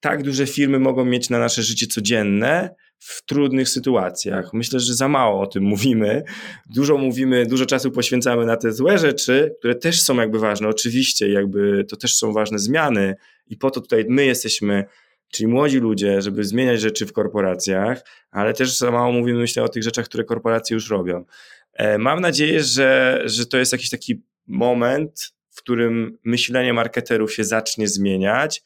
tak 0.00 0.22
duże 0.22 0.46
firmy 0.46 0.78
mogą 0.78 1.04
mieć 1.04 1.30
na 1.30 1.38
nasze 1.38 1.62
życie 1.62 1.86
codzienne, 1.86 2.74
w 3.04 3.22
trudnych 3.26 3.68
sytuacjach. 3.68 4.52
Myślę, 4.52 4.80
że 4.80 4.94
za 4.94 5.08
mało 5.08 5.40
o 5.40 5.46
tym 5.46 5.64
mówimy. 5.64 6.22
Dużo 6.66 6.98
mówimy, 6.98 7.46
dużo 7.46 7.66
czasu 7.66 7.90
poświęcamy 7.90 8.46
na 8.46 8.56
te 8.56 8.72
złe 8.72 8.98
rzeczy, 8.98 9.54
które 9.58 9.74
też 9.74 10.00
są 10.00 10.16
jakby 10.16 10.38
ważne. 10.38 10.68
Oczywiście, 10.68 11.32
jakby 11.32 11.84
to 11.84 11.96
też 11.96 12.16
są 12.16 12.32
ważne 12.32 12.58
zmiany 12.58 13.14
i 13.46 13.56
po 13.56 13.70
to 13.70 13.80
tutaj 13.80 14.04
my 14.08 14.24
jesteśmy, 14.24 14.84
czyli 15.32 15.48
młodzi 15.48 15.78
ludzie, 15.78 16.22
żeby 16.22 16.44
zmieniać 16.44 16.80
rzeczy 16.80 17.06
w 17.06 17.12
korporacjach, 17.12 18.04
ale 18.30 18.54
też 18.54 18.78
za 18.78 18.90
mało 18.90 19.12
mówimy, 19.12 19.38
myślę, 19.38 19.62
o 19.62 19.68
tych 19.68 19.82
rzeczach, 19.82 20.04
które 20.04 20.24
korporacje 20.24 20.74
już 20.74 20.90
robią. 20.90 21.24
E, 21.72 21.98
mam 21.98 22.20
nadzieję, 22.20 22.62
że, 22.62 23.22
że 23.24 23.46
to 23.46 23.58
jest 23.58 23.72
jakiś 23.72 23.90
taki 23.90 24.22
moment, 24.46 25.32
w 25.50 25.56
którym 25.56 26.18
myślenie 26.24 26.72
marketerów 26.72 27.34
się 27.34 27.44
zacznie 27.44 27.88
zmieniać 27.88 28.62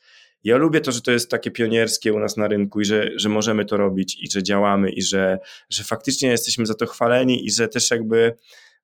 ja 0.46 0.56
lubię 0.56 0.80
to, 0.80 0.92
że 0.92 1.00
to 1.00 1.10
jest 1.10 1.30
takie 1.30 1.50
pionierskie 1.50 2.12
u 2.12 2.18
nas 2.18 2.36
na 2.36 2.48
rynku 2.48 2.80
i 2.80 2.84
że, 2.84 3.10
że 3.16 3.28
możemy 3.28 3.64
to 3.64 3.76
robić 3.76 4.18
i 4.22 4.30
że 4.30 4.42
działamy 4.42 4.90
i 4.90 5.02
że, 5.02 5.38
że 5.70 5.84
faktycznie 5.84 6.28
jesteśmy 6.28 6.66
za 6.66 6.74
to 6.74 6.86
chwaleni 6.86 7.46
i 7.46 7.50
że 7.50 7.68
też 7.68 7.90
jakby 7.90 8.34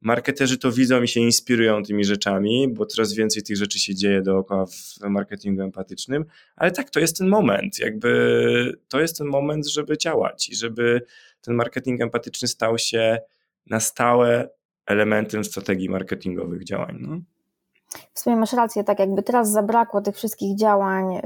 marketerzy 0.01 0.59
to 0.59 0.73
widzą 0.73 1.03
i 1.03 1.09
się 1.09 1.21
inspirują 1.21 1.83
tymi 1.83 2.05
rzeczami, 2.05 2.69
bo 2.69 2.87
coraz 2.87 3.15
więcej 3.15 3.43
tych 3.43 3.57
rzeczy 3.57 3.79
się 3.79 3.95
dzieje 3.95 4.23
dookoła 4.23 4.67
w 4.67 5.01
marketingu 5.09 5.63
empatycznym, 5.63 6.25
ale 6.57 6.71
tak, 6.71 6.91
to 6.91 7.01
jest 7.01 7.19
ten 7.19 7.29
moment, 7.29 7.79
jakby 7.79 8.79
to 8.89 9.01
jest 9.01 9.19
ten 9.19 9.27
moment, 9.27 9.69
żeby 9.69 9.99
działać 9.99 10.49
i 10.49 10.57
żeby 10.57 11.01
ten 11.41 11.55
marketing 11.55 12.01
empatyczny 12.01 12.49
stał 12.49 12.79
się 12.79 13.19
na 13.67 13.81
stałe 13.81 14.49
elementem 14.87 15.45
strategii 15.45 15.89
marketingowych 15.89 16.65
działań. 16.65 16.97
No. 17.01 17.21
W 18.15 18.21
sumie 18.21 18.37
masz 18.37 18.53
rację, 18.53 18.85
tak 18.85 18.99
jakby 18.99 19.23
teraz 19.23 19.51
zabrakło 19.51 20.01
tych 20.01 20.17
wszystkich 20.17 20.59
działań, 20.59 21.13
yy, 21.13 21.23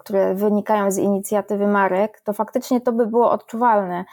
które 0.00 0.34
wynikają 0.34 0.90
z 0.90 0.98
inicjatywy 0.98 1.66
marek, 1.66 2.20
to 2.24 2.32
faktycznie 2.32 2.80
to 2.80 2.92
by 2.92 3.06
było 3.06 3.30
odczuwalne 3.30 4.04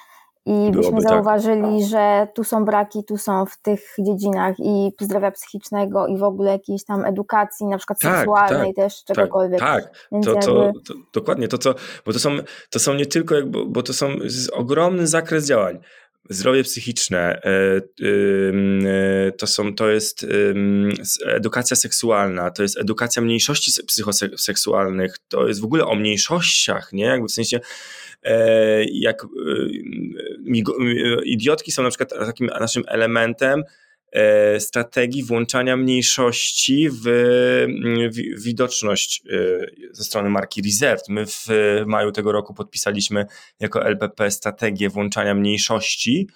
i 0.45 0.51
Byłoby 0.51 0.77
byśmy 0.77 1.01
tak. 1.01 1.09
zauważyli, 1.09 1.79
tak. 1.79 1.89
że 1.89 2.27
tu 2.35 2.43
są 2.43 2.65
braki, 2.65 3.03
tu 3.03 3.17
są 3.17 3.45
w 3.45 3.57
tych 3.61 3.95
dziedzinach 3.99 4.55
i 4.59 4.91
zdrowia 5.01 5.31
psychicznego 5.31 6.07
i 6.07 6.17
w 6.17 6.23
ogóle 6.23 6.51
jakiejś 6.51 6.85
tam 6.85 7.05
edukacji, 7.05 7.67
na 7.67 7.77
przykład 7.77 7.99
tak, 7.99 8.15
seksualnej 8.15 8.73
tak, 8.73 8.85
też, 8.85 9.03
czegokolwiek. 9.03 9.59
Tak, 9.59 9.83
tak. 9.83 10.23
To, 10.23 10.35
to, 10.35 10.71
to, 10.87 10.93
dokładnie 11.13 11.47
to, 11.47 11.57
co, 11.57 11.75
bo 12.05 12.13
to 12.13 12.19
są, 12.19 12.29
to 12.69 12.79
są 12.79 12.93
nie 12.93 13.05
tylko, 13.05 13.35
jakby, 13.35 13.65
bo 13.65 13.83
to 13.83 13.93
są 13.93 14.07
ogromny 14.53 15.07
zakres 15.07 15.47
działań 15.47 15.79
zdrowie 16.29 16.63
psychiczne, 16.63 17.41
e, 17.43 17.81
e, 18.05 19.31
to, 19.31 19.47
są, 19.47 19.75
to 19.75 19.89
jest 19.89 20.25
edukacja 21.25 21.75
seksualna, 21.75 22.51
to 22.51 22.63
jest 22.63 22.77
edukacja 22.77 23.21
mniejszości 23.21 23.71
psychoseksualnych, 23.87 25.15
to 25.27 25.47
jest 25.47 25.61
w 25.61 25.63
ogóle 25.63 25.85
o 25.85 25.95
mniejszościach, 25.95 26.93
nie? 26.93 27.05
Jakby 27.05 27.27
w 27.27 27.31
sensie 27.31 27.59
e, 28.23 28.83
jak 28.83 29.25
idiotki 31.25 31.71
są 31.71 31.83
na 31.83 31.89
przykład 31.89 32.09
takim 32.09 32.47
naszym 32.47 32.83
elementem, 32.87 33.63
strategii 34.59 35.23
włączania 35.23 35.77
mniejszości 35.77 36.89
w, 36.89 37.03
w 38.11 38.43
widoczność 38.43 39.23
e, 39.29 39.65
ze 39.91 40.03
strony 40.03 40.29
marki 40.29 40.61
Reserved. 40.61 41.09
My 41.09 41.25
w 41.25 41.47
maju 41.85 42.11
tego 42.11 42.31
roku 42.31 42.53
podpisaliśmy 42.53 43.25
jako 43.59 43.85
LPP 43.85 44.31
strategię 44.31 44.89
włączania 44.89 45.35
mniejszości 45.35 46.27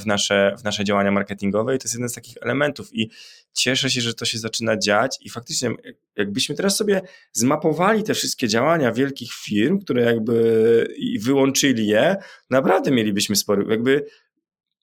w 0.00 0.06
nasze, 0.06 0.54
w 0.58 0.64
nasze 0.64 0.84
działania 0.84 1.10
marketingowe 1.10 1.76
i 1.76 1.78
to 1.78 1.84
jest 1.84 1.94
jeden 1.94 2.08
z 2.08 2.14
takich 2.14 2.36
elementów 2.42 2.88
i 2.92 3.10
cieszę 3.52 3.90
się, 3.90 4.00
że 4.00 4.14
to 4.14 4.24
się 4.24 4.38
zaczyna 4.38 4.76
dziać 4.76 5.18
i 5.20 5.30
faktycznie 5.30 5.70
jakbyśmy 6.16 6.54
teraz 6.54 6.76
sobie 6.76 7.02
zmapowali 7.32 8.02
te 8.02 8.14
wszystkie 8.14 8.48
działania 8.48 8.92
wielkich 8.92 9.32
firm, 9.32 9.78
które 9.78 10.02
jakby 10.02 10.86
wyłączyli 11.20 11.86
je, 11.86 12.16
naprawdę 12.50 12.90
mielibyśmy 12.90 13.36
spory, 13.36 13.64
jakby 13.70 14.06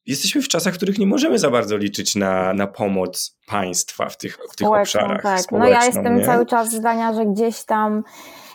jesteśmy 0.05 0.41
w 0.41 0.47
czasach, 0.47 0.73
w 0.73 0.77
których 0.77 0.99
nie 0.99 1.07
możemy 1.07 1.39
za 1.39 1.49
bardzo 1.49 1.77
liczyć 1.77 2.15
na, 2.15 2.53
na 2.53 2.67
pomoc 2.67 3.37
państwa 3.47 4.09
w 4.09 4.17
tych, 4.17 4.37
w 4.51 4.55
tych 4.55 4.67
obszarach. 4.67 5.23
Tak. 5.23 5.51
No 5.51 5.67
ja 5.67 5.85
jestem 5.85 6.17
nie? 6.17 6.25
cały 6.25 6.45
czas 6.45 6.71
zdania, 6.71 7.13
że 7.13 7.25
gdzieś 7.25 7.63
tam 7.63 8.03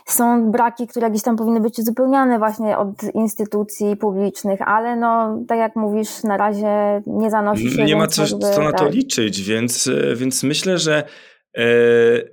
są 0.07 0.51
braki, 0.51 0.87
które 0.87 1.09
gdzieś 1.11 1.23
tam 1.23 1.35
powinny 1.37 1.59
być 1.61 1.79
uzupełniane 1.79 2.37
właśnie 2.37 2.77
od 2.77 3.03
instytucji 3.13 3.95
publicznych, 3.95 4.61
ale 4.61 4.95
no, 4.95 5.39
tak 5.47 5.59
jak 5.59 5.75
mówisz, 5.75 6.23
na 6.23 6.37
razie 6.37 7.01
nie 7.07 7.29
zanosi 7.29 7.71
się. 7.71 7.83
Nie 7.83 7.95
ma 7.95 8.07
co, 8.07 8.21
jakby, 8.21 8.39
co 8.39 8.63
na 8.63 8.71
to 8.71 8.83
tak. 8.83 8.93
liczyć, 8.93 9.41
więc, 9.41 9.89
więc 10.15 10.43
myślę, 10.43 10.77
że, 10.77 11.03
e, 11.57 11.63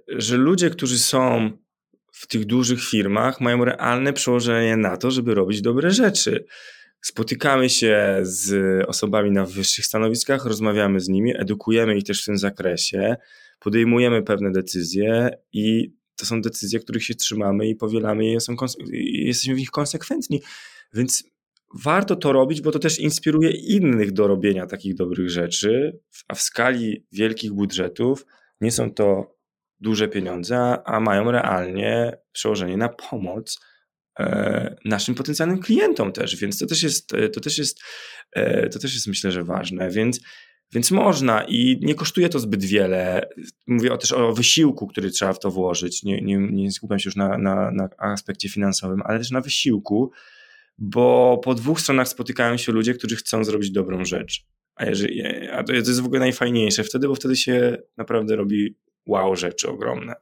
że 0.08 0.36
ludzie, 0.36 0.70
którzy 0.70 0.98
są 0.98 1.50
w 2.12 2.26
tych 2.26 2.44
dużych 2.44 2.84
firmach, 2.84 3.40
mają 3.40 3.64
realne 3.64 4.12
przełożenie 4.12 4.76
na 4.76 4.96
to, 4.96 5.10
żeby 5.10 5.34
robić 5.34 5.62
dobre 5.62 5.90
rzeczy. 5.90 6.46
Spotykamy 7.00 7.70
się 7.70 8.18
z 8.22 8.54
osobami 8.88 9.30
na 9.30 9.44
wyższych 9.44 9.86
stanowiskach, 9.86 10.44
rozmawiamy 10.44 11.00
z 11.00 11.08
nimi, 11.08 11.32
edukujemy 11.36 11.96
ich 11.96 12.04
też 12.04 12.22
w 12.22 12.24
tym 12.24 12.38
zakresie, 12.38 13.16
podejmujemy 13.58 14.22
pewne 14.22 14.52
decyzje 14.52 15.30
i 15.52 15.92
to 16.16 16.26
są 16.26 16.40
decyzje, 16.40 16.80
których 16.80 17.04
się 17.04 17.14
trzymamy 17.14 17.68
i 17.68 17.76
powielamy 17.76 18.32
i, 18.32 18.40
są, 18.40 18.56
i 18.92 19.26
jesteśmy 19.26 19.54
w 19.54 19.58
nich 19.58 19.70
konsekwentni. 19.70 20.42
Więc 20.94 21.24
warto 21.74 22.16
to 22.16 22.32
robić, 22.32 22.60
bo 22.60 22.72
to 22.72 22.78
też 22.78 22.98
inspiruje 22.98 23.50
innych 23.50 24.12
do 24.12 24.26
robienia 24.26 24.66
takich 24.66 24.94
dobrych 24.94 25.30
rzeczy, 25.30 25.98
a 26.28 26.34
w 26.34 26.40
skali 26.40 27.06
wielkich 27.12 27.52
budżetów 27.52 28.26
nie 28.60 28.72
są 28.72 28.94
to 28.94 29.36
duże 29.80 30.08
pieniądze, 30.08 30.78
a 30.84 31.00
mają 31.00 31.30
realnie 31.30 32.18
przełożenie 32.32 32.76
na 32.76 32.88
pomoc 32.88 33.60
naszym 34.84 35.14
potencjalnym 35.14 35.58
klientom 35.58 36.12
też, 36.12 36.36
więc 36.36 36.58
to 36.58 36.66
też 36.66 36.82
jest, 36.82 37.14
e, 37.14 37.28
to 37.28 37.40
też 37.40 37.58
jest, 37.58 37.80
e, 38.32 38.68
to 38.68 38.78
też 38.78 38.94
jest 38.94 39.06
myślę, 39.06 39.32
że 39.32 39.44
ważne, 39.44 39.90
więc, 39.90 40.20
więc 40.72 40.90
można 40.90 41.44
i 41.44 41.78
nie 41.82 41.94
kosztuje 41.94 42.28
to 42.28 42.38
zbyt 42.38 42.64
wiele. 42.64 43.28
Mówię 43.66 43.98
też 43.98 44.12
o 44.12 44.32
wysiłku, 44.32 44.86
który 44.86 45.10
trzeba 45.10 45.32
w 45.32 45.38
to 45.38 45.50
włożyć. 45.50 46.02
Nie, 46.02 46.20
nie, 46.20 46.36
nie 46.38 46.72
skupiam 46.72 46.98
się 46.98 47.08
już 47.08 47.16
na, 47.16 47.38
na, 47.38 47.70
na 47.70 47.88
aspekcie 47.98 48.48
finansowym, 48.48 49.02
ale 49.04 49.18
też 49.18 49.30
na 49.30 49.40
wysiłku. 49.40 50.12
bo 50.78 51.38
po 51.44 51.54
dwóch 51.54 51.80
stronach 51.80 52.08
spotykają 52.08 52.56
się 52.56 52.72
ludzie, 52.72 52.94
którzy 52.94 53.16
chcą 53.16 53.44
zrobić 53.44 53.70
dobrą 53.70 54.04
rzecz. 54.04 54.46
A, 54.74 54.84
jeżeli, 54.84 55.22
a 55.48 55.62
to 55.64 55.72
jest 55.72 56.00
w 56.00 56.06
ogóle 56.06 56.20
najfajniejsze 56.20 56.84
wtedy, 56.84 57.08
bo 57.08 57.14
wtedy 57.14 57.36
się 57.36 57.78
naprawdę 57.96 58.36
robi 58.36 58.76
wow 59.06 59.36
rzeczy 59.36 59.68
ogromne. 59.68 60.14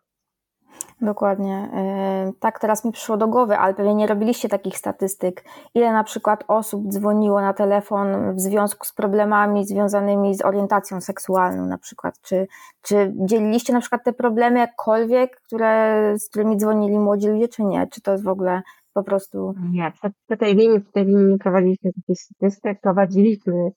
Dokładnie. 1.00 1.68
E, 1.74 2.32
tak 2.40 2.60
teraz 2.60 2.84
mi 2.84 2.92
przyszło 2.92 3.16
do 3.16 3.28
głowy, 3.28 3.58
ale 3.58 3.74
pewnie 3.74 3.94
nie 3.94 4.06
robiliście 4.06 4.48
takich 4.48 4.78
statystyk. 4.78 5.44
Ile 5.74 5.92
na 5.92 6.04
przykład 6.04 6.44
osób 6.48 6.88
dzwoniło 6.88 7.40
na 7.40 7.52
telefon 7.52 8.34
w 8.34 8.40
związku 8.40 8.86
z 8.86 8.92
problemami 8.92 9.66
związanymi 9.66 10.34
z 10.34 10.44
orientacją 10.44 11.00
seksualną 11.00 11.66
na 11.66 11.78
przykład? 11.78 12.20
Czy, 12.22 12.46
czy 12.82 13.12
dzieliliście 13.16 13.72
na 13.72 13.80
przykład 13.80 14.04
te 14.04 14.12
problemy 14.12 14.58
jakkolwiek, 14.58 15.40
które, 15.46 16.14
z 16.18 16.28
którymi 16.28 16.56
dzwonili 16.56 16.98
młodzi 16.98 17.28
ludzie, 17.28 17.48
czy 17.48 17.64
nie? 17.64 17.86
Czy 17.86 18.00
to 18.00 18.12
jest 18.12 18.24
w 18.24 18.28
ogóle 18.28 18.62
po 18.94 19.02
prostu... 19.02 19.54
Nie, 19.72 19.92
w 20.30 20.36
tej 20.38 20.54
linii, 20.54 20.80
w 20.80 20.92
tej 20.92 21.04
linii 21.04 21.26
nie 21.26 21.38
prowadziliśmy 21.38 21.92
takich 21.92 22.18
statystyk, 22.18 22.80
prowadziliśmy, 22.80 23.70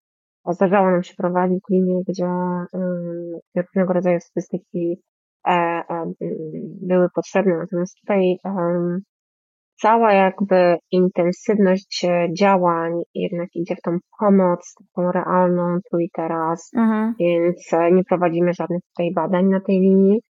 zdarzało 0.49 0.91
nam 0.91 1.03
się 1.03 1.15
prowadzić 1.15 1.63
linię, 1.69 2.01
gdzie 2.07 2.25
um, 2.25 3.39
różnego 3.55 3.93
rodzaju 3.93 4.19
statystyki 4.19 5.01
były 6.81 7.07
potrzebne. 7.15 7.57
Natomiast 7.57 7.99
tutaj 7.99 8.37
cała 9.81 10.13
jakby 10.13 10.77
intensywność 10.91 12.05
e, 12.05 12.27
działań 12.33 12.93
jednak 13.15 13.49
idzie 13.55 13.75
w 13.75 13.81
tą 13.81 13.97
pomoc, 14.19 14.75
taką 14.75 15.11
realną 15.11 15.79
tu 15.91 15.99
i 15.99 16.09
teraz, 16.13 16.71
mhm. 16.75 17.15
więc 17.19 17.71
nie 17.91 18.03
prowadzimy 18.03 18.53
żadnych 18.53 18.81
tutaj 18.89 19.13
badań 19.13 19.45
na 19.45 19.59
tej 19.59 19.79
linii. 19.79 20.21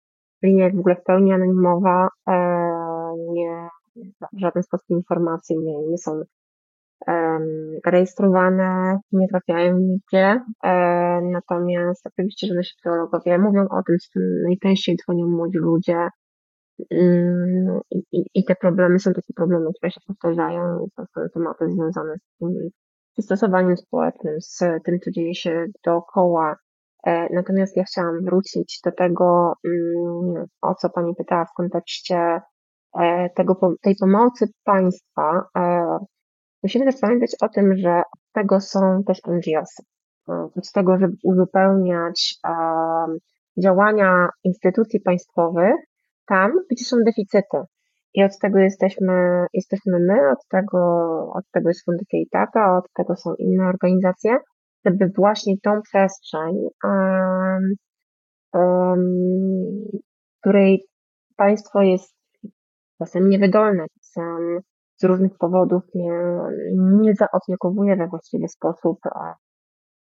Linia 0.43 0.63
jest 0.63 0.77
w 0.77 0.79
ogóle 0.79 0.95
w 0.95 1.03
pełni 1.03 1.33
anonimowa, 1.33 2.07
nie, 3.33 3.67
w 4.33 4.39
żaden 4.39 4.63
sposób 4.63 4.89
informacje 4.89 5.57
nie, 5.57 5.87
nie 5.87 5.97
są 5.97 6.21
rejestrowane, 7.85 8.99
nie 9.11 9.27
trafiają 9.27 9.79
nigdzie. 9.79 10.41
E, 10.63 10.71
natomiast 11.21 12.07
oczywiście, 12.07 12.47
że 12.47 12.53
nasi 12.53 12.75
psychologowie 12.75 13.37
mówią 13.37 13.61
o 13.61 13.83
tym, 13.83 13.99
z 13.99 14.09
tym 14.09 14.43
najczęściej 14.43 14.97
dzwonią 14.97 15.27
młodzi 15.27 15.57
ludzie. 15.57 16.09
Mm, 16.91 17.79
I, 17.91 18.25
i 18.33 18.43
te 18.43 18.55
problemy 18.55 18.99
są 18.99 19.13
takie 19.13 19.33
problemy, 19.35 19.65
które 19.77 19.91
się 19.91 20.01
powtarzają, 20.07 20.87
to 20.95 21.03
są 21.05 21.21
tematy 21.33 21.71
związane 21.71 22.15
z 22.17 22.37
tym 22.39 22.69
przystosowaniem 23.13 23.77
społecznym, 23.77 24.41
z 24.41 24.59
tym, 24.85 24.99
co 24.99 25.11
dzieje 25.11 25.35
się 25.35 25.65
dookoła. 25.85 26.55
E, 27.05 27.33
natomiast 27.33 27.77
ja 27.77 27.83
chciałam 27.83 28.23
wrócić 28.25 28.79
do 28.85 28.91
tego, 28.91 29.53
mm, 29.65 30.45
o 30.61 30.75
co 30.75 30.89
Pani 30.89 31.15
pytała 31.15 31.45
w 31.45 31.53
kontekście 31.53 32.41
e, 32.99 33.29
tego, 33.35 33.75
tej 33.81 33.95
pomocy 33.95 34.47
państwa 34.63 35.43
Musimy 36.63 36.85
też 36.85 37.01
pamiętać 37.01 37.31
o 37.41 37.49
tym, 37.49 37.77
że 37.77 37.97
od 37.97 38.21
tego 38.33 38.59
są 38.59 39.03
też 39.07 39.19
NGOsy. 39.27 39.83
Od 40.27 40.71
tego, 40.73 40.97
żeby 40.97 41.13
uzupełniać 41.23 42.39
działania 43.63 44.29
instytucji 44.43 45.01
państwowych 45.01 45.75
tam, 46.27 46.51
gdzie 46.71 46.85
są 46.85 46.97
deficyty. 47.05 47.57
I 48.13 48.23
od 48.23 48.39
tego 48.39 48.59
jesteśmy, 48.59 49.45
jesteśmy 49.53 49.99
my, 49.99 50.31
od 50.31 50.47
tego, 50.49 50.79
od 51.33 51.43
tego 51.51 51.69
jest 51.69 51.85
Fundacja 51.85 52.19
Itata, 52.19 52.77
od 52.77 52.93
tego 52.93 53.15
są 53.15 53.35
inne 53.35 53.65
organizacje, 53.67 54.37
żeby 54.85 55.11
właśnie 55.17 55.53
tą 55.63 55.81
przestrzeń, 55.81 56.55
um, 56.83 57.73
um, 58.53 59.01
której 60.39 60.85
państwo 61.35 61.81
jest 61.81 62.15
czasem 62.99 63.29
niewydolne, 63.29 63.85
czasem 63.93 64.59
z 64.97 65.03
różnych 65.03 65.37
powodów 65.37 65.83
nie, 65.95 66.11
nie 66.75 67.13
zaopiekowuje 67.15 67.95
we 67.95 68.07
właściwy 68.07 68.47
sposób 68.47 68.99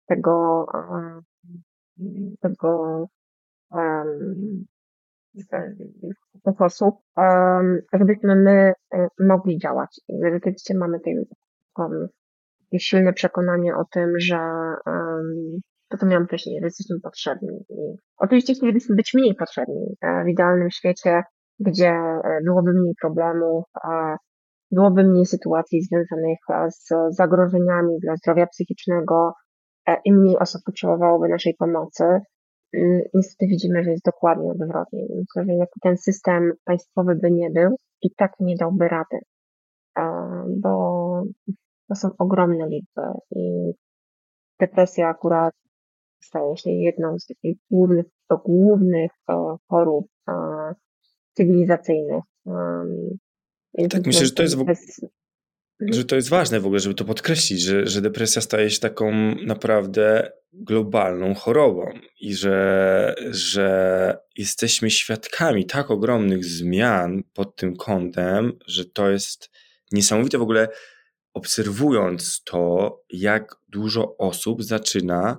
tego, 0.08 0.66
tego 2.42 3.08
tych 6.46 6.62
osób, 6.62 6.96
żebyśmy 7.94 8.36
my 8.36 8.74
e, 8.94 9.08
mogli 9.20 9.58
działać. 9.58 10.02
Rzeczywiście 10.34 10.78
mamy 10.78 11.00
tutaj 11.00 11.16
silne 12.78 13.14
przekonanie 13.14 13.76
o 13.76 13.86
tym, 13.86 14.20
że 14.20 14.38
to, 15.90 15.98
co 15.98 16.06
miałam 16.06 16.28
wcześniej, 16.28 16.60
że 16.60 16.66
jesteśmy 16.66 17.00
potrzebni. 17.00 17.66
I 17.70 17.96
oczywiście 18.18 18.54
chcielibyśmy 18.54 18.96
być 18.96 19.14
mniej 19.14 19.36
potrzebni 19.36 19.96
e, 20.02 20.24
w 20.24 20.28
idealnym 20.28 20.72
świecie, 20.72 21.24
gdzie 21.60 21.90
e, 21.90 22.40
byłoby 22.46 22.74
mniej 22.74 22.94
problemów, 23.02 23.64
byłoby 24.72 25.04
mniej 25.04 25.26
sytuacji 25.26 25.82
związanych 25.82 26.40
e, 26.50 26.72
z 26.72 27.16
zagrożeniami 27.16 28.00
dla 28.00 28.16
zdrowia 28.16 28.48
psychicznego 28.48 29.34
e, 29.88 29.98
i 30.06 30.14
mniej 30.14 30.40
osób 30.40 30.62
potrzebowałoby 30.66 31.30
naszej 31.30 31.56
pomocy. 31.60 32.04
Mm, 32.74 33.02
niestety 33.14 33.48
widzimy, 33.48 33.84
że 33.84 33.92
jest 33.92 34.06
dokładnie 34.06 34.52
odwrotnie. 34.52 35.02
Myślę, 35.02 35.46
że 35.46 35.54
jaki 35.54 35.80
ten 35.82 35.98
system 35.98 36.54
państwowy 36.66 37.16
by 37.16 37.32
nie 37.32 37.50
był, 37.50 37.76
i 38.02 38.16
tak 38.16 38.32
nie 38.40 38.56
dałby 38.56 38.88
rady, 38.88 39.20
e, 39.98 40.04
bo 40.58 41.24
to 41.90 41.96
są 41.96 42.10
ogromne 42.18 42.68
liczby 42.68 43.02
i 43.36 43.72
depresja 44.60 45.08
akurat 45.08 45.54
staje 46.24 46.58
się 46.58 46.72
jedną 46.72 47.20
z 47.20 47.26
takich 47.26 47.58
głównych, 47.72 48.06
głównych 48.46 49.12
chorób 49.70 50.08
cywilizacyjnych 51.34 52.24
tak, 53.90 54.06
myślę, 54.06 54.26
że 54.26 54.32
to 54.32 54.44
jest 54.44 54.56
w 54.56 54.62
ogóle. 54.62 54.76
Że 55.92 56.06
to 56.06 56.16
jest 56.16 56.30
ważne 56.30 56.60
w 56.60 56.66
ogóle, 56.66 56.80
żeby 56.80 56.96
to 56.96 57.06
podkreślić, 57.06 57.62
że, 57.62 57.88
że 57.88 58.02
depresja 58.02 58.42
staje 58.42 58.70
się 58.70 58.80
taką 58.80 59.36
naprawdę 59.36 60.32
globalną 60.54 61.34
chorobą 61.34 62.00
i 62.20 62.36
że, 62.36 63.16
że 63.30 64.18
jesteśmy 64.38 64.90
świadkami 64.90 65.66
tak 65.66 65.92
ogromnych 65.92 66.46
zmian 66.46 67.24
pod 67.34 67.56
tym 67.56 67.76
kątem, 67.76 68.52
że 68.68 68.86
to 68.86 69.10
jest 69.10 69.50
niesamowite 69.92 70.38
w 70.38 70.42
ogóle 70.42 70.68
obserwując 71.34 72.44
to, 72.44 72.98
jak 73.10 73.56
dużo 73.70 74.18
osób 74.18 74.64
zaczyna 74.64 75.38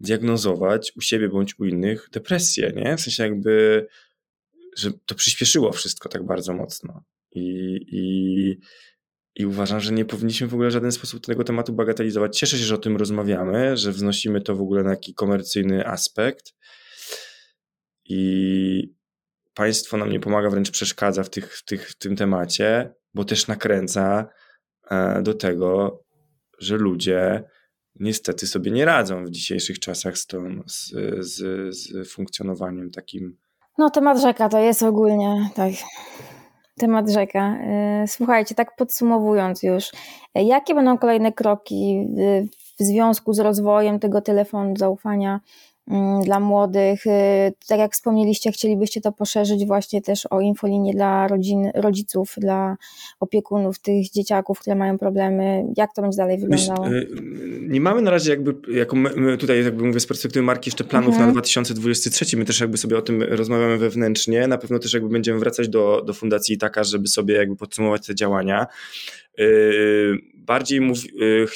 diagnozować 0.00 0.92
u 0.96 1.00
siebie 1.00 1.28
bądź 1.28 1.58
u 1.58 1.64
innych 1.64 2.08
depresję, 2.12 2.72
nie? 2.76 2.96
W 2.96 3.00
sensie 3.00 3.22
jakby, 3.22 3.86
że 4.76 4.90
to 5.06 5.14
przyspieszyło 5.14 5.72
wszystko 5.72 6.08
tak 6.08 6.26
bardzo 6.26 6.52
mocno. 6.52 7.02
I, 7.34 7.76
i, 7.88 8.58
I 9.34 9.46
uważam, 9.46 9.80
że 9.80 9.92
nie 9.92 10.04
powinniśmy 10.04 10.46
w 10.46 10.54
ogóle 10.54 10.68
w 10.68 10.72
żaden 10.72 10.92
sposób 10.92 11.26
tego 11.26 11.44
tematu 11.44 11.72
bagatelizować. 11.72 12.38
Cieszę 12.38 12.58
się, 12.58 12.64
że 12.64 12.74
o 12.74 12.78
tym 12.78 12.96
rozmawiamy, 12.96 13.76
że 13.76 13.92
wznosimy 13.92 14.40
to 14.40 14.56
w 14.56 14.60
ogóle 14.60 14.82
na 14.82 14.90
taki 14.90 15.14
komercyjny 15.14 15.86
aspekt. 15.86 16.54
I 18.04 18.94
państwo 19.54 19.96
nam 19.96 20.10
nie 20.10 20.20
pomaga, 20.20 20.50
wręcz 20.50 20.70
przeszkadza 20.70 21.22
w, 21.22 21.30
tych, 21.30 21.56
w, 21.56 21.64
tych, 21.64 21.90
w 21.90 21.98
tym 21.98 22.16
temacie, 22.16 22.94
bo 23.14 23.24
też 23.24 23.46
nakręca 23.46 24.28
e, 24.90 25.22
do 25.22 25.34
tego, 25.34 26.00
że 26.58 26.76
ludzie 26.76 27.44
niestety 27.94 28.46
sobie 28.46 28.70
nie 28.70 28.84
radzą 28.84 29.24
w 29.24 29.30
dzisiejszych 29.30 29.78
czasach 29.78 30.18
z, 30.18 30.26
tą, 30.26 30.62
z, 30.66 30.92
z, 31.18 31.36
z 31.76 32.12
funkcjonowaniem 32.12 32.90
takim. 32.90 33.38
No, 33.78 33.90
temat 33.90 34.20
rzeka 34.22 34.48
to 34.48 34.58
jest 34.58 34.82
ogólnie, 34.82 35.50
tak 35.54 35.72
temat 36.78 37.10
rzeka. 37.10 37.56
E, 37.60 38.04
słuchajcie, 38.08 38.54
tak 38.54 38.76
podsumowując 38.76 39.62
już, 39.62 39.90
e, 40.34 40.42
jakie 40.42 40.74
będą 40.74 40.98
kolejne 40.98 41.32
kroki 41.32 42.08
w 42.80 42.82
związku 42.84 43.32
z 43.32 43.38
rozwojem 43.38 43.98
tego 43.98 44.20
telefonu 44.20 44.74
zaufania 44.76 45.40
dla 46.24 46.40
młodych? 46.40 47.06
E, 47.06 47.52
tak 47.68 47.78
jak 47.78 47.92
wspomnieliście, 47.92 48.52
chcielibyście 48.52 49.00
to 49.00 49.12
poszerzyć 49.12 49.66
właśnie 49.66 50.02
też 50.02 50.26
o 50.30 50.40
infolinię 50.40 50.92
dla 50.94 51.28
rodzin, 51.28 51.70
rodziców, 51.74 52.34
dla 52.38 52.76
opiekunów 53.20 53.78
tych 53.78 54.10
dzieciaków, 54.10 54.60
które 54.60 54.76
mają 54.76 54.98
problemy. 54.98 55.64
Jak 55.76 55.94
to 55.94 56.02
będzie 56.02 56.16
dalej 56.16 56.38
wyglądało? 56.38 56.88
nie 57.60 57.80
mamy 57.80 58.02
na 58.02 58.10
razie 58.10 58.30
jakby, 58.30 58.74
jako 58.74 58.96
my 58.96 59.38
tutaj 59.38 59.64
jakby 59.64 59.84
mówię 59.84 60.00
z 60.00 60.06
perspektywy 60.06 60.42
marki 60.42 60.68
jeszcze 60.68 60.84
planów 60.84 61.08
mhm. 61.08 61.26
na 61.26 61.32
2023, 61.32 62.36
my 62.36 62.44
też 62.44 62.60
jakby 62.60 62.78
sobie 62.78 62.98
o 62.98 63.02
tym 63.02 63.22
rozmawiamy 63.22 63.78
wewnętrznie, 63.78 64.46
na 64.46 64.58
pewno 64.58 64.78
też 64.78 64.92
jakby 64.92 65.08
będziemy 65.08 65.38
wracać 65.38 65.68
do, 65.68 66.02
do 66.06 66.12
fundacji 66.12 66.58
taka, 66.58 66.84
żeby 66.84 67.08
sobie 67.08 67.34
jakby 67.34 67.56
podsumować 67.56 68.06
te 68.06 68.14
działania. 68.14 68.66
Yy, 69.38 70.18
bardziej 70.34 70.80
mów, 70.80 70.98
yy, 71.14 71.46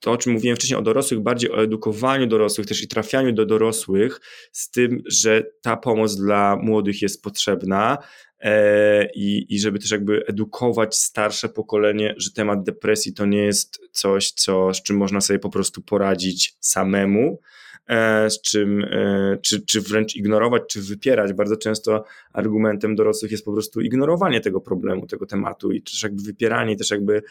to, 0.00 0.12
o 0.12 0.16
czym 0.16 0.32
mówiłem 0.32 0.56
wcześniej 0.56 0.78
o 0.78 0.82
dorosłych, 0.82 1.20
bardziej 1.20 1.50
o 1.50 1.62
edukowaniu 1.62 2.26
dorosłych 2.26 2.66
też 2.66 2.82
i 2.82 2.88
trafianiu 2.88 3.32
do 3.32 3.46
dorosłych 3.46 4.20
z 4.52 4.70
tym, 4.70 5.02
że 5.06 5.42
ta 5.62 5.76
pomoc 5.76 6.16
dla 6.16 6.56
młodych 6.62 7.02
jest 7.02 7.22
potrzebna, 7.22 7.98
E, 8.40 9.10
i, 9.14 9.54
i 9.54 9.60
żeby 9.60 9.78
też 9.78 9.90
jakby 9.90 10.26
edukować 10.26 10.96
starsze 10.96 11.48
pokolenie, 11.48 12.14
że 12.18 12.32
temat 12.32 12.62
depresji 12.62 13.14
to 13.14 13.26
nie 13.26 13.44
jest 13.44 13.80
coś, 13.92 14.32
co, 14.32 14.74
z 14.74 14.82
czym 14.82 14.96
można 14.96 15.20
sobie 15.20 15.38
po 15.38 15.50
prostu 15.50 15.82
poradzić 15.82 16.56
samemu, 16.60 17.40
e, 17.86 18.30
z 18.30 18.42
czym, 18.42 18.84
e, 18.84 19.38
czy, 19.42 19.66
czy 19.66 19.80
wręcz 19.80 20.16
ignorować, 20.16 20.62
czy 20.68 20.82
wypierać. 20.82 21.32
Bardzo 21.32 21.56
często 21.56 22.04
argumentem 22.32 22.96
dorosłych 22.96 23.32
jest 23.32 23.44
po 23.44 23.52
prostu 23.52 23.80
ignorowanie 23.80 24.40
tego 24.40 24.60
problemu, 24.60 25.06
tego 25.06 25.26
tematu 25.26 25.72
i 25.72 25.82
też 25.82 26.02
jakby 26.02 26.22
wypieranie, 26.22 26.76
też 26.76 26.90
jakby 26.90 27.22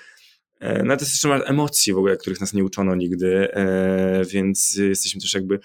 no 0.59 0.97
to 0.97 1.03
jest 1.03 1.13
jeszcze 1.13 1.45
emocji 1.45 1.93
w 1.93 1.97
ogóle, 1.97 2.17
których 2.17 2.41
nas 2.41 2.53
nie 2.53 2.63
uczono 2.63 2.95
nigdy, 2.95 3.53
e, 3.53 4.25
więc 4.25 4.75
jesteśmy 4.75 5.21
też 5.21 5.33
jakby 5.33 5.59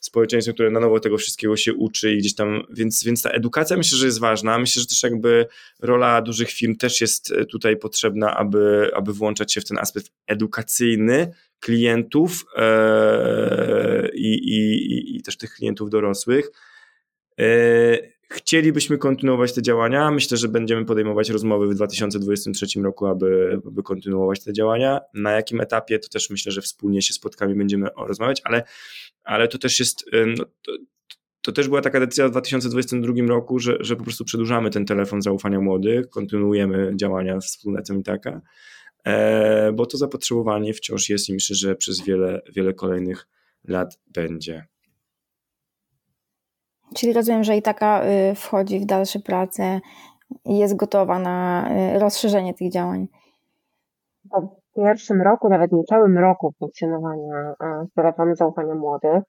społeczeństwem, 0.00 0.54
które 0.54 0.70
na 0.70 0.80
nowo 0.80 1.00
tego 1.00 1.18
wszystkiego 1.18 1.56
się 1.56 1.74
uczy 1.74 2.12
i 2.12 2.18
gdzieś 2.18 2.34
tam, 2.34 2.62
więc, 2.70 3.04
więc 3.04 3.22
ta 3.22 3.30
edukacja 3.30 3.76
myślę, 3.76 3.98
że 3.98 4.06
jest 4.06 4.20
ważna. 4.20 4.58
Myślę, 4.58 4.80
że 4.80 4.86
też 4.86 5.02
jakby 5.02 5.46
rola 5.80 6.22
dużych 6.22 6.50
firm 6.50 6.76
też 6.76 7.00
jest 7.00 7.34
tutaj 7.50 7.76
potrzebna, 7.76 8.36
aby, 8.36 8.90
aby 8.94 9.12
włączać 9.12 9.52
się 9.52 9.60
w 9.60 9.64
ten 9.64 9.78
aspekt 9.78 10.12
edukacyjny 10.26 11.32
klientów 11.60 12.44
e, 12.56 14.08
i, 14.14 14.34
i, 14.34 15.16
i 15.16 15.22
też 15.22 15.36
tych 15.36 15.54
klientów 15.54 15.90
dorosłych. 15.90 16.50
Chcielibyśmy 18.32 18.98
kontynuować 18.98 19.54
te 19.54 19.62
działania. 19.62 20.10
Myślę, 20.10 20.36
że 20.36 20.48
będziemy 20.48 20.84
podejmować 20.84 21.30
rozmowy 21.30 21.68
w 21.68 21.74
2023 21.74 22.80
roku, 22.82 23.06
aby, 23.06 23.60
aby 23.66 23.82
kontynuować 23.82 24.44
te 24.44 24.52
działania. 24.52 25.00
Na 25.14 25.32
jakim 25.32 25.60
etapie, 25.60 25.98
to 25.98 26.08
też 26.08 26.30
myślę, 26.30 26.52
że 26.52 26.60
wspólnie 26.62 27.02
się 27.02 27.12
spotkamy, 27.12 27.54
będziemy 27.54 27.88
rozmawiać, 27.96 28.40
ale, 28.44 28.62
ale 29.24 29.48
to 29.48 29.58
też 29.58 29.78
jest. 29.78 30.04
No, 30.38 30.44
to, 30.62 30.72
to 31.42 31.52
też 31.52 31.68
była 31.68 31.80
taka 31.80 32.00
decyzja 32.00 32.28
w 32.28 32.30
2022 32.30 33.12
roku, 33.26 33.58
że, 33.58 33.76
że 33.80 33.96
po 33.96 34.04
prostu 34.04 34.24
przedłużamy 34.24 34.70
ten 34.70 34.84
telefon 34.84 35.22
zaufania 35.22 35.60
młodych, 35.60 36.10
kontynuujemy 36.10 36.92
działania 36.96 37.40
z 37.40 37.46
wspólnotem 37.46 38.00
i 38.00 38.02
taka, 38.02 38.40
e, 39.04 39.72
bo 39.72 39.86
to 39.86 39.98
zapotrzebowanie 39.98 40.74
wciąż 40.74 41.08
jest 41.08 41.28
i 41.28 41.34
myślę, 41.34 41.56
że 41.56 41.76
przez 41.76 42.04
wiele, 42.04 42.42
wiele 42.54 42.74
kolejnych 42.74 43.28
lat 43.64 43.98
będzie. 44.06 44.66
Czyli 46.94 47.12
rozumiem, 47.12 47.44
że 47.44 47.56
i 47.56 47.62
taka 47.62 48.04
y, 48.04 48.34
wchodzi 48.34 48.80
w 48.80 48.84
dalsze 48.84 49.18
prace 49.18 49.80
i 50.44 50.58
jest 50.58 50.76
gotowa 50.76 51.18
na 51.18 51.68
y, 51.94 51.98
rozszerzenie 51.98 52.54
tych 52.54 52.72
działań. 52.72 53.06
W 54.24 54.74
pierwszym 54.76 55.22
roku, 55.22 55.48
nawet 55.48 55.72
niecałym 55.72 56.18
roku 56.18 56.52
funkcjonowania 56.58 57.54
telefonu 57.94 58.34
zaufania 58.34 58.74
młodych, 58.74 59.22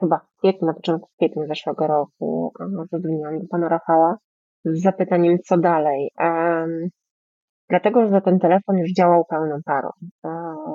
chyba 0.00 0.18
w 0.18 0.38
kwietniu, 0.38 0.66
na 0.66 0.74
początku 0.74 1.08
kwietnia 1.16 1.46
zeszłego 1.46 1.86
roku, 1.86 2.52
zadzwoniłam 2.92 3.38
do 3.38 3.44
pana 3.50 3.68
Rafała 3.68 4.16
z 4.64 4.82
zapytaniem, 4.82 5.38
co 5.44 5.58
dalej. 5.58 6.10
Dlatego, 7.68 8.08
że 8.08 8.20
ten 8.20 8.38
telefon 8.38 8.76
już 8.78 8.92
działał 8.92 9.24
pełną 9.24 9.56
parą. 9.64 9.88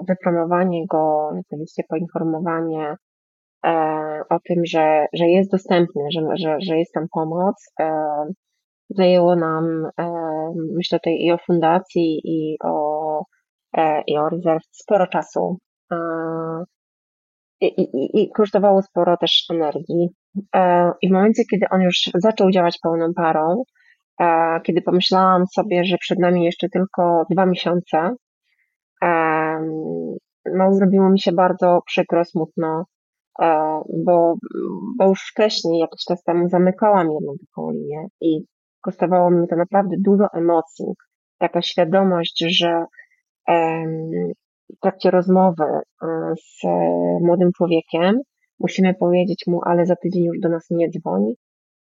Wypromowanie 0.07 0.87
go, 0.87 1.31
oczywiście 1.39 1.83
poinformowanie 1.89 2.95
o 4.29 4.39
tym, 4.47 4.65
że, 4.65 5.05
że 5.13 5.25
jest 5.25 5.51
dostępny, 5.51 6.01
że, 6.13 6.21
że, 6.35 6.55
że 6.61 6.77
jest 6.77 6.93
tam 6.93 7.05
pomoc. 7.11 7.71
E, 7.79 7.91
zajęło 8.89 9.35
nam, 9.35 9.85
e, 9.99 10.11
myślę 10.75 10.99
tutaj 10.99 11.17
i 11.19 11.31
o 11.31 11.37
fundacji, 11.37 12.21
i 12.23 12.57
o, 12.63 13.23
i 14.07 14.17
o 14.17 14.29
rezerw 14.29 14.63
sporo 14.71 15.07
czasu. 15.07 15.57
I, 17.61 17.65
i, 17.65 18.23
I 18.23 18.31
kosztowało 18.31 18.81
sporo 18.81 19.17
też 19.17 19.45
energii. 19.51 20.09
I 21.01 21.09
w 21.09 21.11
momencie, 21.11 21.43
kiedy 21.51 21.65
on 21.71 21.81
już 21.81 22.09
zaczął 22.15 22.51
działać 22.51 22.79
pełną 22.83 23.13
parą, 23.13 23.63
kiedy 24.63 24.81
pomyślałam 24.81 25.47
sobie, 25.47 25.83
że 25.85 25.97
przed 25.97 26.19
nami 26.19 26.43
jeszcze 26.43 26.69
tylko 26.69 27.25
dwa 27.29 27.45
miesiące, 27.45 28.15
no, 30.45 30.73
zrobiło 30.73 31.09
mi 31.09 31.19
się 31.19 31.31
bardzo 31.31 31.81
przykro, 31.85 32.25
smutno, 32.25 32.85
E, 32.85 32.98
bo, 34.05 34.35
bo 34.97 35.07
już 35.07 35.21
wcześniej, 35.31 35.79
jakiś 35.79 36.03
czas 36.05 36.23
temu, 36.23 36.49
zamykałam 36.49 37.11
jedną 37.11 37.33
taką 37.47 37.71
linię 37.71 38.07
i 38.21 38.45
kosztowało 38.81 39.29
mnie 39.29 39.47
to 39.47 39.55
naprawdę 39.55 39.95
dużo 39.99 40.25
emocji. 40.33 40.85
Taka 41.37 41.61
świadomość, 41.61 42.43
że 42.47 42.85
w 44.77 44.79
trakcie 44.81 45.11
rozmowy 45.11 45.63
e, 45.63 46.33
z 46.35 46.63
młodym 47.21 47.51
człowiekiem 47.57 48.19
musimy 48.59 48.93
powiedzieć 48.93 49.43
mu, 49.47 49.59
ale 49.65 49.85
za 49.85 49.95
tydzień 49.95 50.23
już 50.23 50.39
do 50.39 50.49
nas 50.49 50.67
nie 50.69 50.89
dzwoń. 50.89 51.33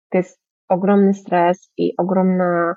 To 0.10 0.18
jest 0.18 0.40
ogromny 0.70 1.14
stres 1.14 1.72
i 1.78 1.94
ogromna 1.98 2.76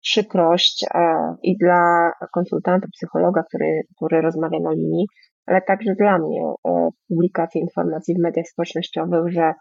przykrość 0.00 0.84
e, 0.94 1.34
i 1.42 1.56
dla 1.56 2.12
konsultanta, 2.32 2.86
psychologa, 2.92 3.42
który, 3.42 3.82
który 3.96 4.20
rozmawia 4.20 4.60
na 4.60 4.70
linii, 4.70 5.06
ale 5.46 5.62
także 5.62 5.94
dla 5.94 6.18
mnie 6.18 6.42
e, 6.68 6.88
publikacja 7.08 7.60
informacji 7.60 8.14
w 8.14 8.22
mediach 8.22 8.46
społecznościowych, 8.46 9.32
że 9.32 9.54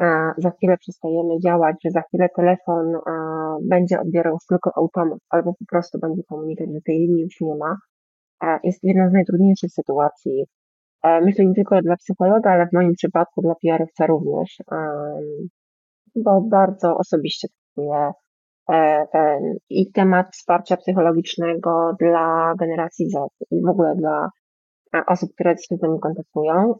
e, 0.00 0.32
za 0.38 0.50
chwilę 0.50 0.76
przestajemy 0.78 1.40
działać, 1.44 1.76
że 1.84 1.90
za 1.90 2.02
chwilę 2.02 2.28
telefon 2.36 2.94
e, 2.94 3.00
będzie 3.62 4.00
odbierał 4.00 4.36
tylko 4.48 4.70
automat, 4.76 5.18
albo 5.30 5.52
po 5.52 5.64
prostu 5.68 5.98
będzie 5.98 6.22
komunikować, 6.28 6.74
że 6.74 6.80
tej 6.86 6.98
linii 6.98 7.22
już 7.22 7.40
nie 7.40 7.54
ma, 7.56 7.76
jest 8.64 8.78
jedną 8.82 9.10
z 9.10 9.12
najtrudniejszych 9.12 9.70
sytuacji. 9.72 10.44
Myślę 11.04 11.46
nie 11.46 11.54
tylko 11.54 11.82
dla 11.82 11.96
psychologa, 11.96 12.50
ale 12.50 12.66
w 12.66 12.72
moim 12.72 12.92
przypadku 12.92 13.42
dla 13.42 13.54
PR-owca 13.54 14.06
również, 14.06 14.56
bo 16.24 16.40
bardzo 16.40 16.96
osobiście 16.96 17.48
traktuję 17.48 18.12
i 19.70 19.92
temat 19.92 20.26
wsparcia 20.32 20.76
psychologicznego 20.76 21.96
dla 22.00 22.54
generacji 22.58 23.10
Z 23.10 23.14
i 23.50 23.62
w 23.62 23.68
ogóle 23.68 23.94
dla 23.96 24.28
osób, 25.06 25.30
które 25.34 25.54
się 25.56 25.76
z 25.76 25.82
nami 25.82 26.00
kontaktują, 26.00 26.74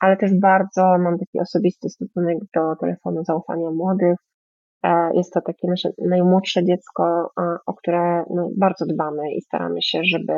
ale 0.00 0.16
też 0.16 0.40
bardzo 0.40 0.82
mam 0.98 1.18
taki 1.18 1.40
osobisty 1.40 1.88
stosunek 1.88 2.38
do 2.54 2.76
telefonu 2.80 3.24
zaufania 3.24 3.70
młodych. 3.70 4.16
E, 4.84 5.10
jest 5.14 5.32
to 5.32 5.40
takie 5.40 5.68
nasze 5.68 5.90
najmłodsze 5.98 6.64
dziecko, 6.64 7.30
o 7.66 7.74
które 7.74 8.24
no, 8.30 8.48
bardzo 8.56 8.86
dbamy 8.86 9.32
i 9.32 9.40
staramy 9.40 9.82
się, 9.82 10.00
żeby 10.04 10.34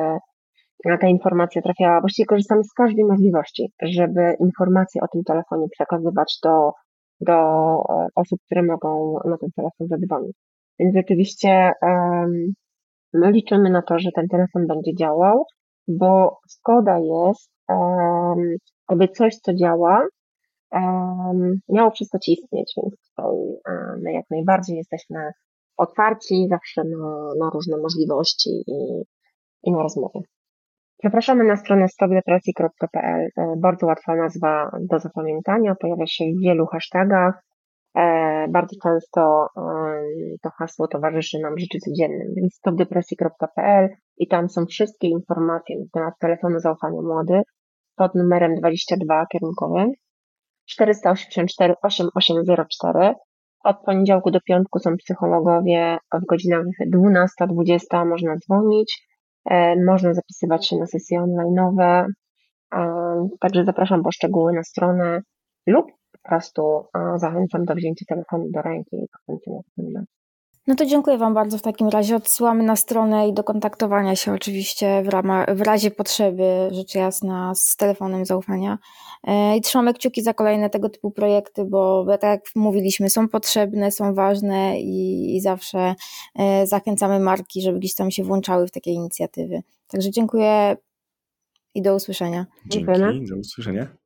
ta 1.00 1.08
informacja 1.08 1.62
trafiała. 1.62 2.00
Właściwie 2.00 2.26
korzystamy 2.26 2.64
z 2.64 2.72
każdej 2.72 3.04
możliwości, 3.04 3.72
żeby 3.82 4.36
informacje 4.40 5.02
o 5.02 5.08
tym 5.08 5.22
telefonie 5.24 5.66
przekazywać 5.70 6.38
do, 6.42 6.70
do 7.20 7.34
e, 7.34 8.06
osób, 8.14 8.40
które 8.46 8.62
mogą 8.62 9.18
na 9.24 9.38
ten 9.38 9.50
telefon 9.56 9.86
zadzwonić. 9.86 10.36
Więc 10.78 10.94
rzeczywiście 10.94 11.72
my 13.12 13.32
liczymy 13.32 13.70
na 13.70 13.82
to, 13.82 13.98
że 13.98 14.10
ten 14.14 14.28
telefon 14.28 14.66
będzie 14.66 14.94
działał 14.94 15.44
bo 15.88 16.38
szkoda 16.50 16.98
jest, 16.98 17.50
aby 18.86 19.08
coś, 19.08 19.36
co 19.36 19.54
działa, 19.54 20.06
miało 21.68 21.90
przestać 21.90 22.28
istnieć, 22.28 22.74
więc 22.76 22.94
tutaj 23.08 23.36
my 24.02 24.12
jak 24.12 24.24
najbardziej 24.30 24.76
jesteśmy 24.76 25.32
otwarci 25.76 26.46
zawsze 26.50 26.84
na, 26.84 27.34
na 27.38 27.50
różne 27.50 27.76
możliwości 27.76 28.50
i, 28.66 29.02
i 29.62 29.72
na 29.72 29.82
rozmowy. 29.82 30.20
Zapraszamy 31.04 31.44
na 31.44 31.56
stronę 31.56 31.88
stopdepresji.pl. 31.88 33.28
E, 33.36 33.54
bardzo 33.56 33.86
łatwa 33.86 34.16
nazwa 34.16 34.70
do 34.80 34.98
zapamiętania, 34.98 35.74
pojawia 35.74 36.06
się 36.06 36.24
w 36.24 36.40
wielu 36.42 36.66
hashtagach. 36.66 37.42
E, 37.94 38.46
bardzo 38.48 38.76
często 38.82 39.48
to 40.42 40.50
hasło 40.50 40.88
towarzyszy 40.88 41.38
nam 41.38 41.54
w 41.54 41.60
życiu 41.60 41.78
codziennym, 41.78 42.34
więc 42.36 42.54
stopdepresji.pl 42.54 43.88
i 44.18 44.28
tam 44.28 44.48
są 44.48 44.66
wszystkie 44.66 45.08
informacje 45.08 45.76
na 45.78 45.84
temat 45.92 46.14
telefonu 46.20 46.60
zaufania 46.60 47.02
młodych 47.02 47.42
pod 47.96 48.14
numerem 48.14 48.54
22 48.54 49.26
kierunkowym 49.32 49.92
484 50.66 51.74
8804. 51.82 53.14
Od 53.64 53.76
poniedziałku 53.86 54.30
do 54.30 54.40
piątku 54.40 54.78
są 54.78 54.96
psychologowie 54.96 55.98
w 56.22 56.26
godzinach 56.26 56.64
12-20 56.94 58.06
można 58.06 58.36
dzwonić, 58.36 59.06
e, 59.50 59.84
można 59.84 60.14
zapisywać 60.14 60.68
się 60.68 60.76
na 60.76 60.86
sesje 60.86 61.20
online'owe, 61.20 62.06
także 63.40 63.64
zapraszam 63.64 64.02
po 64.02 64.12
szczegóły 64.12 64.52
na 64.52 64.62
stronę 64.62 65.20
lub 65.66 65.86
po 66.12 66.28
prostu 66.28 66.84
zachęcam 67.16 67.64
do 67.64 67.74
wzięcia 67.74 68.04
telefonu 68.08 68.44
do 68.50 68.62
ręki 68.62 68.96
i 69.28 69.82
numer. 69.82 70.04
No 70.66 70.74
to 70.74 70.86
dziękuję 70.86 71.18
Wam 71.18 71.34
bardzo 71.34 71.58
w 71.58 71.62
takim 71.62 71.88
razie. 71.88 72.16
Odsyłamy 72.16 72.62
na 72.62 72.76
stronę 72.76 73.28
i 73.28 73.32
do 73.32 73.44
kontaktowania 73.44 74.16
się 74.16 74.32
oczywiście 74.32 75.02
w, 75.02 75.08
ramach, 75.08 75.56
w 75.56 75.60
razie 75.60 75.90
potrzeby, 75.90 76.68
rzecz 76.72 76.94
jasna, 76.94 77.54
z 77.54 77.76
telefonem 77.76 78.26
zaufania. 78.26 78.78
E, 79.24 79.56
I 79.56 79.60
trzymamy 79.60 79.94
kciuki 79.94 80.22
za 80.22 80.34
kolejne 80.34 80.70
tego 80.70 80.88
typu 80.88 81.10
projekty, 81.10 81.64
bo 81.64 82.06
tak 82.20 82.22
jak 82.22 82.40
mówiliśmy, 82.54 83.10
są 83.10 83.28
potrzebne, 83.28 83.90
są 83.90 84.14
ważne 84.14 84.80
i, 84.80 85.36
i 85.36 85.40
zawsze 85.40 85.94
e, 86.34 86.66
zachęcamy 86.66 87.20
marki, 87.20 87.62
żeby 87.62 87.78
gdzieś 87.78 87.94
tam 87.94 88.10
się 88.10 88.24
włączały 88.24 88.66
w 88.66 88.70
takie 88.70 88.90
inicjatywy. 88.90 89.62
Także 89.88 90.10
dziękuję 90.10 90.76
i 91.74 91.82
do 91.82 91.94
usłyszenia. 91.94 92.46
Dzięki, 93.12 93.30
do 93.30 93.36
usłyszenia. 93.36 94.05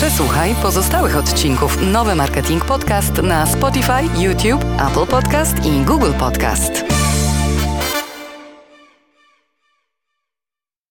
Przesłuchaj 0.00 0.54
pozostałych 0.54 1.16
odcinków 1.16 1.78
Nowy 1.82 2.14
Marketing 2.14 2.64
Podcast 2.64 3.22
na 3.22 3.46
Spotify, 3.46 4.20
YouTube, 4.22 4.64
Apple 4.90 5.06
Podcast 5.06 5.64
i 5.64 5.84
Google 5.84 6.12
Podcast. 6.18 6.89